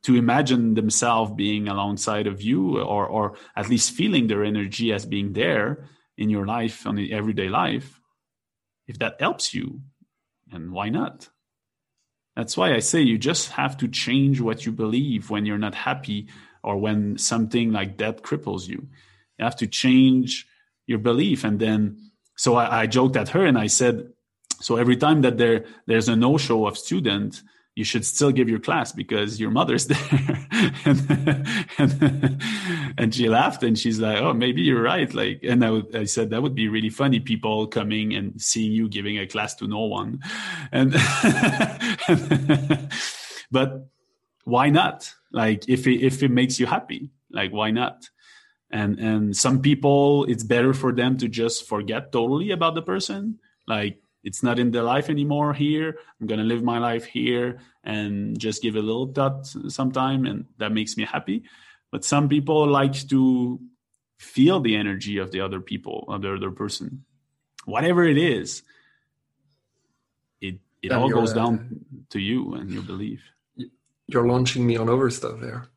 to 0.03 0.17
imagine 0.17 0.75
themselves 0.75 1.33
being 1.33 1.69
alongside 1.69 2.27
of 2.27 2.43
you 2.43 2.81
or 2.81 3.07
or 3.07 3.37
at 3.57 3.69
least 3.69 3.93
feeling 3.93 4.27
their 4.27 4.45
energy 4.45 4.93
as 4.93 5.07
being 5.07 5.33
there 5.33 5.89
in 6.17 6.29
your 6.29 6.47
life 6.47 6.87
on 6.87 6.97
the 6.97 7.13
everyday 7.13 7.49
life 7.49 8.01
if 8.87 8.99
that 8.99 9.17
helps 9.21 9.55
you 9.55 9.81
and 10.51 10.73
why 10.73 10.89
not? 10.89 11.29
That's 12.37 12.57
why 12.57 12.75
i 12.75 12.79
say 12.79 13.01
you 13.03 13.19
just 13.19 13.51
have 13.51 13.77
to 13.79 13.89
change 13.89 14.41
what 14.41 14.65
you 14.65 14.73
believe 14.73 15.31
when 15.31 15.47
you're 15.47 15.59
not 15.59 15.75
happy 15.75 16.29
or 16.63 16.77
when 16.77 17.19
something 17.19 17.73
like 17.73 17.99
that 17.99 18.23
cripples 18.23 18.69
you. 18.69 18.89
You 19.39 19.45
have 19.45 19.57
to 19.57 19.67
change 19.67 20.47
your 20.87 20.99
belief 20.99 21.45
and 21.45 21.59
then 21.61 22.11
so 22.37 22.57
I, 22.57 22.83
I 22.83 22.87
joked 22.87 23.17
at 23.17 23.29
her 23.31 23.47
and 23.47 23.57
i 23.57 23.69
said 23.69 24.09
so 24.63 24.77
every 24.77 24.97
time 24.97 25.23
that 25.23 25.39
there 25.39 25.65
there's 25.87 26.09
a 26.09 26.17
no 26.17 26.39
show 26.39 26.67
of 26.67 26.79
student, 26.79 27.43
you 27.75 27.85
should 27.85 28.05
still 28.05 28.31
give 28.31 28.49
your 28.51 28.59
class 28.59 28.93
because 28.93 29.41
your 29.41 29.51
mother's 29.51 29.87
there. 29.89 30.47
and, 30.85 31.67
and, 31.79 32.43
and, 32.99 33.15
she 33.15 33.29
laughed 33.29 33.63
and 33.63 33.79
she's 33.79 33.99
like, 33.99 34.19
"Oh, 34.19 34.35
maybe 34.35 34.63
you're 34.63 34.83
right." 34.83 35.13
Like, 35.13 35.41
and 35.43 35.65
I, 35.65 36.05
said 36.05 36.31
that 36.31 36.43
would 36.43 36.55
be 36.55 36.69
really 36.69 36.91
funny. 36.91 37.21
People 37.21 37.67
coming 37.67 38.15
and 38.15 38.41
seeing 38.41 38.73
you 38.73 38.89
giving 38.89 39.19
a 39.19 39.27
class 39.27 39.55
to 39.57 39.67
no 39.67 39.85
one, 39.85 40.21
and 40.71 40.93
but 43.51 43.89
why 44.45 44.69
not? 44.69 45.15
Like, 45.33 45.69
if 45.69 45.87
it, 45.87 46.05
if 46.05 46.23
it 46.23 46.31
makes 46.31 46.61
you 46.61 46.67
happy, 46.67 47.11
like 47.31 47.53
why 47.53 47.71
not? 47.71 48.09
And 48.71 48.99
and 48.99 49.37
some 49.37 49.63
people, 49.63 50.25
it's 50.25 50.45
better 50.45 50.75
for 50.75 50.93
them 50.93 51.17
to 51.19 51.29
just 51.29 51.67
forget 51.67 52.13
totally 52.13 52.51
about 52.51 52.75
the 52.75 52.83
person, 52.83 53.39
like 53.67 54.03
it's 54.25 54.43
not 54.43 54.59
in 54.59 54.71
the 54.71 54.83
life 54.83 55.11
anymore 55.11 55.53
here. 55.53 55.99
I'm 56.21 56.27
gonna 56.27 56.45
live 56.45 56.63
my 56.63 56.79
life 56.79 57.05
here 57.05 57.59
and 57.85 58.39
just 58.39 58.63
give 58.63 58.77
a 58.77 58.81
little 58.81 59.07
thought 59.07 59.47
sometime 59.47 60.27
and 60.27 60.47
that 60.59 60.73
makes 60.73 60.97
me 60.97 61.05
happy. 61.05 61.45
But 61.91 62.05
some 62.05 62.29
people 62.29 62.67
like 62.67 63.09
to 63.09 63.61
feel 64.19 64.61
the 64.61 64.77
energy 64.77 65.19
of 65.19 65.33
the 65.33 65.41
other 65.41 65.61
people 65.61 66.05
of 66.09 66.23
the 66.23 66.33
other 66.33 66.51
person. 66.51 67.05
Whatever 67.65 68.05
it 68.05 68.17
is 68.19 68.63
it 70.41 70.59
it 70.83 70.93
all 70.93 71.09
goes 71.09 71.33
down 71.33 71.55
uh, 71.93 71.99
to 72.11 72.21
you 72.21 72.55
and 72.55 72.71
your 72.71 72.83
belief. 72.83 73.23
you're 74.07 74.27
launching 74.27 74.67
me 74.67 74.77
on 74.77 74.89
over 74.89 75.11
stuff 75.11 75.41
there. 75.41 75.69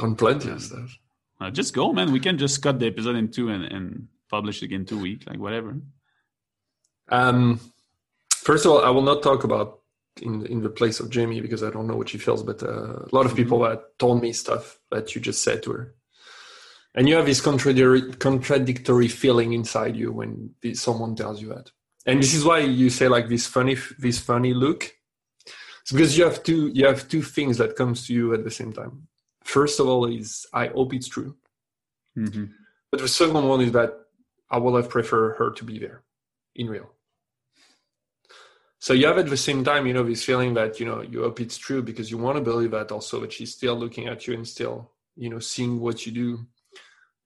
On 0.00 0.16
plenty 0.16 0.50
of 0.50 0.62
stuff. 0.62 0.98
Uh, 1.40 1.50
just 1.50 1.74
go 1.74 1.92
man. 1.92 2.10
We 2.10 2.20
can 2.20 2.38
just 2.38 2.60
cut 2.60 2.80
the 2.80 2.86
episode 2.86 3.16
in 3.16 3.30
two 3.30 3.50
and, 3.50 3.64
and 3.64 4.08
publish 4.28 4.62
it 4.64 4.72
in 4.72 4.84
two 4.84 4.98
weeks 4.98 5.26
like 5.28 5.38
whatever. 5.38 5.76
Um 7.08 7.60
First 8.44 8.66
of 8.66 8.72
all, 8.72 8.84
I 8.84 8.90
will 8.90 9.02
not 9.02 9.22
talk 9.22 9.42
about 9.42 9.80
in 10.20 10.44
in 10.46 10.60
the 10.60 10.68
place 10.68 11.00
of 11.00 11.08
Jamie 11.08 11.40
because 11.40 11.62
I 11.62 11.70
don't 11.70 11.86
know 11.86 11.96
what 11.96 12.10
she 12.10 12.18
feels, 12.18 12.42
but 12.42 12.62
uh, 12.62 12.98
a 13.10 13.12
lot 13.12 13.24
of 13.24 13.34
people 13.34 13.58
mm-hmm. 13.58 13.76
that 13.76 13.98
told 13.98 14.20
me 14.20 14.34
stuff 14.34 14.78
that 14.90 15.14
you 15.14 15.20
just 15.22 15.42
said 15.42 15.62
to 15.62 15.72
her, 15.72 15.94
and 16.94 17.08
you 17.08 17.16
have 17.16 17.24
this 17.24 17.40
contradictory 17.40 18.12
contradictory 18.12 19.08
feeling 19.08 19.54
inside 19.54 19.96
you 19.96 20.12
when 20.12 20.50
someone 20.74 21.16
tells 21.16 21.40
you 21.40 21.48
that, 21.48 21.70
and 22.04 22.22
this 22.22 22.34
is 22.34 22.44
why 22.44 22.58
you 22.58 22.90
say 22.90 23.08
like 23.08 23.28
this 23.30 23.46
funny 23.46 23.76
this 23.98 24.18
funny 24.18 24.52
look. 24.52 24.92
It's 25.80 25.92
because 25.92 26.18
you 26.18 26.24
have 26.24 26.42
two 26.42 26.68
you 26.74 26.86
have 26.86 27.08
two 27.08 27.22
things 27.22 27.56
that 27.56 27.76
comes 27.76 28.06
to 28.06 28.12
you 28.12 28.34
at 28.34 28.44
the 28.44 28.50
same 28.50 28.74
time. 28.74 29.08
First 29.42 29.80
of 29.80 29.88
all, 29.88 30.04
is 30.04 30.46
I 30.52 30.66
hope 30.66 30.92
it's 30.92 31.08
true, 31.08 31.34
mm-hmm. 32.14 32.44
but 32.90 33.00
the 33.00 33.08
second 33.08 33.48
one 33.48 33.62
is 33.62 33.72
that 33.72 33.90
I 34.50 34.58
would 34.58 34.76
have 34.76 34.90
preferred 34.90 35.36
her 35.38 35.50
to 35.52 35.64
be 35.64 35.78
there 35.78 36.02
in 36.54 36.68
real 36.68 36.93
so 38.84 38.92
you 38.92 39.06
have 39.06 39.16
at 39.16 39.30
the 39.30 39.36
same 39.48 39.64
time 39.64 39.86
you 39.86 39.94
know 39.94 40.02
this 40.02 40.22
feeling 40.22 40.52
that 40.52 40.78
you 40.78 40.84
know 40.84 41.00
you 41.00 41.22
hope 41.22 41.40
it's 41.40 41.56
true 41.56 41.82
because 41.82 42.10
you 42.10 42.18
want 42.18 42.36
to 42.36 42.44
believe 42.44 42.72
that 42.72 42.92
also 42.92 43.18
that 43.20 43.32
she's 43.32 43.54
still 43.54 43.74
looking 43.74 44.08
at 44.08 44.26
you 44.26 44.34
and 44.34 44.46
still 44.46 44.90
you 45.16 45.30
know 45.30 45.38
seeing 45.38 45.80
what 45.80 46.04
you 46.04 46.12
do. 46.12 46.46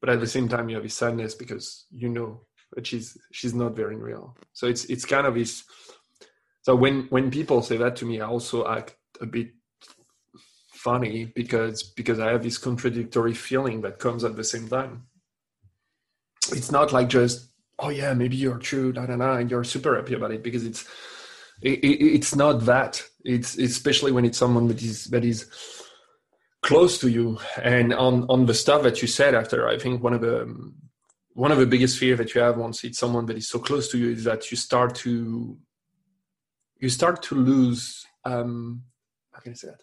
But 0.00 0.10
at 0.10 0.20
the 0.20 0.28
same 0.28 0.48
time 0.48 0.68
you 0.68 0.76
have 0.76 0.84
this 0.84 0.94
sadness 0.94 1.34
because 1.34 1.86
you 1.90 2.10
know 2.10 2.42
that 2.74 2.86
she's 2.86 3.18
she's 3.32 3.54
not 3.54 3.74
very 3.74 3.96
real. 3.96 4.36
So 4.52 4.68
it's 4.68 4.84
it's 4.84 5.04
kind 5.04 5.26
of 5.26 5.34
this 5.34 5.64
so 6.62 6.76
when 6.76 7.08
when 7.10 7.28
people 7.28 7.60
say 7.60 7.76
that 7.78 7.96
to 7.96 8.04
me 8.04 8.20
i 8.20 8.26
also 8.26 8.64
act 8.68 8.94
a 9.20 9.26
bit 9.26 9.48
funny 10.74 11.24
because 11.34 11.82
because 11.82 12.20
i 12.20 12.30
have 12.30 12.44
this 12.44 12.58
contradictory 12.58 13.34
feeling 13.34 13.80
that 13.80 13.98
comes 13.98 14.22
at 14.22 14.36
the 14.36 14.44
same 14.44 14.68
time. 14.68 15.08
It's 16.52 16.70
not 16.70 16.92
like 16.92 17.08
just 17.08 17.50
oh 17.80 17.88
yeah 17.88 18.14
maybe 18.14 18.36
you're 18.36 18.58
true 18.70 18.92
da, 18.92 19.06
da, 19.06 19.16
da, 19.16 19.38
and 19.38 19.50
you're 19.50 19.64
super 19.64 19.96
happy 19.96 20.14
about 20.14 20.30
it 20.30 20.44
because 20.44 20.64
it's 20.64 20.86
it, 21.60 21.78
it, 21.80 22.04
it's 22.14 22.34
not 22.34 22.64
that. 22.66 23.02
It's 23.24 23.58
especially 23.58 24.12
when 24.12 24.24
it's 24.24 24.38
someone 24.38 24.68
that 24.68 24.82
is 24.82 25.04
that 25.06 25.24
is 25.24 25.50
close 26.62 26.98
to 26.98 27.08
you. 27.08 27.38
And 27.62 27.92
on 27.92 28.24
on 28.28 28.46
the 28.46 28.54
stuff 28.54 28.82
that 28.82 29.02
you 29.02 29.08
said 29.08 29.34
after, 29.34 29.68
I 29.68 29.78
think 29.78 30.02
one 30.02 30.14
of 30.14 30.20
the 30.20 30.72
one 31.32 31.52
of 31.52 31.58
the 31.58 31.66
biggest 31.66 31.98
fear 31.98 32.16
that 32.16 32.34
you 32.34 32.40
have 32.40 32.56
once 32.56 32.82
it's 32.84 32.98
someone 32.98 33.26
that 33.26 33.36
is 33.36 33.48
so 33.48 33.58
close 33.58 33.88
to 33.88 33.98
you 33.98 34.10
is 34.10 34.24
that 34.24 34.50
you 34.50 34.56
start 34.56 34.94
to 34.96 35.56
you 36.80 36.88
start 36.88 37.22
to 37.22 37.34
lose 37.34 38.04
um 38.24 38.82
how 39.32 39.40
can 39.40 39.52
I 39.52 39.54
say 39.54 39.68
that? 39.68 39.82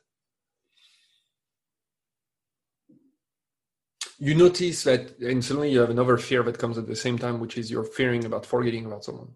You 4.17 4.33
notice 4.33 4.83
that 4.83 5.19
and 5.19 5.43
suddenly 5.43 5.71
you 5.71 5.79
have 5.79 5.89
another 5.89 6.17
fear 6.17 6.41
that 6.43 6.57
comes 6.57 6.77
at 6.77 6.87
the 6.87 6.95
same 6.95 7.17
time, 7.17 7.39
which 7.39 7.57
is 7.57 7.69
you're 7.69 7.83
fearing 7.83 8.23
about 8.25 8.45
forgetting 8.45 8.85
about 8.85 9.03
someone. 9.03 9.33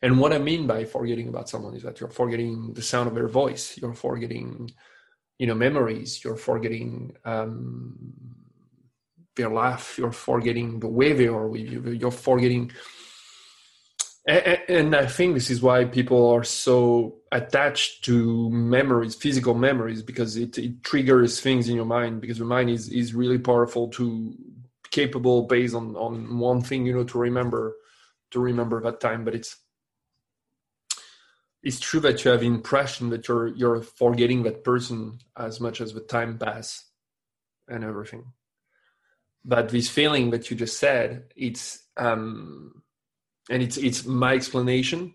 And 0.00 0.20
what 0.20 0.32
I 0.32 0.38
mean 0.38 0.66
by 0.66 0.84
forgetting 0.84 1.28
about 1.28 1.48
someone 1.48 1.74
is 1.74 1.82
that 1.82 2.00
you're 2.00 2.10
forgetting 2.10 2.72
the 2.74 2.82
sound 2.82 3.08
of 3.08 3.14
their 3.14 3.28
voice, 3.28 3.76
you're 3.78 3.94
forgetting, 3.94 4.70
you 5.38 5.46
know, 5.46 5.54
memories, 5.54 6.22
you're 6.22 6.36
forgetting 6.36 7.16
um, 7.24 7.96
their 9.34 9.50
laugh, 9.50 9.96
you're 9.98 10.12
forgetting 10.12 10.78
the 10.78 10.88
way 10.88 11.12
they 11.12 11.26
are 11.26 11.48
with 11.48 11.68
you, 11.68 11.82
you're 11.90 12.10
forgetting. 12.12 12.70
And, 14.26 14.94
I 14.94 15.06
think 15.06 15.34
this 15.34 15.48
is 15.48 15.62
why 15.62 15.86
people 15.86 16.28
are 16.28 16.44
so 16.44 17.22
attached 17.32 18.04
to 18.04 18.50
memories, 18.50 19.14
physical 19.14 19.54
memories, 19.54 20.02
because 20.02 20.36
it, 20.36 20.58
it 20.58 20.84
triggers 20.84 21.40
things 21.40 21.70
in 21.70 21.76
your 21.76 21.86
mind. 21.86 22.20
Because 22.20 22.36
your 22.36 22.46
mind 22.46 22.68
is 22.68 22.90
is 22.90 23.14
really 23.14 23.38
powerful 23.38 23.88
to 23.88 24.34
capable 24.90 25.46
based 25.46 25.74
on 25.74 25.96
on 25.96 26.38
one 26.38 26.60
thing, 26.60 26.84
you 26.84 26.92
know, 26.92 27.04
to 27.04 27.18
remember 27.18 27.76
to 28.32 28.38
remember 28.38 28.82
that 28.82 29.00
time. 29.00 29.24
But 29.24 29.34
it's 29.34 29.56
it's 31.68 31.78
true 31.78 32.00
that 32.00 32.24
you 32.24 32.30
have 32.30 32.42
impression 32.42 33.10
that 33.10 33.28
you're 33.28 33.48
you're 33.48 33.82
forgetting 33.82 34.42
that 34.44 34.64
person 34.64 35.18
as 35.36 35.60
much 35.60 35.82
as 35.82 35.92
the 35.92 36.00
time 36.00 36.38
pass 36.38 36.86
and 37.68 37.84
everything. 37.84 38.24
But 39.44 39.68
this 39.68 39.90
feeling 39.90 40.30
that 40.30 40.50
you 40.50 40.56
just 40.56 40.78
said 40.78 41.08
it's 41.36 41.66
um 41.98 42.82
and 43.50 43.62
it's 43.62 43.76
it's 43.76 44.06
my 44.06 44.32
explanation 44.32 45.14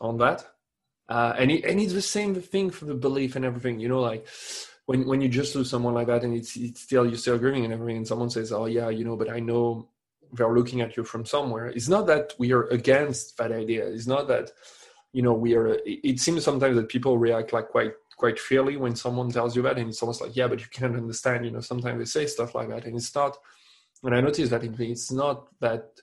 on 0.00 0.16
that. 0.18 0.40
Uh 1.06 1.34
and 1.38 1.50
it, 1.50 1.64
and 1.66 1.78
it's 1.78 1.92
the 1.92 2.10
same 2.16 2.34
thing 2.34 2.70
for 2.70 2.86
the 2.86 2.94
belief 2.94 3.36
and 3.36 3.44
everything 3.44 3.78
you 3.78 3.88
know 3.88 4.00
like 4.00 4.26
when 4.86 5.06
when 5.06 5.20
you 5.20 5.28
just 5.28 5.54
lose 5.54 5.68
someone 5.68 5.94
like 5.94 6.06
that 6.06 6.24
and 6.24 6.34
it's, 6.34 6.56
it's 6.56 6.80
still 6.80 7.06
you're 7.06 7.24
still 7.24 7.38
grieving 7.38 7.64
and 7.64 7.74
everything 7.74 7.98
and 7.98 8.08
someone 8.08 8.30
says 8.30 8.52
oh 8.52 8.66
yeah 8.66 8.88
you 8.88 9.04
know 9.04 9.16
but 9.16 9.28
i 9.28 9.38
know 9.38 9.90
they're 10.32 10.52
looking 10.52 10.80
at 10.80 10.96
you 10.96 11.04
from 11.04 11.24
somewhere. 11.24 11.66
It's 11.66 11.88
not 11.88 12.06
that 12.06 12.34
we 12.38 12.52
are 12.52 12.64
against 12.68 13.36
that 13.38 13.52
idea. 13.52 13.86
It's 13.86 14.06
not 14.06 14.28
that 14.28 14.52
you 15.12 15.22
know 15.22 15.32
we 15.32 15.54
are 15.54 15.78
it 15.84 16.20
seems 16.20 16.44
sometimes 16.44 16.76
that 16.76 16.88
people 16.88 17.18
react 17.18 17.52
like 17.52 17.68
quite 17.68 17.92
quite 18.16 18.38
fairly 18.38 18.76
when 18.76 18.94
someone 18.94 19.30
tells 19.30 19.56
you 19.56 19.62
that 19.62 19.78
and 19.78 19.88
it's 19.88 20.02
almost 20.02 20.20
like 20.20 20.36
yeah 20.36 20.46
but 20.46 20.60
you 20.60 20.66
can't 20.70 20.96
understand 20.96 21.44
you 21.44 21.50
know 21.50 21.60
sometimes 21.60 21.98
they 21.98 22.04
say 22.04 22.26
stuff 22.26 22.54
like 22.54 22.68
that 22.68 22.84
and 22.84 22.96
it's 22.96 23.14
not 23.14 23.36
and 24.02 24.14
i 24.14 24.20
notice 24.20 24.50
that 24.50 24.62
it's 24.62 25.10
not 25.10 25.48
that 25.60 26.00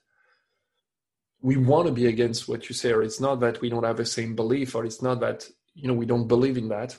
we 1.40 1.56
want 1.56 1.86
to 1.86 1.92
be 1.92 2.06
against 2.06 2.48
what 2.48 2.68
you 2.68 2.74
say 2.74 2.92
or 2.92 3.02
it's 3.02 3.20
not 3.20 3.40
that 3.40 3.60
we 3.60 3.68
don't 3.68 3.84
have 3.84 3.96
the 3.96 4.04
same 4.04 4.34
belief 4.34 4.74
or 4.74 4.84
it's 4.84 5.02
not 5.02 5.20
that 5.20 5.48
you 5.74 5.86
know 5.86 5.94
we 5.94 6.06
don't 6.06 6.28
believe 6.28 6.56
in 6.56 6.68
that. 6.68 6.98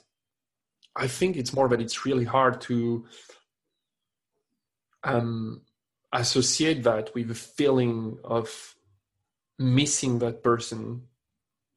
I 0.96 1.08
think 1.08 1.36
it's 1.36 1.54
more 1.54 1.68
that 1.70 1.82
it's 1.82 2.06
really 2.06 2.26
hard 2.26 2.62
to 2.62 3.06
um 5.04 5.62
associate 6.12 6.84
that 6.84 7.14
with 7.14 7.30
a 7.32 7.36
feeling 7.36 8.18
of 8.24 8.76
missing 9.58 10.20
that 10.20 10.44
person 10.44 11.04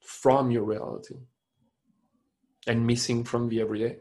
from 0.03 0.51
your 0.51 0.65
reality 0.65 1.17
and 2.67 2.87
missing 2.87 3.25
from 3.25 3.49
the 3.49 3.61
everyday. 3.61 3.97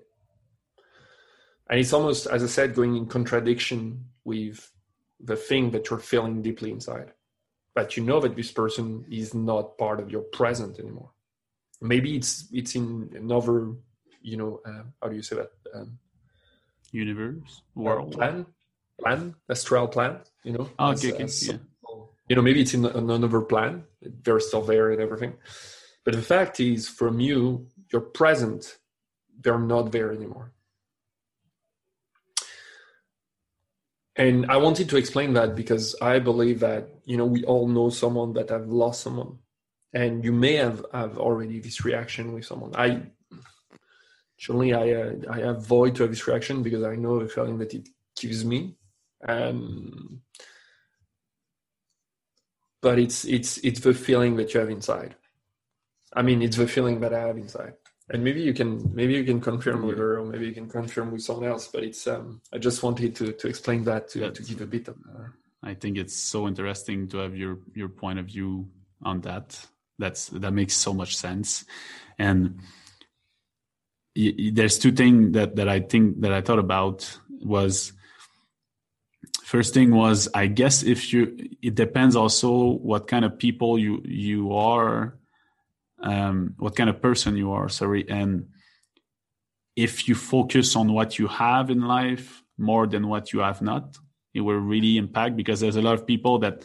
And 1.70 1.80
it's 1.80 1.94
almost, 1.94 2.28
as 2.28 2.44
I 2.44 2.48
said, 2.48 2.76
going 2.76 2.96
in 2.96 3.06
contradiction 3.06 4.06
with 4.26 4.72
the 5.20 5.36
thing 5.36 5.72
that 5.72 5.90
you're 5.90 6.00
feeling 6.00 6.42
deeply 6.42 6.72
inside. 6.72 7.14
But 7.74 7.96
you 7.96 8.04
know 8.04 8.20
that 8.20 8.36
this 8.36 8.52
person 8.52 9.06
is 9.10 9.34
not 9.34 9.78
part 9.78 10.00
of 10.00 10.12
your 10.12 10.24
present 10.24 10.80
anymore. 10.80 11.12
Maybe 11.80 12.18
it's 12.18 12.48
it's 12.52 12.76
in 12.76 13.10
another, 13.16 13.74
you 14.22 14.38
know, 14.38 14.60
uh, 14.66 14.84
how 15.02 15.08
do 15.10 15.16
you 15.16 15.22
say 15.22 15.38
that? 15.38 15.52
Um, 15.74 15.98
Universe, 16.92 17.62
world, 17.74 18.12
plan, 18.12 18.46
plan, 19.00 19.34
astral 19.50 19.88
plan. 19.88 20.20
You 20.44 20.54
know, 20.54 20.70
oh, 20.78 20.92
as, 20.92 21.06
okay, 21.06 21.24
as, 21.24 21.48
yeah. 21.48 21.58
You 22.28 22.36
know, 22.36 22.42
maybe 22.42 22.62
it's 22.62 22.74
in 22.74 22.86
another 22.86 23.42
plan. 23.42 23.86
They're 24.02 24.42
still 24.42 24.62
there 24.62 24.92
and 24.92 25.02
everything. 25.02 25.34
But 26.04 26.16
the 26.16 26.22
fact 26.22 26.60
is, 26.60 26.90
from 26.90 27.20
you, 27.20 27.68
your 27.92 28.02
present, 28.02 28.78
they're 29.40 29.60
not 29.60 29.92
there 29.92 30.12
anymore. 30.12 30.52
And 34.16 34.52
I 34.52 34.58
wanted 34.58 34.90
to 34.90 34.98
explain 34.98 35.34
that 35.34 35.56
because 35.56 35.96
I 36.02 36.20
believe 36.20 36.60
that, 36.60 36.90
you 37.06 37.18
know, 37.18 37.26
we 37.26 37.44
all 37.46 37.68
know 37.68 37.90
someone 37.90 38.34
that 38.34 38.50
have 38.50 38.68
lost 38.68 39.02
someone. 39.02 39.38
And 39.94 40.24
you 40.24 40.32
may 40.32 40.56
have, 40.56 40.86
have 40.94 41.18
already 41.18 41.60
this 41.60 41.84
reaction 41.86 42.34
with 42.34 42.46
someone. 42.46 42.72
I 42.76 43.04
generally 44.42 44.74
I 44.74 44.92
uh, 44.94 45.14
I 45.30 45.40
avoid 45.40 45.96
to 45.96 46.04
have 46.04 46.12
this 46.12 46.28
reaction 46.28 46.64
because 46.64 46.84
I 46.84 46.96
know 46.96 47.20
the 47.20 47.30
feeling 47.30 47.60
that 47.60 47.74
it 47.74 47.88
gives 48.20 48.44
me. 48.44 48.76
Um, 49.28 50.22
but 52.82 52.98
it's 52.98 53.24
it's 53.26 53.60
it's 53.60 53.82
the 53.82 53.94
feeling 53.94 54.38
that 54.38 54.54
you 54.54 54.60
have 54.60 54.70
inside 54.70 55.16
I 56.14 56.22
mean, 56.22 56.42
it's 56.42 56.58
the 56.58 56.68
feeling 56.68 57.00
that 57.02 57.14
I 57.14 57.22
have 57.28 57.38
inside. 57.38 57.74
And 58.10 58.24
maybe 58.24 58.42
you 58.42 58.54
can 58.54 58.94
maybe 58.94 59.14
you 59.14 59.24
can 59.24 59.40
confirm 59.40 59.84
with 59.84 59.98
her, 59.98 60.20
or 60.20 60.26
maybe 60.26 60.46
you 60.46 60.54
can 60.54 60.68
confirm 60.68 61.12
with 61.12 61.22
someone 61.22 61.48
else. 61.48 61.68
But 61.68 61.84
it's 61.84 62.06
um, 62.08 62.42
I 62.52 62.58
just 62.58 62.84
wanted 62.84 63.16
to 63.16 63.32
to 63.32 63.48
explain 63.48 63.86
that 63.86 64.10
to 64.10 64.30
to 64.32 64.44
give 64.44 64.60
a 64.62 64.66
bit 64.66 64.90
of. 64.90 64.98
Uh, 65.08 65.28
I 65.64 65.76
think 65.76 65.98
it's 65.98 66.16
so 66.16 66.48
interesting 66.48 67.08
to 67.10 67.20
have 67.20 67.38
your 67.38 67.60
your 67.74 67.88
point 67.88 68.20
of 68.20 68.26
view 68.26 68.68
on 69.02 69.22
that. 69.22 69.66
That's 69.98 70.28
that 70.30 70.52
makes 70.52 70.74
so 70.76 70.94
much 70.94 71.16
sense, 71.16 71.64
and 72.20 72.60
y- 74.16 74.34
y- 74.38 74.52
there's 74.54 74.78
two 74.78 74.92
things 74.92 75.32
that 75.34 75.56
that 75.56 75.70
I 75.70 75.80
think 75.80 76.20
that 76.22 76.34
I 76.34 76.42
thought 76.42 76.60
about 76.60 77.18
was 77.30 77.94
first 79.44 79.74
thing 79.74 79.96
was 79.96 80.28
I 80.34 80.48
guess 80.48 80.84
if 80.84 81.14
you 81.14 81.38
it 81.62 81.76
depends 81.76 82.16
also 82.16 82.52
what 82.52 83.08
kind 83.08 83.24
of 83.24 83.38
people 83.38 83.80
you 83.80 84.02
you 84.04 84.54
are 84.54 85.18
um, 86.04 86.56
what 86.58 86.76
kind 86.76 86.90
of 86.90 87.02
person 87.02 87.38
you 87.38 87.52
are 87.52 87.70
sorry 87.70 88.06
and 88.10 88.48
if 89.76 90.08
you 90.08 90.16
focus 90.16 90.76
on 90.76 90.94
what 90.94 91.18
you 91.18 91.28
have 91.28 91.70
in 91.70 91.82
life 91.82 92.44
more 92.58 92.88
than 92.88 93.08
what 93.08 93.34
you 93.34 93.40
have 93.40 93.62
not 93.62 93.98
it 94.34 94.42
will 94.42 94.56
really 94.60 94.98
impact 94.98 95.36
because 95.36 95.60
there's 95.60 95.76
a 95.76 95.82
lot 95.82 95.94
of 95.94 96.08
people 96.08 96.40
that 96.40 96.64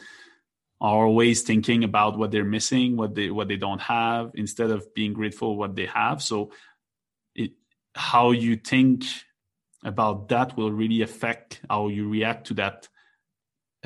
are 0.80 1.06
always 1.06 1.42
thinking 1.42 1.84
about 1.84 2.18
what 2.18 2.30
they're 2.30 2.44
missing 2.44 2.96
what 2.96 3.14
they 3.14 3.30
what 3.30 3.48
they 3.48 3.56
don't 3.56 3.80
have 3.80 4.30
instead 4.34 4.70
of 4.70 4.92
being 4.94 5.12
grateful 5.12 5.56
what 5.56 5.74
they 5.74 5.86
have. 5.86 6.22
So 6.22 6.52
it, 7.34 7.52
how 7.94 8.32
you 8.32 8.56
think 8.56 9.04
about 9.84 10.28
that 10.28 10.56
will 10.56 10.72
really 10.72 11.02
affect 11.02 11.60
how 11.70 11.88
you 11.88 12.08
react 12.08 12.48
to 12.48 12.54
that 12.54 12.88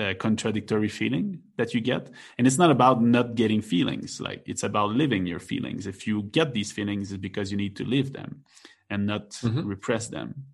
uh, 0.00 0.14
contradictory 0.14 0.88
feeling 0.88 1.42
that 1.56 1.74
you 1.74 1.80
get. 1.80 2.10
And 2.38 2.46
it's 2.46 2.58
not 2.58 2.70
about 2.70 3.02
not 3.02 3.34
getting 3.34 3.60
feelings 3.60 4.20
like 4.20 4.42
it's 4.46 4.62
about 4.62 4.90
living 4.90 5.26
your 5.26 5.38
feelings. 5.38 5.86
If 5.86 6.06
you 6.06 6.22
get 6.22 6.54
these 6.54 6.72
feelings 6.72 7.12
it's 7.12 7.20
because 7.20 7.50
you 7.50 7.58
need 7.58 7.76
to 7.76 7.84
live 7.84 8.12
them 8.12 8.44
and 8.88 9.06
not 9.06 9.30
mm-hmm. 9.30 9.66
repress 9.66 10.08
them. 10.08 10.46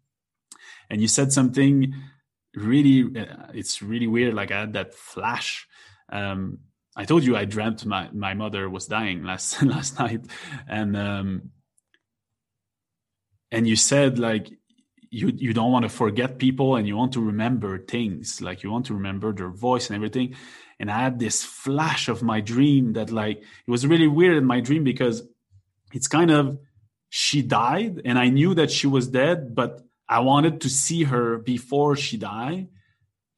And 0.90 1.00
you 1.00 1.08
said 1.08 1.32
something 1.32 1.94
really 2.54 3.04
uh, 3.20 3.52
it's 3.52 3.82
really 3.82 4.06
weird 4.06 4.32
like 4.32 4.50
i 4.50 4.60
had 4.60 4.72
that 4.72 4.94
flash. 4.94 5.66
Um, 6.08 6.58
i 6.96 7.04
told 7.04 7.24
you 7.24 7.36
i 7.36 7.44
dreamt 7.44 7.84
my, 7.84 8.08
my 8.12 8.32
mother 8.34 8.68
was 8.70 8.86
dying 8.86 9.22
last 9.22 9.62
last 9.74 9.98
night. 9.98 10.22
And 10.66 10.96
um, 10.96 11.50
and 13.52 13.68
you 13.68 13.76
said 13.76 14.18
like 14.18 14.50
you 15.16 15.32
you 15.34 15.52
don't 15.54 15.72
want 15.72 15.84
to 15.84 15.88
forget 15.88 16.38
people 16.38 16.76
and 16.76 16.86
you 16.86 16.96
want 16.96 17.12
to 17.14 17.20
remember 17.20 17.78
things 17.78 18.42
like 18.42 18.62
you 18.62 18.70
want 18.70 18.84
to 18.86 18.94
remember 18.94 19.32
their 19.32 19.48
voice 19.48 19.88
and 19.88 19.96
everything. 19.96 20.36
And 20.78 20.90
i 20.90 20.98
had 21.06 21.18
this 21.18 21.42
flash 21.42 22.08
of 22.08 22.22
my 22.22 22.40
dream 22.40 22.92
that 22.92 23.10
like 23.10 23.38
it 23.38 23.70
was 23.70 23.86
really 23.86 24.08
weird 24.18 24.36
in 24.36 24.44
my 24.44 24.60
dream 24.60 24.84
because 24.84 25.22
it's 25.92 26.06
kind 26.06 26.30
of 26.30 26.58
she 27.08 27.40
died 27.40 28.02
and 28.04 28.18
i 28.18 28.28
knew 28.28 28.52
that 28.54 28.70
she 28.70 28.86
was 28.86 29.08
dead 29.08 29.54
but 29.54 29.80
i 30.08 30.18
wanted 30.20 30.60
to 30.60 30.68
see 30.68 31.04
her 31.04 31.38
before 31.38 31.96
she 31.96 32.16
died 32.18 32.68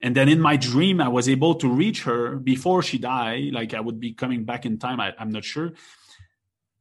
and 0.00 0.16
then 0.16 0.28
in 0.28 0.40
my 0.40 0.56
dream 0.56 1.00
i 1.00 1.06
was 1.18 1.28
able 1.28 1.54
to 1.62 1.68
reach 1.68 2.02
her 2.02 2.36
before 2.52 2.82
she 2.82 2.98
died 2.98 3.52
like 3.52 3.72
i 3.72 3.80
would 3.86 4.00
be 4.00 4.12
coming 4.12 4.42
back 4.44 4.66
in 4.66 4.78
time 4.78 4.98
I, 5.00 5.14
i'm 5.20 5.30
not 5.30 5.44
sure. 5.44 5.70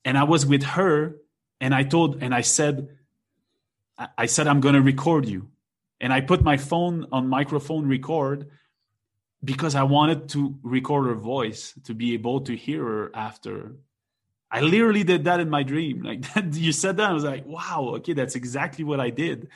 And 0.06 0.18
i 0.18 0.24
was 0.24 0.44
with 0.54 0.64
her 0.64 1.18
and 1.62 1.76
i 1.76 1.84
told 1.84 2.24
and 2.24 2.34
i 2.34 2.42
said 2.42 2.97
I 4.18 4.28
said, 4.28 4.48
I'm 4.48 4.60
going 4.60 4.76
to 4.76 4.82
record 4.82 5.26
you. 5.26 5.50
And 6.00 6.14
I 6.14 6.22
put 6.22 6.44
my 6.44 6.58
phone 6.58 7.08
on 7.12 7.28
microphone 7.28 7.88
record 7.88 8.50
because 9.44 9.76
I 9.76 9.84
wanted 9.84 10.30
to 10.30 10.58
record 10.62 11.08
her 11.08 11.16
voice 11.16 11.74
to 11.86 11.94
be 11.94 12.14
able 12.14 12.42
to 12.42 12.56
hear 12.56 12.84
her 12.84 13.12
after. 13.16 13.76
I 14.52 14.62
literally 14.62 15.04
did 15.04 15.26
that 15.26 15.40
in 15.40 15.50
my 15.50 15.64
dream. 15.64 16.04
Like 16.04 16.26
you 16.52 16.72
said 16.72 16.98
that, 16.98 17.10
I 17.10 17.14
was 17.14 17.24
like, 17.24 17.46
wow, 17.46 17.94
okay, 17.98 18.14
that's 18.14 18.36
exactly 18.36 18.84
what 18.84 19.00
I 19.00 19.10
did. 19.10 19.50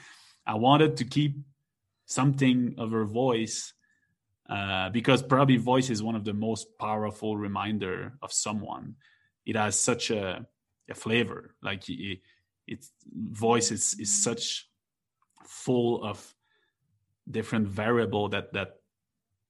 I 0.45 0.55
wanted 0.55 0.97
to 0.97 1.05
keep 1.05 1.37
something 2.05 2.75
of 2.77 2.91
her 2.91 3.05
voice 3.05 3.73
uh, 4.49 4.89
because 4.89 5.23
probably 5.23 5.57
voice 5.57 5.89
is 5.89 6.03
one 6.03 6.15
of 6.15 6.25
the 6.25 6.33
most 6.33 6.77
powerful 6.77 7.37
reminder 7.37 8.13
of 8.21 8.33
someone. 8.33 8.95
It 9.45 9.55
has 9.55 9.79
such 9.79 10.11
a, 10.11 10.45
a 10.89 10.93
flavor. 10.93 11.55
Like 11.61 11.87
it, 11.87 12.19
its 12.67 12.91
voice 13.13 13.71
is 13.71 13.95
is 13.99 14.23
such 14.23 14.69
full 15.45 16.03
of 16.03 16.33
different 17.29 17.67
variable 17.67 18.29
that 18.29 18.53
that 18.53 18.77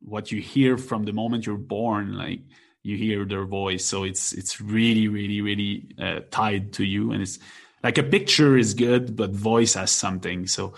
what 0.01 0.31
you 0.31 0.41
hear 0.41 0.77
from 0.77 1.03
the 1.03 1.13
moment 1.13 1.45
you're 1.45 1.57
born 1.57 2.17
like 2.17 2.41
you 2.83 2.97
hear 2.97 3.25
their 3.25 3.45
voice. 3.45 3.85
So 3.85 4.03
it's 4.03 4.33
it's 4.33 4.59
really 4.59 5.07
really 5.07 5.41
really 5.41 5.95
uh, 5.99 6.21
tied 6.31 6.73
to 6.73 6.83
you. 6.83 7.11
And 7.11 7.21
it's 7.21 7.39
like 7.83 7.97
a 7.97 8.03
picture 8.03 8.57
is 8.57 8.73
good 8.73 9.15
but 9.15 9.31
voice 9.31 9.75
has 9.75 9.91
something. 9.91 10.47
So 10.47 10.73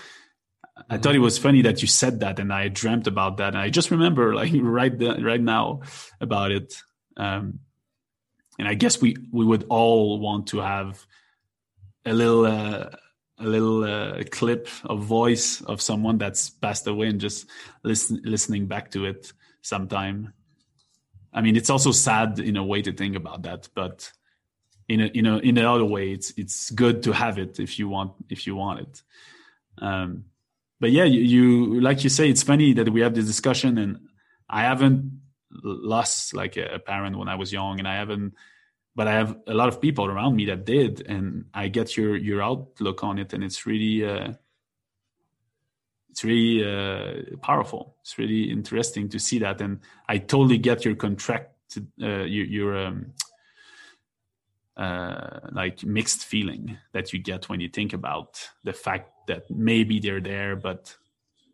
I 0.90 0.98
thought 0.98 1.16
it 1.16 1.20
was 1.20 1.38
funny 1.38 1.62
that 1.64 1.82
you 1.82 1.88
said 1.88 2.22
that, 2.22 2.40
and 2.40 2.52
I 2.52 2.68
dreamt 2.68 3.08
about 3.08 3.38
that, 3.38 3.50
and 3.50 3.60
I 3.60 3.70
just 3.70 3.92
remember 3.92 4.34
like 4.42 4.52
right 4.56 4.98
the, 4.98 5.24
right 5.24 5.42
now 5.42 5.82
about 6.20 6.52
it. 6.52 6.74
Um, 7.16 7.60
and 8.60 8.68
I 8.68 8.74
guess 8.74 9.02
we 9.02 9.16
we 9.32 9.46
would 9.46 9.66
all 9.70 10.20
want 10.20 10.48
to 10.48 10.60
have 10.60 11.06
a 12.06 12.14
little 12.14 12.46
uh, 12.46 12.90
a 13.40 13.48
little 13.48 13.84
uh, 13.84 14.24
clip 14.32 14.68
of 14.86 15.04
voice 15.04 15.62
of 15.62 15.82
someone 15.82 16.18
that's 16.18 16.50
passed 16.50 16.88
away 16.88 17.08
and 17.08 17.20
just 17.20 17.48
listen, 17.84 18.22
listening 18.24 18.68
back 18.68 18.92
to 18.92 19.06
it 19.06 19.34
sometime. 19.62 20.34
I 21.34 21.42
mean, 21.42 21.56
it's 21.56 21.70
also 21.70 21.92
sad 21.92 22.40
in 22.40 22.58
a 22.58 22.64
way 22.64 22.82
to 22.84 22.94
think 22.94 23.16
about 23.16 23.44
that, 23.44 23.68
but 23.74 24.12
in 24.88 25.02
a 25.02 25.06
in 25.08 25.26
a 25.26 25.38
in 25.38 25.58
another 25.58 25.86
way, 25.86 26.12
it's 26.12 26.34
it's 26.38 26.70
good 26.72 27.04
to 27.04 27.12
have 27.12 27.38
it 27.38 27.60
if 27.60 27.80
you 27.80 27.90
want 27.90 28.14
if 28.30 28.46
you 28.46 28.56
want 28.56 28.82
it. 28.82 29.02
Um, 29.80 30.26
but 30.80 30.92
yeah, 30.92 31.06
you, 31.06 31.22
you 31.22 31.82
like 31.82 32.04
you 32.04 32.10
say, 32.10 32.30
it's 32.30 32.44
funny 32.44 32.74
that 32.74 32.90
we 32.90 33.02
have 33.02 33.16
this 33.16 33.26
discussion, 33.26 33.78
and 33.78 34.00
I 34.50 34.62
haven't 34.62 35.22
lost 35.64 36.34
like 36.34 36.58
a, 36.58 36.76
a 36.76 36.80
parent 36.80 37.18
when 37.18 37.30
I 37.30 37.36
was 37.36 37.52
young, 37.52 37.80
and 37.80 37.88
I 37.88 37.96
haven't 37.96 38.34
but 38.96 39.08
I 39.08 39.14
have 39.14 39.38
a 39.48 39.54
lot 39.54 39.70
of 39.70 39.82
people 39.82 40.06
around 40.06 40.36
me 40.36 40.46
that 40.46 40.66
did, 40.66 41.06
and 41.08 41.46
I 41.54 41.68
get 41.68 41.98
your 41.98 42.16
your 42.16 42.42
outlook 42.42 43.04
on 43.04 43.20
it, 43.20 43.34
and 43.34 43.44
it's 43.44 43.66
really 43.66 44.06
uh, 44.06 44.34
it's 46.10 46.24
really 46.24 46.64
uh, 46.64 47.38
powerful. 47.42 47.96
It's 48.02 48.18
really 48.20 48.52
interesting 48.52 49.10
to 49.10 49.20
see 49.20 49.40
that, 49.40 49.62
and 49.62 49.80
I 50.08 50.20
totally 50.20 50.60
get 50.60 50.86
your 50.86 50.96
contract, 50.96 51.78
uh, 51.78 52.24
your, 52.24 52.46
your 52.46 52.78
um, 52.78 53.14
uh, 54.78 55.40
like 55.52 55.84
mixed 55.84 56.26
feeling 56.26 56.78
that 56.92 57.14
you 57.14 57.20
get 57.20 57.50
when 57.50 57.60
you 57.60 57.70
think 57.70 57.94
about 57.94 58.48
the 58.64 58.74
fact 58.74 59.10
that 59.28 59.50
maybe 59.50 60.00
they're 60.00 60.22
there, 60.22 60.56
but 60.56 60.96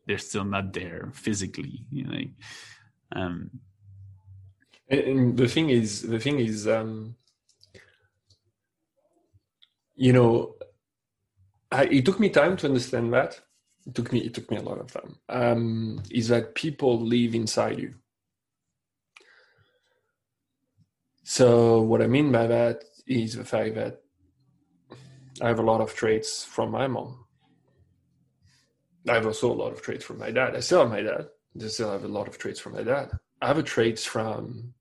they're 0.08 0.18
still 0.18 0.44
not 0.44 0.74
there 0.74 1.12
physically. 1.14 1.86
You 1.90 2.04
know, 2.04 2.22
um, 3.16 3.50
and, 4.90 5.38
the 5.38 5.48
thing 5.48 5.70
is, 5.70 6.02
the 6.02 6.20
thing 6.20 6.40
is, 6.40 6.68
um, 6.68 7.16
you 10.00 10.14
know, 10.14 10.56
I, 11.74 11.84
it 11.84 12.06
took 12.06 12.22
me 12.22 12.30
time 12.30 12.56
to 12.58 12.68
understand 12.68 13.14
that. 13.14 13.42
It 13.86 13.94
took 13.94 14.14
me, 14.14 14.20
it 14.20 14.34
took 14.34 14.50
me 14.50 14.56
a 14.56 14.62
lot 14.62 14.80
of 14.80 14.90
time. 14.90 15.18
Um, 15.28 16.02
is 16.10 16.30
that 16.30 16.56
people 16.56 17.02
live 17.02 17.36
inside 17.36 17.80
you. 17.80 17.96
So 21.24 21.82
what 21.82 22.02
I 22.02 22.08
mean 22.08 22.32
by 22.32 22.48
that 22.48 22.86
is 23.06 23.36
the 23.36 23.44
fact 23.44 23.76
that 23.76 24.02
I 25.42 25.50
have 25.50 25.60
a 25.60 25.70
lot 25.72 25.82
of 25.82 25.94
traits 25.94 26.46
from 26.46 26.72
my 26.72 26.88
mom. 26.88 27.26
I 29.06 29.16
have 29.16 29.26
also 29.26 29.52
a 29.52 29.62
lot 29.62 29.74
of 29.74 29.82
traits 29.82 30.06
from 30.06 30.18
my 30.18 30.32
dad. 30.32 30.56
I 30.56 30.62
still 30.62 30.80
have 30.80 30.92
my 30.92 31.02
dad. 31.02 31.28
I 31.62 31.68
still 31.68 31.92
have 31.92 32.06
a 32.06 32.08
lot 32.08 32.30
of 32.30 32.38
traits 32.38 32.62
from 32.62 32.74
my 32.74 32.84
dad. 32.84 33.12
I 33.42 33.48
have 33.48 33.58
a 33.58 33.64
traits 33.64 34.06
from 34.06 34.74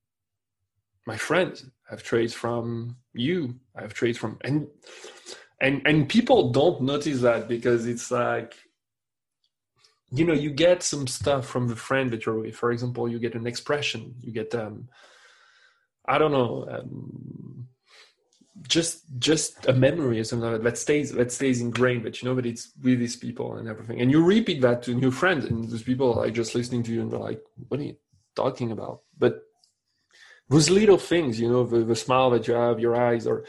my 1.07 1.17
friends. 1.17 1.65
I 1.89 1.95
have 1.95 2.05
traits 2.05 2.35
from 2.35 2.97
you. 3.19 3.57
I 3.77 3.83
have 3.83 3.95
traits 3.95 4.19
from 4.19 4.39
and 4.43 4.69
and 5.61 5.83
and 5.87 6.09
people 6.09 6.51
don't 6.51 6.83
notice 6.83 7.21
that 7.21 7.49
because 7.49 7.87
it's 7.87 8.11
like 8.11 8.55
you 10.11 10.25
know 10.25 10.33
you 10.33 10.51
get 10.51 10.83
some 10.83 11.07
stuff 11.07 11.47
from 11.47 11.69
the 11.69 11.77
friend 11.77 12.11
that 12.11 12.27
you're 12.27 12.39
with. 12.39 12.57
For 12.57 12.73
example, 12.73 13.09
you 13.09 13.19
get 13.19 13.35
an 13.35 13.47
expression. 13.47 14.15
You 14.21 14.33
get 14.33 14.55
um 14.55 14.89
I 16.07 16.17
don't 16.19 16.33
know. 16.33 16.67
Um, 16.71 17.69
just 18.67 19.05
just 19.19 19.67
a 19.67 19.73
memory 19.73 20.19
or 20.19 20.25
something 20.25 20.63
that 20.63 20.79
stays 20.79 21.13
that 21.13 21.31
stays 21.31 21.61
ingrained 21.61 22.05
that 22.05 22.21
you 22.21 22.29
know 22.29 22.35
that 22.35 22.47
it's 22.47 22.73
with 22.83 22.99
these 22.99 23.17
people 23.17 23.55
and 23.57 23.69
everything 23.69 24.01
and 24.01 24.11
you 24.11 24.25
repeat 24.25 24.61
that 24.61 24.83
to 24.83 24.95
new 24.95 25.11
friends 25.13 25.45
and 25.45 25.71
those 25.71 25.85
people 25.85 26.19
are 26.19 26.31
just 26.31 26.55
listening 26.55 26.83
to 26.83 26.93
you 26.93 27.01
and 27.01 27.13
they're 27.13 27.21
like 27.21 27.41
what 27.69 27.79
are 27.79 27.85
you 27.85 27.97
talking 28.35 28.73
about 28.73 29.03
but 29.17 29.43
those 30.49 30.71
little 30.71 30.99
things 30.99 31.41
you 31.41 31.49
know 31.49 31.65
the, 31.65 31.81
the 31.81 31.97
smile 31.97 32.31
that 32.31 32.47
you 32.47 32.55
have 32.55 32.81
your 32.81 32.97
eyes 32.97 33.27
or 33.27 33.45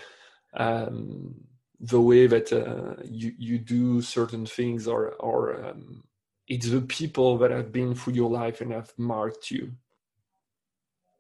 um, 0.56 1.36
the 1.80 2.02
way 2.02 2.28
that 2.28 2.52
uh, 2.52 3.02
you 3.06 3.34
you 3.38 3.58
do 3.58 4.02
certain 4.02 4.46
things 4.46 4.88
or 4.88 5.14
or 5.20 5.66
um, 5.66 6.04
it's 6.48 6.70
the 6.70 6.82
people 6.82 7.38
that 7.38 7.52
have 7.52 7.72
been 7.72 7.94
through 7.96 8.14
your 8.14 8.30
life 8.30 8.60
and 8.62 8.72
have 8.72 8.92
marked 8.98 9.52
you 9.52 9.72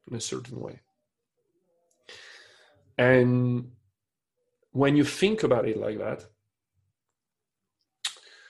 in 0.09 0.15
a 0.15 0.21
certain 0.21 0.59
way 0.59 0.81
and 2.97 3.71
when 4.71 4.95
you 4.95 5.03
think 5.03 5.43
about 5.43 5.67
it 5.67 5.77
like 5.77 5.97
that, 5.97 6.25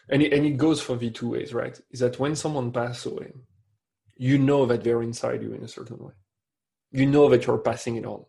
and 0.09 0.21
it, 0.23 0.33
and 0.33 0.45
it 0.45 0.57
goes 0.57 0.81
for 0.81 0.95
the 0.95 1.11
two 1.11 1.29
ways, 1.29 1.53
right? 1.53 1.79
Is 1.91 1.99
that 1.99 2.19
when 2.19 2.35
someone 2.35 2.71
passes 2.71 3.11
away, 3.11 3.31
you 4.17 4.37
know 4.37 4.65
that 4.65 4.83
they're 4.83 5.03
inside 5.03 5.41
you 5.43 5.53
in 5.53 5.63
a 5.63 5.67
certain 5.67 5.99
way. 5.99 6.13
You 6.91 7.05
know 7.05 7.29
that 7.29 7.45
you're 7.45 7.57
passing 7.57 7.95
it 7.95 8.05
on. 8.05 8.25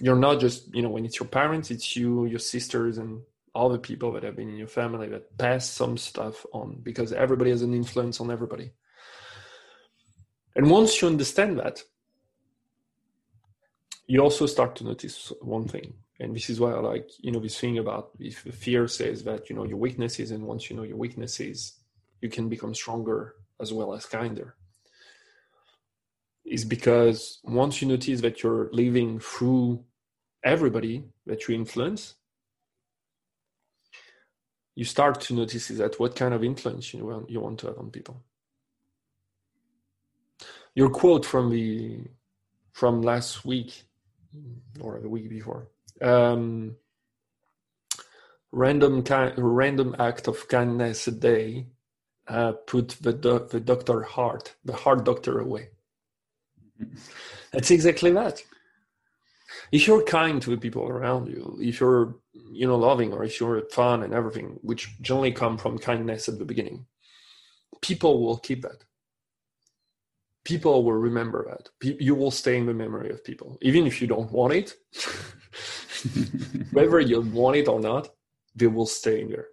You're 0.00 0.16
not 0.16 0.40
just, 0.40 0.74
you 0.74 0.82
know, 0.82 0.90
when 0.90 1.04
it's 1.04 1.18
your 1.18 1.28
parents, 1.28 1.70
it's 1.70 1.96
you, 1.96 2.26
your 2.26 2.38
sisters, 2.38 2.98
and 2.98 3.22
all 3.54 3.68
the 3.68 3.78
people 3.78 4.12
that 4.12 4.22
have 4.22 4.36
been 4.36 4.48
in 4.48 4.56
your 4.56 4.68
family 4.68 5.08
that 5.08 5.36
pass 5.38 5.68
some 5.68 5.96
stuff 5.96 6.46
on 6.52 6.78
because 6.82 7.12
everybody 7.12 7.50
has 7.50 7.62
an 7.62 7.74
influence 7.74 8.20
on 8.20 8.30
everybody. 8.30 8.72
And 10.54 10.70
once 10.70 11.00
you 11.00 11.08
understand 11.08 11.58
that, 11.58 11.82
you 14.06 14.20
also 14.20 14.46
start 14.46 14.76
to 14.76 14.84
notice 14.84 15.32
one 15.40 15.68
thing 15.68 15.94
and 16.20 16.34
this 16.34 16.50
is 16.50 16.60
why 16.60 16.72
I 16.72 16.80
like 16.80 17.10
you 17.18 17.30
know 17.30 17.40
this 17.40 17.58
thing 17.58 17.78
about 17.78 18.10
if 18.18 18.42
the 18.44 18.52
fear 18.52 18.88
says 18.88 19.22
that 19.24 19.48
you 19.48 19.56
know 19.56 19.64
your 19.64 19.78
weaknesses 19.78 20.30
and 20.30 20.42
once 20.42 20.68
you 20.68 20.76
know 20.76 20.82
your 20.82 20.96
weaknesses 20.96 21.78
you 22.20 22.28
can 22.28 22.48
become 22.48 22.74
stronger 22.74 23.36
as 23.60 23.72
well 23.72 23.94
as 23.94 24.06
kinder 24.06 24.56
is 26.50 26.64
because 26.64 27.40
once 27.44 27.80
you 27.80 27.88
notice 27.88 28.20
that 28.20 28.42
you're 28.42 28.68
living 28.72 29.18
through 29.20 29.84
everybody 30.44 31.04
that 31.26 31.48
you 31.48 31.54
influence 31.54 32.14
you 34.74 34.84
start 34.84 35.20
to 35.20 35.34
notice 35.34 35.68
that 35.68 35.98
what 35.98 36.14
kind 36.14 36.32
of 36.32 36.44
influence 36.44 36.94
you 36.94 37.04
want, 37.04 37.28
you 37.28 37.40
want 37.40 37.58
to 37.58 37.66
have 37.66 37.78
on 37.78 37.90
people 37.90 38.22
your 40.74 40.90
quote 40.90 41.26
from 41.26 41.50
the 41.50 42.00
from 42.72 43.02
last 43.02 43.44
week 43.44 43.82
or 44.80 45.00
the 45.00 45.08
week 45.08 45.28
before 45.28 45.68
um, 46.02 46.76
random 48.52 49.02
ki- 49.02 49.32
random 49.36 49.96
act 49.98 50.28
of 50.28 50.46
kindness 50.48 51.08
a 51.08 51.12
day 51.12 51.66
uh, 52.28 52.52
put 52.52 52.90
the 53.00 53.12
do- 53.12 53.46
the 53.50 53.60
doctor 53.60 54.02
heart 54.02 54.54
the 54.64 54.72
heart 54.74 55.04
doctor 55.04 55.40
away. 55.40 55.70
That's 57.52 57.70
exactly 57.70 58.10
that. 58.12 58.42
If 59.72 59.86
you're 59.86 60.02
kind 60.02 60.40
to 60.42 60.50
the 60.50 60.56
people 60.56 60.86
around 60.86 61.28
you, 61.28 61.58
if 61.60 61.80
you're 61.80 62.16
you 62.52 62.66
know 62.66 62.76
loving, 62.76 63.12
or 63.12 63.24
if 63.24 63.40
you're 63.40 63.62
fun 63.70 64.02
and 64.02 64.14
everything, 64.14 64.58
which 64.62 65.00
generally 65.00 65.32
come 65.32 65.58
from 65.58 65.78
kindness 65.78 66.28
at 66.28 66.38
the 66.38 66.44
beginning, 66.44 66.86
people 67.82 68.22
will 68.22 68.38
keep 68.38 68.62
that. 68.62 68.84
People 70.44 70.82
will 70.82 70.94
remember 70.94 71.46
that. 71.48 71.68
you 72.00 72.14
will 72.14 72.30
stay 72.30 72.56
in 72.56 72.66
the 72.66 72.72
memory 72.72 73.10
of 73.10 73.24
people, 73.24 73.58
even 73.60 73.86
if 73.86 74.00
you 74.00 74.06
don't 74.06 74.32
want 74.32 74.54
it. 74.54 74.74
whether 76.72 77.00
you 77.00 77.20
want 77.20 77.56
it 77.56 77.68
or 77.68 77.80
not, 77.80 78.08
they 78.54 78.66
will 78.66 78.86
stay 78.86 79.20
in 79.20 79.30
there. 79.30 79.48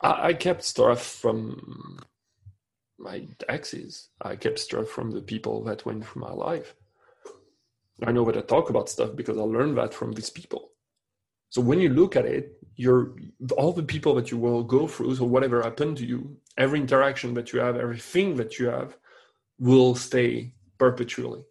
I, 0.00 0.28
I 0.28 0.32
kept 0.34 0.64
stuff 0.64 1.02
from 1.02 1.98
my 2.98 3.26
exes. 3.48 4.08
I 4.20 4.36
kept 4.36 4.58
stuff 4.58 4.88
from 4.88 5.10
the 5.10 5.20
people 5.20 5.64
that 5.64 5.84
went 5.84 6.04
through 6.04 6.22
my 6.22 6.32
life. 6.32 6.74
I 8.02 8.12
know 8.12 8.24
that 8.24 8.36
I 8.36 8.40
talk 8.42 8.70
about 8.70 8.88
stuff 8.88 9.14
because 9.14 9.38
I 9.38 9.42
learned 9.42 9.78
that 9.78 9.94
from 9.94 10.12
these 10.12 10.30
people. 10.30 10.70
So 11.50 11.60
when 11.60 11.80
you 11.80 11.88
look 11.88 12.16
at 12.16 12.26
it, 12.26 12.58
you're 12.76 13.14
all 13.56 13.72
the 13.72 13.82
people 13.82 14.14
that 14.16 14.30
you 14.30 14.38
will 14.38 14.64
go 14.64 14.88
through, 14.88 15.14
so 15.14 15.24
whatever 15.24 15.62
happened 15.62 15.96
to 15.98 16.06
you, 16.06 16.36
every 16.58 16.80
interaction 16.80 17.34
that 17.34 17.52
you 17.52 17.60
have, 17.60 17.76
everything 17.76 18.34
that 18.36 18.58
you 18.58 18.66
have 18.66 18.96
will 19.58 19.94
stay 19.94 20.54
perpetually. 20.78 21.44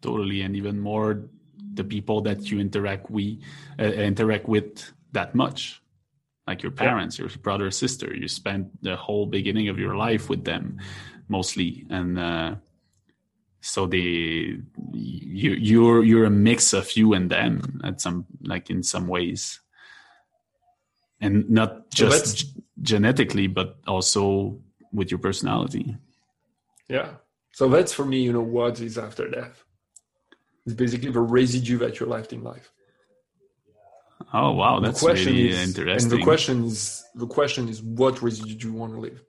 totally 0.00 0.42
and 0.42 0.56
even 0.56 0.78
more 0.78 1.28
the 1.74 1.84
people 1.84 2.20
that 2.20 2.50
you 2.50 2.58
interact 2.58 3.10
we 3.10 3.40
uh, 3.78 3.84
interact 3.84 4.48
with 4.48 4.92
that 5.12 5.34
much 5.34 5.82
like 6.46 6.62
your 6.62 6.72
parents 6.72 7.18
yeah. 7.18 7.26
your 7.26 7.38
brother 7.38 7.66
or 7.66 7.70
sister 7.70 8.14
you 8.14 8.26
spend 8.26 8.70
the 8.82 8.96
whole 8.96 9.26
beginning 9.26 9.68
of 9.68 9.78
your 9.78 9.96
life 9.96 10.28
with 10.28 10.44
them 10.44 10.78
mostly. 11.30 11.86
And 11.88 12.18
uh, 12.18 12.56
so 13.60 13.86
they 13.86 14.58
you 14.92 15.52
you're 15.52 16.04
you're 16.04 16.24
a 16.24 16.30
mix 16.30 16.74
of 16.74 16.96
you 16.96 17.14
and 17.14 17.30
them 17.30 17.80
at 17.84 18.00
some 18.00 18.26
like 18.42 18.68
in 18.68 18.82
some 18.82 19.06
ways. 19.06 19.60
And 21.22 21.48
not 21.48 21.90
just 21.90 22.38
so 22.38 22.60
genetically 22.82 23.46
but 23.46 23.78
also 23.86 24.58
with 24.92 25.10
your 25.10 25.20
personality. 25.20 25.96
Yeah. 26.88 27.14
So 27.52 27.68
that's 27.68 27.92
for 27.92 28.04
me 28.04 28.22
you 28.22 28.32
know 28.32 28.42
what 28.42 28.80
is 28.80 28.98
after 28.98 29.28
death? 29.28 29.64
It's 30.66 30.74
basically 30.74 31.10
the 31.10 31.20
residue 31.20 31.78
that 31.78 32.00
you 32.00 32.06
left 32.06 32.32
in 32.32 32.42
life. 32.42 32.70
Oh 34.32 34.52
wow, 34.52 34.80
that's 34.80 35.02
really 35.02 35.50
is, 35.50 35.68
interesting. 35.68 36.12
And 36.12 36.20
the 36.20 36.24
question 36.24 36.64
is, 36.64 37.04
the 37.14 37.26
question 37.26 37.68
is, 37.68 37.82
what 37.82 38.22
residue 38.22 38.54
do 38.54 38.68
you 38.68 38.74
want 38.74 38.94
to 38.94 39.00
leave? 39.00 39.22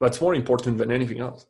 That's 0.00 0.20
more 0.20 0.34
important 0.34 0.78
than 0.78 0.92
anything 0.92 1.20
else. 1.20 1.46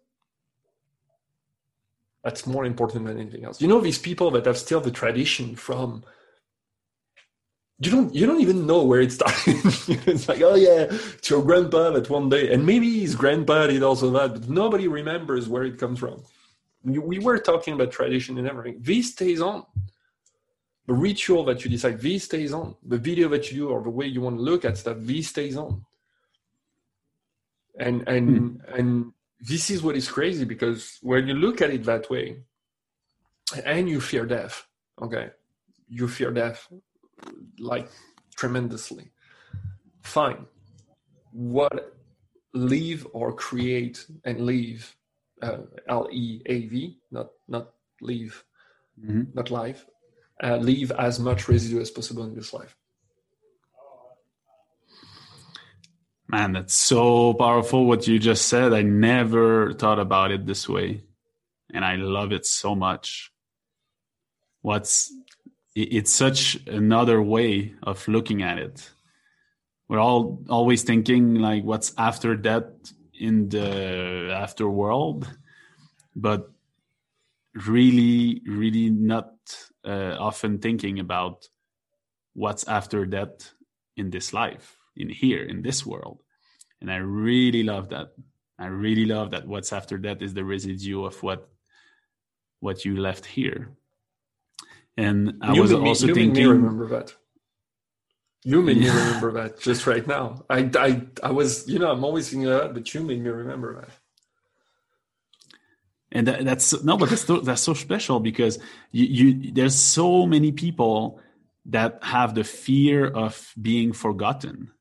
That's 2.24 2.46
more 2.46 2.64
important 2.64 3.04
than 3.06 3.18
anything 3.18 3.44
else. 3.44 3.60
You 3.60 3.68
know 3.68 3.80
these 3.80 3.98
people 3.98 4.30
that 4.32 4.46
have 4.46 4.56
still 4.56 4.80
the 4.80 4.90
tradition 4.90 5.56
from. 5.56 6.04
You 7.80 7.90
don't. 7.90 8.14
You 8.14 8.26
don't 8.26 8.40
even 8.40 8.66
know 8.66 8.82
where 8.82 9.00
it 9.00 9.12
started. 9.12 9.56
it's 10.06 10.28
like, 10.28 10.40
oh 10.40 10.54
yeah, 10.54 10.86
it's 10.90 11.30
your 11.30 11.42
grandpa 11.42 11.90
that 11.90 12.10
one 12.10 12.28
day, 12.28 12.52
and 12.52 12.64
maybe 12.64 13.00
his 13.00 13.14
grandpa 13.14 13.66
did 13.66 13.82
also 13.82 14.10
that, 14.10 14.32
but 14.32 14.48
nobody 14.48 14.88
remembers 14.88 15.48
where 15.48 15.64
it 15.64 15.78
comes 15.78 15.98
from 15.98 16.22
we 16.84 17.18
were 17.18 17.38
talking 17.38 17.74
about 17.74 17.90
tradition 17.90 18.38
and 18.38 18.48
everything. 18.48 18.78
This 18.80 19.12
stays 19.12 19.40
on. 19.40 19.64
The 20.88 20.94
ritual 20.94 21.44
that 21.44 21.58
you 21.62 21.70
decide, 21.70 22.00
this 22.00 22.24
stays 22.24 22.52
on. 22.60 22.74
The 22.92 23.00
video 23.08 23.28
that 23.28 23.44
you 23.52 23.56
do 23.58 23.68
or 23.68 23.80
the 23.82 23.96
way 23.98 24.06
you 24.06 24.22
want 24.22 24.36
to 24.38 24.42
look 24.50 24.64
at 24.64 24.78
stuff, 24.78 24.96
this 25.00 25.28
stays 25.28 25.56
on. 25.56 25.84
And 27.86 27.96
and 28.08 28.28
mm. 28.28 28.78
and 28.78 29.12
this 29.50 29.70
is 29.70 29.82
what 29.84 29.96
is 29.96 30.08
crazy 30.08 30.44
because 30.54 30.98
when 31.02 31.28
you 31.28 31.34
look 31.34 31.60
at 31.64 31.70
it 31.70 31.84
that 31.84 32.10
way, 32.10 32.26
and 33.64 33.88
you 33.88 34.00
fear 34.00 34.26
death, 34.26 34.66
okay, 35.00 35.26
you 35.88 36.08
fear 36.08 36.32
death 36.32 36.66
like 37.72 37.88
tremendously. 38.34 39.06
Fine. 40.02 40.46
What 41.32 41.94
leave 42.54 43.06
or 43.12 43.32
create 43.32 44.06
and 44.24 44.36
leave 44.40 44.96
uh, 45.42 45.58
L 45.88 46.08
E 46.10 46.42
A 46.46 46.66
V, 46.66 46.98
not 47.10 47.28
not 47.46 47.66
leave, 48.00 48.42
Mm-hmm. 48.98 49.24
not 49.34 49.50
live. 49.50 49.86
Uh, 50.42 50.56
leave 50.56 50.92
as 50.92 51.18
much 51.18 51.48
residue 51.48 51.80
as 51.80 51.90
possible 51.90 52.24
in 52.24 52.34
this 52.34 52.52
life. 52.52 52.76
Man, 56.28 56.52
that's 56.52 56.74
so 56.74 57.34
powerful 57.34 57.86
what 57.86 58.06
you 58.06 58.18
just 58.18 58.46
said. 58.46 58.72
I 58.72 58.82
never 58.82 59.72
thought 59.72 59.98
about 59.98 60.30
it 60.30 60.46
this 60.46 60.68
way. 60.68 61.02
And 61.72 61.84
I 61.84 61.96
love 61.96 62.32
it 62.32 62.46
so 62.46 62.74
much. 62.74 63.32
What's 64.60 65.12
it's 65.74 66.12
such 66.12 66.58
another 66.66 67.22
way 67.22 67.74
of 67.84 68.06
looking 68.08 68.42
at 68.42 68.58
it. 68.58 68.90
We're 69.88 70.00
all 70.00 70.42
always 70.48 70.82
thinking 70.82 71.36
like 71.36 71.62
what's 71.62 71.94
after 71.96 72.34
death 72.34 72.64
in 73.18 73.48
the 73.48 74.34
afterworld, 74.34 75.28
but 76.16 76.50
really, 77.66 78.42
really 78.44 78.90
not 78.90 79.37
uh, 79.86 80.16
often 80.18 80.58
thinking 80.58 80.98
about 80.98 81.48
what's 82.34 82.66
after 82.68 83.06
death 83.06 83.52
in 83.96 84.10
this 84.10 84.32
life, 84.32 84.76
in 84.96 85.08
here, 85.08 85.42
in 85.42 85.62
this 85.62 85.84
world. 85.84 86.22
And 86.80 86.90
I 86.90 86.96
really 86.96 87.62
love 87.62 87.88
that. 87.90 88.08
I 88.58 88.66
really 88.66 89.04
love 89.04 89.30
that 89.32 89.46
what's 89.46 89.72
after 89.72 89.98
death 89.98 90.22
is 90.22 90.34
the 90.34 90.44
residue 90.44 91.04
of 91.04 91.22
what 91.22 91.48
what 92.60 92.84
you 92.84 92.96
left 92.96 93.24
here. 93.24 93.70
And 94.96 95.38
I 95.42 95.54
you 95.54 95.62
was 95.62 95.72
also 95.72 96.08
you 96.08 96.14
thinking 96.14 96.32
made 96.32 96.40
me 96.40 96.46
remember 96.46 96.88
that. 96.88 97.14
You 98.44 98.62
made 98.62 98.78
me 98.78 98.88
remember 99.02 99.32
that 99.32 99.60
just 99.60 99.86
right 99.86 100.06
now. 100.06 100.44
I, 100.50 100.70
I, 100.76 101.02
I 101.22 101.30
was, 101.30 101.68
you 101.68 101.78
know, 101.78 101.90
I'm 101.90 102.04
always 102.04 102.30
thinking 102.30 102.48
that, 102.48 102.74
but 102.74 102.92
you 102.94 103.02
made 103.02 103.22
me 103.22 103.30
remember 103.30 103.80
that. 103.80 103.90
And 106.12 106.26
that, 106.26 106.44
that's 106.44 106.82
no 106.84 106.96
but 106.96 107.10
that's 107.10 107.22
so, 107.22 107.40
that's 107.40 107.62
so 107.62 107.74
special 107.74 108.18
because 108.20 108.58
you, 108.92 109.04
you 109.06 109.52
there's 109.52 109.74
so 109.74 110.26
many 110.26 110.52
people 110.52 111.20
that 111.66 111.98
have 112.02 112.34
the 112.34 112.44
fear 112.44 113.06
of 113.06 113.52
being 113.60 113.92
forgotten 113.92 114.72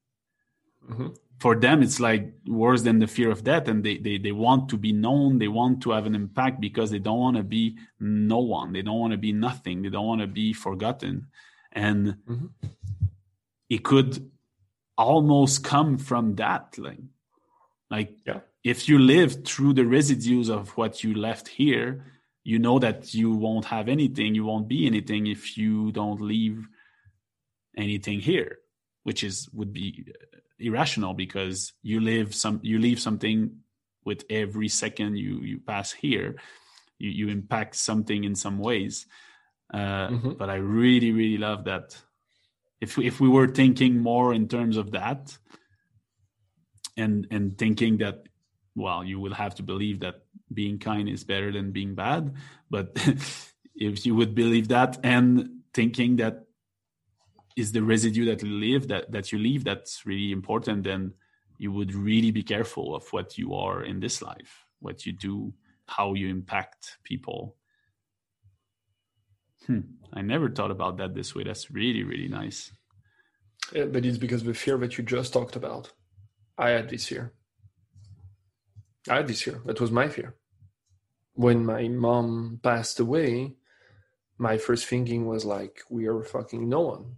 Mhm. 0.90 1.18
for 1.40 1.54
them 1.56 1.84
it's 1.84 2.00
like 2.00 2.32
worse 2.48 2.84
than 2.84 3.00
the 3.00 3.08
fear 3.08 3.30
of 3.30 3.44
death 3.44 3.68
and 3.68 3.84
they, 3.84 3.98
they 3.98 4.18
they 4.18 4.32
want 4.32 4.70
to 4.70 4.78
be 4.78 4.94
known 4.94 5.38
they 5.38 5.50
want 5.50 5.82
to 5.82 5.92
have 5.92 6.06
an 6.06 6.16
impact 6.16 6.62
because 6.62 6.92
they 6.92 7.00
don't 7.00 7.20
want 7.20 7.36
to 7.38 7.44
be 7.44 7.78
no 8.00 8.40
one 8.40 8.72
they 8.72 8.82
don't 8.82 9.00
want 9.04 9.12
to 9.12 9.18
be 9.18 9.34
nothing 9.34 9.82
they 9.82 9.90
don't 9.90 10.08
want 10.08 10.22
to 10.22 10.28
be 10.28 10.54
forgotten 10.54 11.28
and 11.74 12.16
Mhm. 12.26 12.50
it 13.70 13.84
could 13.84 14.32
almost 14.98 15.64
come 15.64 15.98
from 15.98 16.36
that 16.36 16.78
like 16.78 17.04
like 17.92 18.12
Yeah. 18.26 18.40
If 18.74 18.80
you 18.90 18.98
live 19.16 19.32
through 19.50 19.74
the 19.74 19.86
residues 19.98 20.48
of 20.58 20.64
what 20.78 20.94
you 21.04 21.12
left 21.28 21.46
here 21.62 21.90
you 22.52 22.58
know 22.66 22.78
that 22.86 23.00
you 23.20 23.30
won't 23.46 23.66
have 23.76 23.88
anything 23.98 24.30
you 24.36 24.46
won't 24.50 24.68
be 24.76 24.82
anything 24.92 25.22
if 25.36 25.42
you 25.58 25.92
don't 26.00 26.22
leave 26.34 26.58
anything 27.86 28.20
here 28.32 28.52
which 29.08 29.22
is 29.30 29.36
would 29.58 29.72
be 29.82 29.88
uh, 30.10 30.40
irrational 30.68 31.14
because 31.14 31.58
you 31.90 31.98
live 32.12 32.28
some 32.44 32.58
you 32.70 32.78
leave 32.88 33.00
something 33.08 33.40
with 34.10 34.22
every 34.30 34.70
second 34.84 35.12
you 35.26 35.34
you 35.52 35.58
pass 35.72 35.90
here 36.06 36.30
you 37.04 37.10
you 37.20 37.26
impact 37.40 37.74
something 37.90 38.22
in 38.30 38.36
some 38.36 38.58
ways 38.70 38.94
uh, 39.80 40.08
Mhm. 40.14 40.38
but 40.40 40.50
i 40.50 40.56
really 40.82 41.12
really 41.20 41.38
love 41.50 41.62
that 41.72 41.88
if 42.86 42.98
we, 42.98 43.02
if 43.12 43.16
we 43.24 43.30
were 43.38 43.48
thinking 43.62 43.94
more 44.12 44.34
in 44.40 44.48
terms 44.48 44.76
of 44.78 44.88
that 44.92 45.38
and 46.96 47.28
and 47.32 47.58
thinking 47.58 47.98
that 48.04 48.18
well 48.78 49.04
you 49.04 49.20
will 49.20 49.34
have 49.34 49.56
to 49.56 49.64
believe 49.64 50.00
that 50.00 50.22
being 50.54 50.78
kind 50.80 51.10
is 51.10 51.24
better 51.24 51.52
than 51.52 51.72
being 51.72 51.96
bad 51.96 52.34
but 52.70 52.96
if 53.76 54.06
you 54.06 54.16
would 54.16 54.34
believe 54.36 54.70
that 54.70 54.98
and 55.04 55.50
thinking 55.74 56.16
that 56.18 56.46
is 57.58 57.72
the 57.72 57.82
residue 57.82 58.26
that 58.26 58.42
you 58.42 58.50
leave 58.50 58.88
that 58.88 59.12
that 59.12 59.32
you 59.32 59.40
leave 59.40 59.64
that's 59.64 60.06
really 60.06 60.32
important 60.32 60.84
then 60.84 61.12
you 61.58 61.72
would 61.72 61.94
really 61.94 62.32
be 62.32 62.44
careful 62.44 62.96
of 62.96 63.12
what 63.12 63.38
you 63.38 63.56
are 63.56 63.84
in 63.84 64.00
this 64.00 64.22
life 64.22 64.66
what 64.80 65.06
you 65.06 65.12
do 65.12 65.52
how 65.88 66.14
you 66.14 66.30
impact 66.30 66.98
people 67.04 67.56
hmm. 69.66 69.82
i 70.14 70.22
never 70.22 70.50
thought 70.50 70.72
about 70.72 70.98
that 70.98 71.16
this 71.16 71.34
way 71.34 71.44
that's 71.44 71.72
really 71.72 72.04
really 72.04 72.28
nice 72.28 72.72
Yeah, 73.74 73.86
but 73.86 74.06
it's 74.06 74.18
because 74.18 74.44
the 74.44 74.54
fear 74.54 74.78
that 74.78 74.98
you 74.98 75.04
just 75.04 75.34
talked 75.34 75.56
about. 75.56 75.92
I 76.58 76.70
had 76.70 76.90
this 76.90 77.08
fear. 77.08 77.34
I 79.10 79.18
had 79.18 79.28
this 79.28 79.42
fear. 79.42 79.62
That 79.66 79.82
was 79.82 79.92
my 79.92 80.08
fear. 80.10 80.36
When 81.34 81.66
my 81.66 81.88
mom 81.88 82.60
passed 82.64 83.00
away, 83.00 83.56
my 84.38 84.58
first 84.58 84.88
thinking 84.88 85.26
was 85.26 85.46
like, 85.46 85.82
we 85.90 86.08
are 86.08 86.22
fucking 86.24 86.68
no 86.68 86.82
one. 86.82 87.16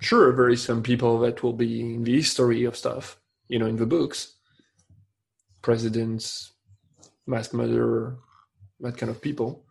Sure, 0.00 0.34
there 0.34 0.48
is 0.48 0.62
some 0.62 0.82
people 0.82 1.18
that 1.20 1.42
will 1.42 1.52
be 1.52 1.94
in 1.94 2.04
the 2.04 2.16
history 2.16 2.64
of 2.64 2.76
stuff, 2.76 3.18
you 3.48 3.58
know, 3.58 3.66
in 3.66 3.76
the 3.76 3.86
books. 3.86 4.34
Presidents, 5.60 6.52
mass 7.26 7.52
murderer, 7.52 8.18
that 8.80 8.96
kind 8.96 9.10
of 9.10 9.20
people. 9.20 9.66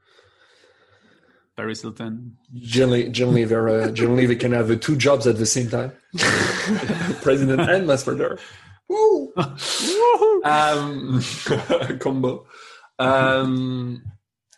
paris 1.57 1.81
hilton 1.81 2.37
Generally, 2.53 3.09
generally, 3.09 3.43
they're 3.43 3.69
uh, 3.69 3.91
generally 3.91 4.27
they 4.27 4.35
can 4.35 4.51
have 4.51 4.67
the 4.67 4.77
two 4.77 4.95
jobs 4.95 5.25
at 5.25 5.37
the 5.37 5.47
same 5.47 5.69
time, 5.69 5.91
president 7.23 7.61
and 7.61 7.87
mass 7.87 8.05
murderer. 8.05 8.37
Woo! 8.89 9.31
um, 10.43 11.21
combo. 11.99 12.47
Um, 12.97 14.03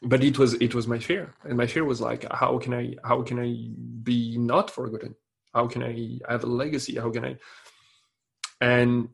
but 0.02 0.24
it 0.24 0.40
was 0.40 0.54
it 0.56 0.74
was 0.74 0.88
my 0.88 0.98
fear, 0.98 1.36
and 1.44 1.58
my 1.58 1.68
fear 1.68 1.84
was 1.86 2.02
like, 2.02 2.26
how 2.32 2.58
can 2.58 2.74
I 2.74 2.96
how 3.04 3.22
can 3.22 3.40
I 3.40 3.70
be 4.04 4.38
not 4.38 4.72
forgotten? 4.72 5.16
How 5.54 5.68
can 5.68 5.84
I 5.84 6.20
have 6.32 6.44
a 6.44 6.48
legacy? 6.48 6.96
How 6.96 7.12
can 7.12 7.26
I? 7.26 7.38
And 8.62 9.10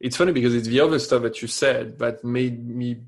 it's 0.00 0.16
funny 0.16 0.32
because 0.32 0.54
it's 0.54 0.68
the 0.68 0.80
other 0.80 0.98
stuff 0.98 1.22
that 1.22 1.42
you 1.42 1.48
said 1.48 1.98
that 1.98 2.24
made 2.24 2.66
me 2.68 3.02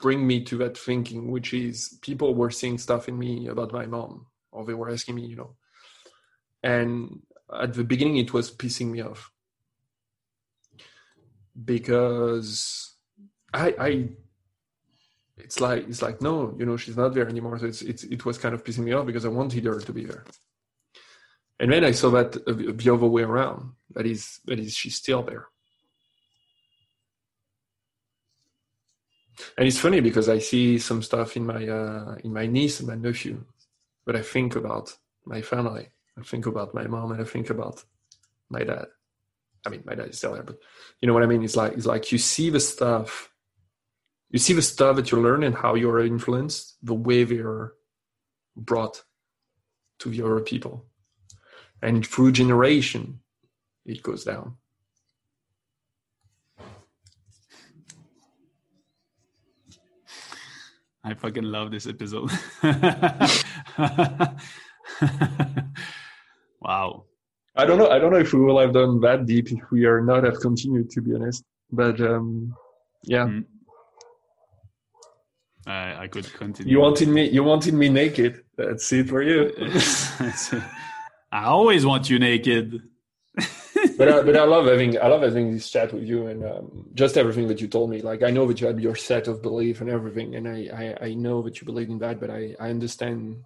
bring 0.00 0.26
me 0.26 0.44
to 0.44 0.58
that 0.58 0.76
thinking, 0.76 1.30
which 1.30 1.54
is 1.54 1.98
people 2.02 2.34
were 2.34 2.50
seeing 2.50 2.78
stuff 2.78 3.08
in 3.08 3.18
me 3.18 3.48
about 3.48 3.72
my 3.72 3.86
mom, 3.86 4.26
or 4.50 4.64
they 4.64 4.74
were 4.74 4.90
asking 4.90 5.14
me, 5.14 5.26
you 5.26 5.36
know. 5.36 5.56
And 6.62 7.22
at 7.52 7.74
the 7.74 7.84
beginning, 7.84 8.18
it 8.18 8.32
was 8.32 8.50
pissing 8.50 8.90
me 8.90 9.02
off 9.02 9.31
because 11.64 12.94
I, 13.52 13.74
I, 13.78 14.08
it's 15.36 15.60
like 15.60 15.88
it's 15.88 16.02
like 16.02 16.20
no, 16.20 16.54
you 16.58 16.66
know, 16.66 16.76
she's 16.76 16.96
not 16.96 17.14
there 17.14 17.28
anymore. 17.28 17.58
So 17.58 17.66
it's, 17.66 17.82
it's 17.82 18.04
it 18.04 18.24
was 18.24 18.38
kind 18.38 18.54
of 18.54 18.64
pissing 18.64 18.84
me 18.84 18.92
off 18.92 19.06
because 19.06 19.24
I 19.24 19.28
wanted 19.28 19.64
her 19.64 19.80
to 19.80 19.92
be 19.92 20.04
there. 20.04 20.24
And 21.60 21.70
then 21.72 21.84
I 21.84 21.92
saw 21.92 22.10
that 22.10 22.32
the 22.32 22.92
other 22.92 23.06
way 23.06 23.22
around. 23.22 23.72
That 23.94 24.06
is 24.06 24.40
that 24.46 24.58
is 24.58 24.74
she's 24.74 24.96
still 24.96 25.22
there. 25.22 25.46
and 29.56 29.66
it's 29.66 29.78
funny 29.78 30.00
because 30.00 30.28
I 30.28 30.38
see 30.38 30.78
some 30.78 31.02
stuff 31.02 31.36
in 31.36 31.46
my 31.46 31.66
uh, 31.66 32.16
in 32.24 32.32
my 32.32 32.46
niece 32.46 32.80
and 32.80 32.88
my 32.88 32.94
nephew, 32.94 33.44
but 34.04 34.16
I 34.16 34.22
think 34.22 34.56
about 34.56 34.96
my 35.24 35.42
family. 35.42 35.88
I 36.18 36.22
think 36.22 36.46
about 36.46 36.74
my 36.74 36.86
mom 36.86 37.12
and 37.12 37.20
I 37.20 37.24
think 37.24 37.50
about 37.50 37.84
my 38.48 38.64
dad. 38.64 38.86
I 39.64 39.70
mean, 39.70 39.82
my 39.84 39.94
dad 39.94 40.08
is 40.08 40.18
still 40.18 40.34
there, 40.34 40.42
but 40.42 40.58
you 41.00 41.06
know 41.06 41.14
what 41.14 41.22
I 41.22 41.26
mean. 41.26 41.42
It's 41.42 41.56
like 41.56 41.72
it's 41.74 41.86
like 41.86 42.10
you 42.12 42.18
see 42.18 42.50
the 42.50 42.60
stuff, 42.60 43.30
you 44.30 44.38
see 44.38 44.52
the 44.52 44.62
stuff 44.62 44.96
that 44.96 45.10
you 45.10 45.20
learn 45.20 45.42
and 45.42 45.54
how 45.54 45.74
you 45.74 45.90
are 45.90 46.00
influenced, 46.00 46.76
the 46.82 46.94
way 46.94 47.24
they 47.24 47.38
are 47.38 47.74
brought 48.56 49.02
to 50.00 50.10
the 50.10 50.22
other 50.22 50.40
people, 50.40 50.86
and 51.80 52.06
through 52.06 52.32
generation, 52.32 53.20
it 53.84 54.02
goes 54.02 54.24
down. 54.24 54.56
I 61.04 61.14
fucking 61.14 61.42
love 61.42 61.72
this 61.72 61.88
episode. 61.88 62.30
wow. 66.60 67.04
I 67.54 67.66
don't 67.66 67.78
know. 67.78 67.88
I 67.88 67.98
don't 67.98 68.12
know 68.12 68.18
if 68.18 68.32
we 68.32 68.40
will 68.40 68.58
have 68.60 68.72
done 68.72 69.00
that 69.00 69.26
deep 69.26 69.52
if 69.52 69.70
we 69.70 69.84
are 69.84 70.00
not 70.00 70.24
have 70.24 70.40
continued, 70.40 70.90
to 70.90 71.02
be 71.02 71.14
honest. 71.14 71.44
But 71.70 72.00
um, 72.00 72.54
yeah, 73.04 73.26
Mm. 73.26 73.44
I, 75.66 76.04
I 76.04 76.08
could 76.08 76.32
continue. 76.34 76.72
you 76.72 76.80
wanted 76.80 77.08
me. 77.08 77.28
You 77.28 77.44
wanted 77.44 77.74
me 77.74 77.88
naked. 77.88 78.42
That's 78.56 78.92
it 78.92 79.08
for 79.08 79.22
you. 79.22 79.52
I 81.32 81.44
always 81.44 81.86
want 81.86 82.10
you 82.10 82.18
naked. 82.18 82.82
but 83.96 84.08
I, 84.08 84.22
but 84.22 84.36
I 84.36 84.44
love 84.44 84.66
having 84.66 84.98
I 85.00 85.06
love 85.06 85.22
having 85.22 85.52
this 85.52 85.70
chat 85.70 85.92
with 85.92 86.02
you 86.02 86.26
and 86.26 86.44
um, 86.44 86.88
just 86.94 87.16
everything 87.16 87.46
that 87.48 87.60
you 87.60 87.68
told 87.68 87.90
me. 87.90 88.02
Like 88.02 88.22
I 88.22 88.30
know 88.30 88.44
that 88.46 88.60
you 88.60 88.66
had 88.66 88.80
your 88.80 88.96
set 88.96 89.28
of 89.28 89.40
belief 89.40 89.80
and 89.80 89.88
everything, 89.88 90.34
and 90.34 90.48
I 90.48 90.96
I, 91.00 91.06
I 91.06 91.14
know 91.14 91.42
that 91.42 91.60
you 91.60 91.64
believe 91.64 91.90
in 91.90 91.98
that. 91.98 92.18
But 92.18 92.30
I 92.30 92.56
I 92.58 92.70
understand 92.70 93.36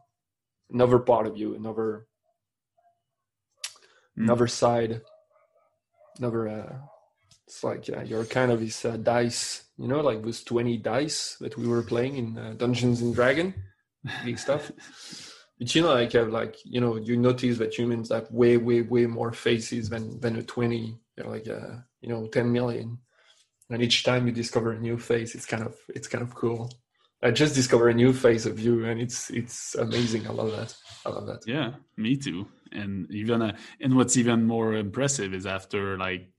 another 0.71 0.99
part 0.99 1.27
of 1.27 1.37
you, 1.37 1.55
another. 1.55 2.07
Another 4.17 4.47
side, 4.47 5.03
another 6.19 6.49
uh, 6.49 6.77
It's 7.47 7.63
like 7.63 7.89
uh, 7.89 8.03
you're 8.03 8.25
kind 8.25 8.51
of 8.51 8.61
this 8.61 8.85
uh, 8.85 8.97
dice, 8.97 9.65
you 9.79 9.89
know, 9.89 10.01
like 10.01 10.23
those 10.23 10.43
20 10.43 10.79
dice 10.79 11.37
that 11.41 11.57
we 11.57 11.67
were 11.69 11.83
playing 11.83 12.17
in 12.17 12.39
uh, 12.39 12.55
Dungeons 12.57 13.03
and 13.03 13.15
Dragon, 13.15 13.55
big 14.25 14.39
stuff. 14.39 14.71
But 15.59 15.75
you 15.75 15.81
know, 15.81 15.95
like 15.95 16.13
have 16.13 16.29
like 16.29 16.57
you 16.65 16.83
know, 16.83 16.97
you 16.97 17.17
notice 17.17 17.57
that 17.59 17.73
humans 17.79 18.11
have 18.11 18.31
way, 18.31 18.59
way, 18.59 18.83
way 18.83 19.07
more 19.07 19.33
faces 19.33 19.89
than 19.89 20.21
than 20.21 20.37
a 20.37 20.43
20, 20.43 20.99
like 21.25 21.49
uh, 21.49 21.77
you 22.03 22.11
know, 22.11 22.27
10 22.27 22.53
million. 22.53 22.99
And 23.71 23.83
each 23.83 24.05
time 24.05 24.27
you 24.27 24.33
discover 24.33 24.73
a 24.73 24.79
new 24.79 24.99
face, 24.99 25.35
it's 25.35 25.47
kind 25.47 25.63
of 25.63 25.75
it's 25.89 26.09
kind 26.09 26.23
of 26.23 26.35
cool. 26.35 26.71
I 27.23 27.31
just 27.31 27.55
discovered 27.55 27.89
a 27.89 27.95
new 27.95 28.13
face 28.13 28.45
of 28.45 28.61
you, 28.61 28.85
and 28.85 29.01
it's 29.01 29.31
it's 29.31 29.75
amazing. 29.77 30.27
I 30.27 30.33
love 30.33 30.53
that. 30.53 30.77
I 31.07 31.09
love 31.09 31.27
that. 31.27 31.41
Yeah, 31.47 31.73
me 31.97 32.17
too. 32.17 32.47
And 32.73 33.11
even 33.13 33.43
uh, 33.43 33.57
and 33.81 33.97
what's 33.97 34.17
even 34.17 34.45
more 34.45 34.75
impressive 34.75 35.35
is 35.35 35.47
after 35.47 35.97
like 35.99 36.31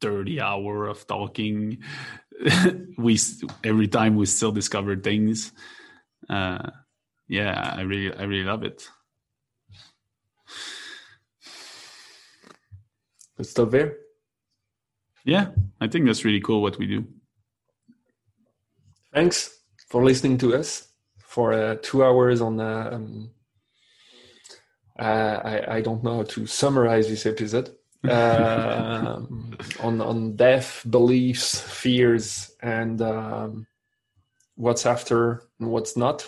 30 0.00 0.40
hour 0.40 0.86
of 0.86 1.06
talking 1.06 1.78
we 2.98 3.18
every 3.64 3.88
time 3.88 4.16
we 4.16 4.26
still 4.26 4.52
discover 4.52 4.94
things 4.96 5.52
uh 6.28 6.70
yeah 7.28 7.74
i 7.76 7.80
really 7.80 8.14
i 8.16 8.22
really 8.22 8.44
love 8.44 8.62
it. 8.62 8.88
It's 13.38 13.50
still 13.50 13.66
there. 13.66 13.96
Yeah 15.24 15.48
i 15.80 15.88
think 15.88 16.06
that's 16.06 16.24
really 16.24 16.40
cool 16.40 16.62
what 16.62 16.78
we 16.78 16.86
do. 16.86 17.06
Thanks 19.14 19.60
for 19.88 20.04
listening 20.04 20.36
to 20.38 20.54
us 20.54 20.88
for 21.18 21.52
uh, 21.52 21.76
two 21.80 22.04
hours 22.04 22.40
on 22.40 22.60
uh, 22.60 22.90
um, 22.92 23.30
uh, 24.98 25.40
I, 25.44 25.76
I 25.76 25.80
don't 25.80 26.02
know 26.02 26.18
how 26.18 26.22
to 26.22 26.46
summarize 26.46 27.08
this 27.08 27.26
episode 27.26 27.74
uh, 28.08 29.20
on 29.80 30.00
on 30.00 30.36
death, 30.36 30.84
beliefs, 30.88 31.60
fears, 31.60 32.54
and 32.62 33.00
um, 33.02 33.66
what's 34.54 34.86
after 34.86 35.42
and 35.60 35.70
what's 35.70 35.96
not, 35.96 36.26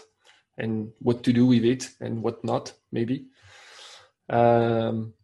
and 0.56 0.92
what 1.00 1.22
to 1.24 1.32
do 1.32 1.46
with 1.46 1.64
it 1.64 1.88
and 2.00 2.22
what 2.22 2.44
not, 2.44 2.72
maybe. 2.92 3.26
Um, 4.28 5.14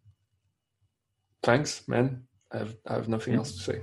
thanks, 1.43 1.87
man. 1.87 2.23
I 2.51 2.57
have, 2.59 2.75
I 2.87 2.93
have 2.93 3.09
nothing 3.09 3.35
else 3.35 3.51
to 3.51 3.59
say. 3.59 3.81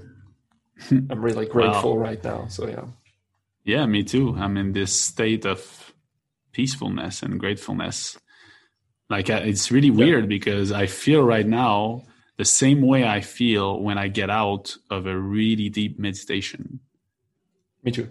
I'm 0.91 1.23
really 1.23 1.47
grateful 1.47 1.97
wow. 1.97 2.03
right 2.03 2.23
now. 2.23 2.47
So 2.49 2.69
yeah. 2.69 2.85
Yeah, 3.65 3.87
me 3.87 4.03
too. 4.03 4.35
I'm 4.37 4.57
in 4.57 4.73
this 4.73 4.99
state 4.99 5.47
of 5.47 5.93
peacefulness 6.53 7.23
and 7.23 7.39
gratefulness. 7.39 8.19
Like 9.13 9.29
it's 9.29 9.71
really 9.71 9.91
weird 9.91 10.25
yeah. 10.25 10.29
because 10.29 10.73
I 10.73 10.87
feel 10.87 11.23
right 11.23 11.47
now 11.47 12.05
the 12.39 12.47
same 12.47 12.81
way 12.81 13.05
I 13.07 13.21
feel 13.21 13.79
when 13.79 13.99
I 13.99 14.09
get 14.09 14.31
out 14.31 14.75
of 14.89 15.07
a 15.07 15.15
really 15.15 15.69
deep 15.69 15.99
meditation. 15.99 16.81
Me 17.85 17.93
too. 17.93 18.09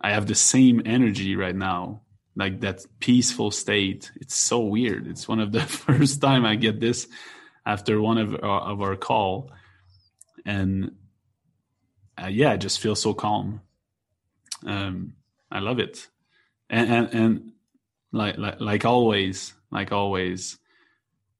I 0.00 0.10
have 0.10 0.26
the 0.26 0.34
same 0.34 0.82
energy 0.84 1.36
right 1.36 1.54
now, 1.54 2.00
like 2.34 2.58
that 2.62 2.84
peaceful 2.98 3.52
state. 3.52 4.10
It's 4.16 4.34
so 4.34 4.58
weird. 4.58 5.06
It's 5.06 5.28
one 5.28 5.38
of 5.38 5.52
the 5.52 5.60
first 5.84 6.20
time 6.20 6.44
I 6.44 6.56
get 6.56 6.80
this 6.80 7.06
after 7.64 8.02
one 8.02 8.18
of 8.18 8.34
our, 8.42 8.60
uh, 8.60 8.72
of 8.72 8.82
our 8.82 8.96
call, 8.96 9.52
and 10.44 10.96
uh, 12.20 12.26
yeah, 12.26 12.50
I 12.50 12.56
just 12.56 12.80
feel 12.80 12.96
so 12.96 13.14
calm. 13.14 13.60
Um, 14.66 15.12
I 15.48 15.60
love 15.60 15.78
it, 15.78 16.08
and 16.68 16.90
and, 16.90 17.14
and 17.14 17.52
like, 18.12 18.38
like 18.38 18.60
like 18.60 18.84
always, 18.84 19.54
like 19.70 19.92
always, 19.92 20.58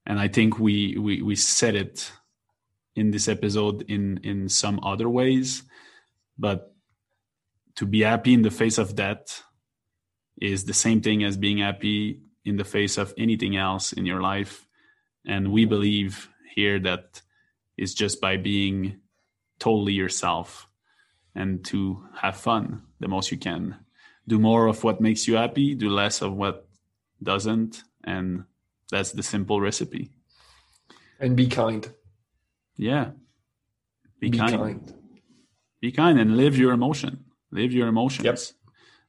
and 0.07 0.19
I 0.19 0.29
think 0.29 0.59
we 0.59 0.97
we 0.99 1.23
we 1.23 1.35
said 1.35 1.75
it 1.75 2.13
in 2.95 3.11
this 3.11 3.29
episode 3.29 3.83
in 3.89 4.21
in 4.23 4.49
some 4.49 4.81
other 4.83 5.09
ways, 5.09 5.63
but 6.39 6.75
to 7.77 7.87
be 7.87 8.01
happy 8.01 8.35
in 8.35 8.43
the 8.43 8.51
face 8.51 8.79
of 8.79 8.97
death 8.97 9.43
is 10.41 10.65
the 10.65 10.75
same 10.75 11.01
thing 11.01 11.25
as 11.25 11.37
being 11.37 11.59
happy 11.59 12.21
in 12.45 12.57
the 12.57 12.65
face 12.65 12.99
of 12.99 13.15
anything 13.17 13.57
else 13.57 13.93
in 13.93 14.07
your 14.07 14.21
life, 14.21 14.67
and 15.27 15.53
we 15.53 15.65
believe 15.65 16.29
here 16.55 16.79
that 16.81 17.23
is 17.77 17.95
just 17.95 18.21
by 18.21 18.37
being 18.37 19.01
totally 19.59 19.93
yourself 19.93 20.69
and 21.35 21.65
to 21.65 22.05
have 22.21 22.37
fun 22.37 22.83
the 23.01 23.09
most 23.09 23.31
you 23.31 23.39
can 23.39 23.77
do 24.29 24.39
more 24.39 24.69
of 24.69 24.85
what 24.85 25.01
makes 25.01 25.27
you 25.27 25.35
happy 25.37 25.75
do 25.75 25.91
less 25.91 26.23
of 26.23 26.33
what 26.33 26.69
doesn't 27.23 27.83
and 28.05 28.45
that's 28.91 29.13
the 29.13 29.23
simple 29.23 29.61
recipe. 29.61 30.11
And 31.21 31.37
be 31.37 31.47
kind. 31.47 31.89
Yeah. 32.77 33.11
Be, 34.21 34.31
be 34.31 34.39
kind. 34.39 34.57
kind. 34.57 34.95
Be 35.81 35.93
kind 35.93 36.19
and 36.19 36.37
live 36.37 36.57
your 36.57 36.73
emotion. 36.73 37.25
Live 37.51 37.73
your 37.73 37.89
emotions. 37.89 38.25
Yep. 38.25 38.39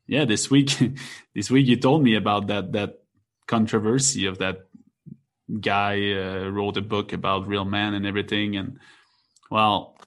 Yeah, 0.07 0.25
this 0.25 0.49
week 0.49 0.71
this 1.35 1.49
week 1.49 1.67
you 1.67 1.77
told 1.77 2.03
me 2.03 2.15
about 2.15 2.47
that 2.47 2.73
that 2.73 2.99
controversy 3.47 4.25
of 4.25 4.39
that 4.39 4.67
guy 5.59 6.11
uh, 6.11 6.49
wrote 6.49 6.77
a 6.77 6.81
book 6.81 7.13
about 7.13 7.47
real 7.47 7.65
men 7.65 7.95
and 7.95 8.05
everything 8.05 8.55
and 8.55 8.77
well 9.49 9.97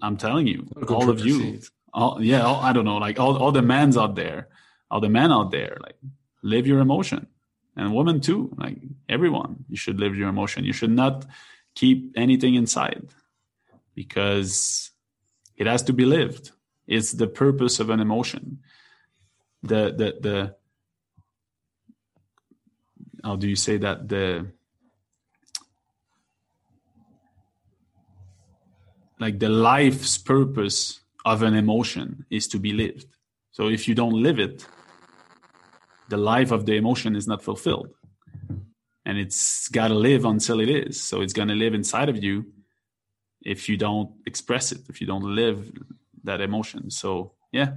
i'm 0.00 0.16
telling 0.16 0.46
you 0.46 0.66
all 0.88 1.10
of 1.10 1.20
you 1.20 1.60
all, 1.92 2.22
yeah 2.22 2.42
all, 2.42 2.60
i 2.60 2.72
don't 2.72 2.84
know 2.84 2.98
like 2.98 3.18
all, 3.18 3.36
all 3.36 3.52
the 3.52 3.62
men's 3.62 3.96
out 3.96 4.14
there 4.14 4.48
all 4.90 5.00
the 5.00 5.08
men 5.08 5.30
out 5.30 5.50
there 5.50 5.76
like 5.82 5.96
live 6.42 6.66
your 6.66 6.80
emotion. 6.80 7.26
And 7.76 7.94
women 7.94 8.20
too 8.20 8.52
like 8.56 8.78
everyone 9.08 9.64
you 9.68 9.76
should 9.76 10.00
live 10.00 10.16
your 10.16 10.28
emotion. 10.28 10.64
You 10.64 10.72
should 10.72 10.90
not 10.90 11.26
keep 11.74 12.12
anything 12.16 12.54
inside 12.54 13.06
because 13.94 14.90
it 15.56 15.66
has 15.66 15.82
to 15.84 15.92
be 15.92 16.04
lived. 16.04 16.50
It's 16.86 17.12
the 17.12 17.28
purpose 17.28 17.78
of 17.78 17.90
an 17.90 18.00
emotion. 18.00 18.60
The 19.62 19.94
the 19.96 20.16
the 20.20 20.56
how 23.22 23.36
do 23.36 23.48
you 23.48 23.56
say 23.56 23.76
that? 23.78 24.08
The 24.08 24.46
like 29.20 29.38
the 29.38 29.48
life's 29.48 30.18
purpose 30.18 31.00
of 31.24 31.42
an 31.42 31.54
emotion 31.54 32.24
is 32.30 32.48
to 32.48 32.58
be 32.58 32.72
lived. 32.72 33.06
So 33.50 33.68
if 33.68 33.88
you 33.88 33.94
don't 33.94 34.22
live 34.22 34.38
it 34.38 34.66
the 36.08 36.16
life 36.16 36.50
of 36.50 36.66
the 36.66 36.76
emotion 36.76 37.14
is 37.14 37.28
not 37.28 37.42
fulfilled. 37.42 37.90
And 39.04 39.18
it's 39.18 39.68
got 39.68 39.88
to 39.88 39.94
live 39.94 40.24
until 40.24 40.60
it 40.60 40.68
is. 40.68 41.00
So 41.00 41.20
it's 41.20 41.32
going 41.32 41.48
to 41.48 41.54
live 41.54 41.74
inside 41.74 42.08
of 42.08 42.22
you 42.22 42.46
if 43.42 43.68
you 43.68 43.76
don't 43.76 44.10
express 44.26 44.72
it 44.72 44.80
if 44.88 45.00
you 45.00 45.06
don't 45.06 45.22
live 45.22 45.70
that 46.24 46.40
emotion. 46.40 46.90
So 46.90 47.32
yeah. 47.52 47.74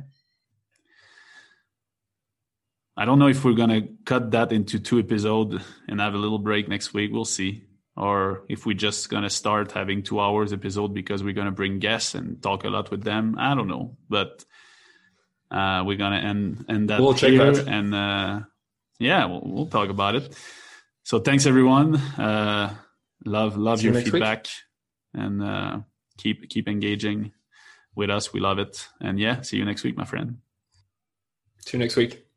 I 2.97 3.05
don't 3.05 3.19
know 3.19 3.27
if 3.27 3.45
we're 3.45 3.53
going 3.53 3.69
to 3.69 3.87
cut 4.05 4.31
that 4.31 4.51
into 4.51 4.79
two 4.79 4.99
episodes 4.99 5.63
and 5.87 5.99
have 5.99 6.13
a 6.13 6.17
little 6.17 6.39
break 6.39 6.67
next 6.67 6.93
week. 6.93 7.11
We'll 7.13 7.25
see 7.25 7.63
or 8.01 8.43
if 8.49 8.65
we're 8.65 8.75
just 8.75 9.09
going 9.09 9.23
to 9.23 9.29
start 9.29 9.71
having 9.71 10.03
two 10.03 10.19
hours 10.19 10.51
episode 10.51 10.93
because 10.93 11.23
we're 11.23 11.33
going 11.33 11.45
to 11.45 11.51
bring 11.51 11.79
guests 11.79 12.15
and 12.15 12.41
talk 12.41 12.63
a 12.65 12.69
lot 12.69 12.91
with 12.91 13.03
them 13.03 13.35
i 13.37 13.55
don't 13.55 13.67
know 13.67 13.95
but 14.09 14.43
uh, 15.51 15.83
we're 15.85 15.97
gonna 15.97 16.17
end 16.17 16.65
end 16.69 16.89
that 16.89 17.01
we'll 17.01 17.13
check 17.13 17.33
that. 17.33 17.67
and 17.67 17.93
uh, 17.93 18.39
yeah, 18.99 19.25
we'll, 19.25 19.41
we'll, 19.43 19.65
talk 19.65 19.89
about 19.89 20.15
it. 20.15 20.33
So 21.03 21.19
thanks 21.19 21.45
everyone. 21.45 21.95
Uh, 21.95 22.73
love 23.25 23.57
love 23.57 23.79
See 23.79 23.87
your 23.87 23.95
you 23.95 24.03
feedback, 24.03 24.45
week. 24.45 25.23
and 25.23 25.43
uh, 25.43 25.79
keep 26.17 26.47
keep 26.49 26.67
engaging 26.69 27.33
with 27.95 28.09
us. 28.09 28.31
We 28.31 28.39
love 28.39 28.59
it, 28.59 28.87
and 29.01 29.19
yeah, 29.19 29.41
see 29.41 29.57
you 29.57 29.65
next 29.65 29.83
week, 29.83 29.97
my 29.97 30.05
friend. 30.05 30.37
See 31.65 31.77
you 31.77 31.79
next 31.79 31.95
week. 31.97 32.30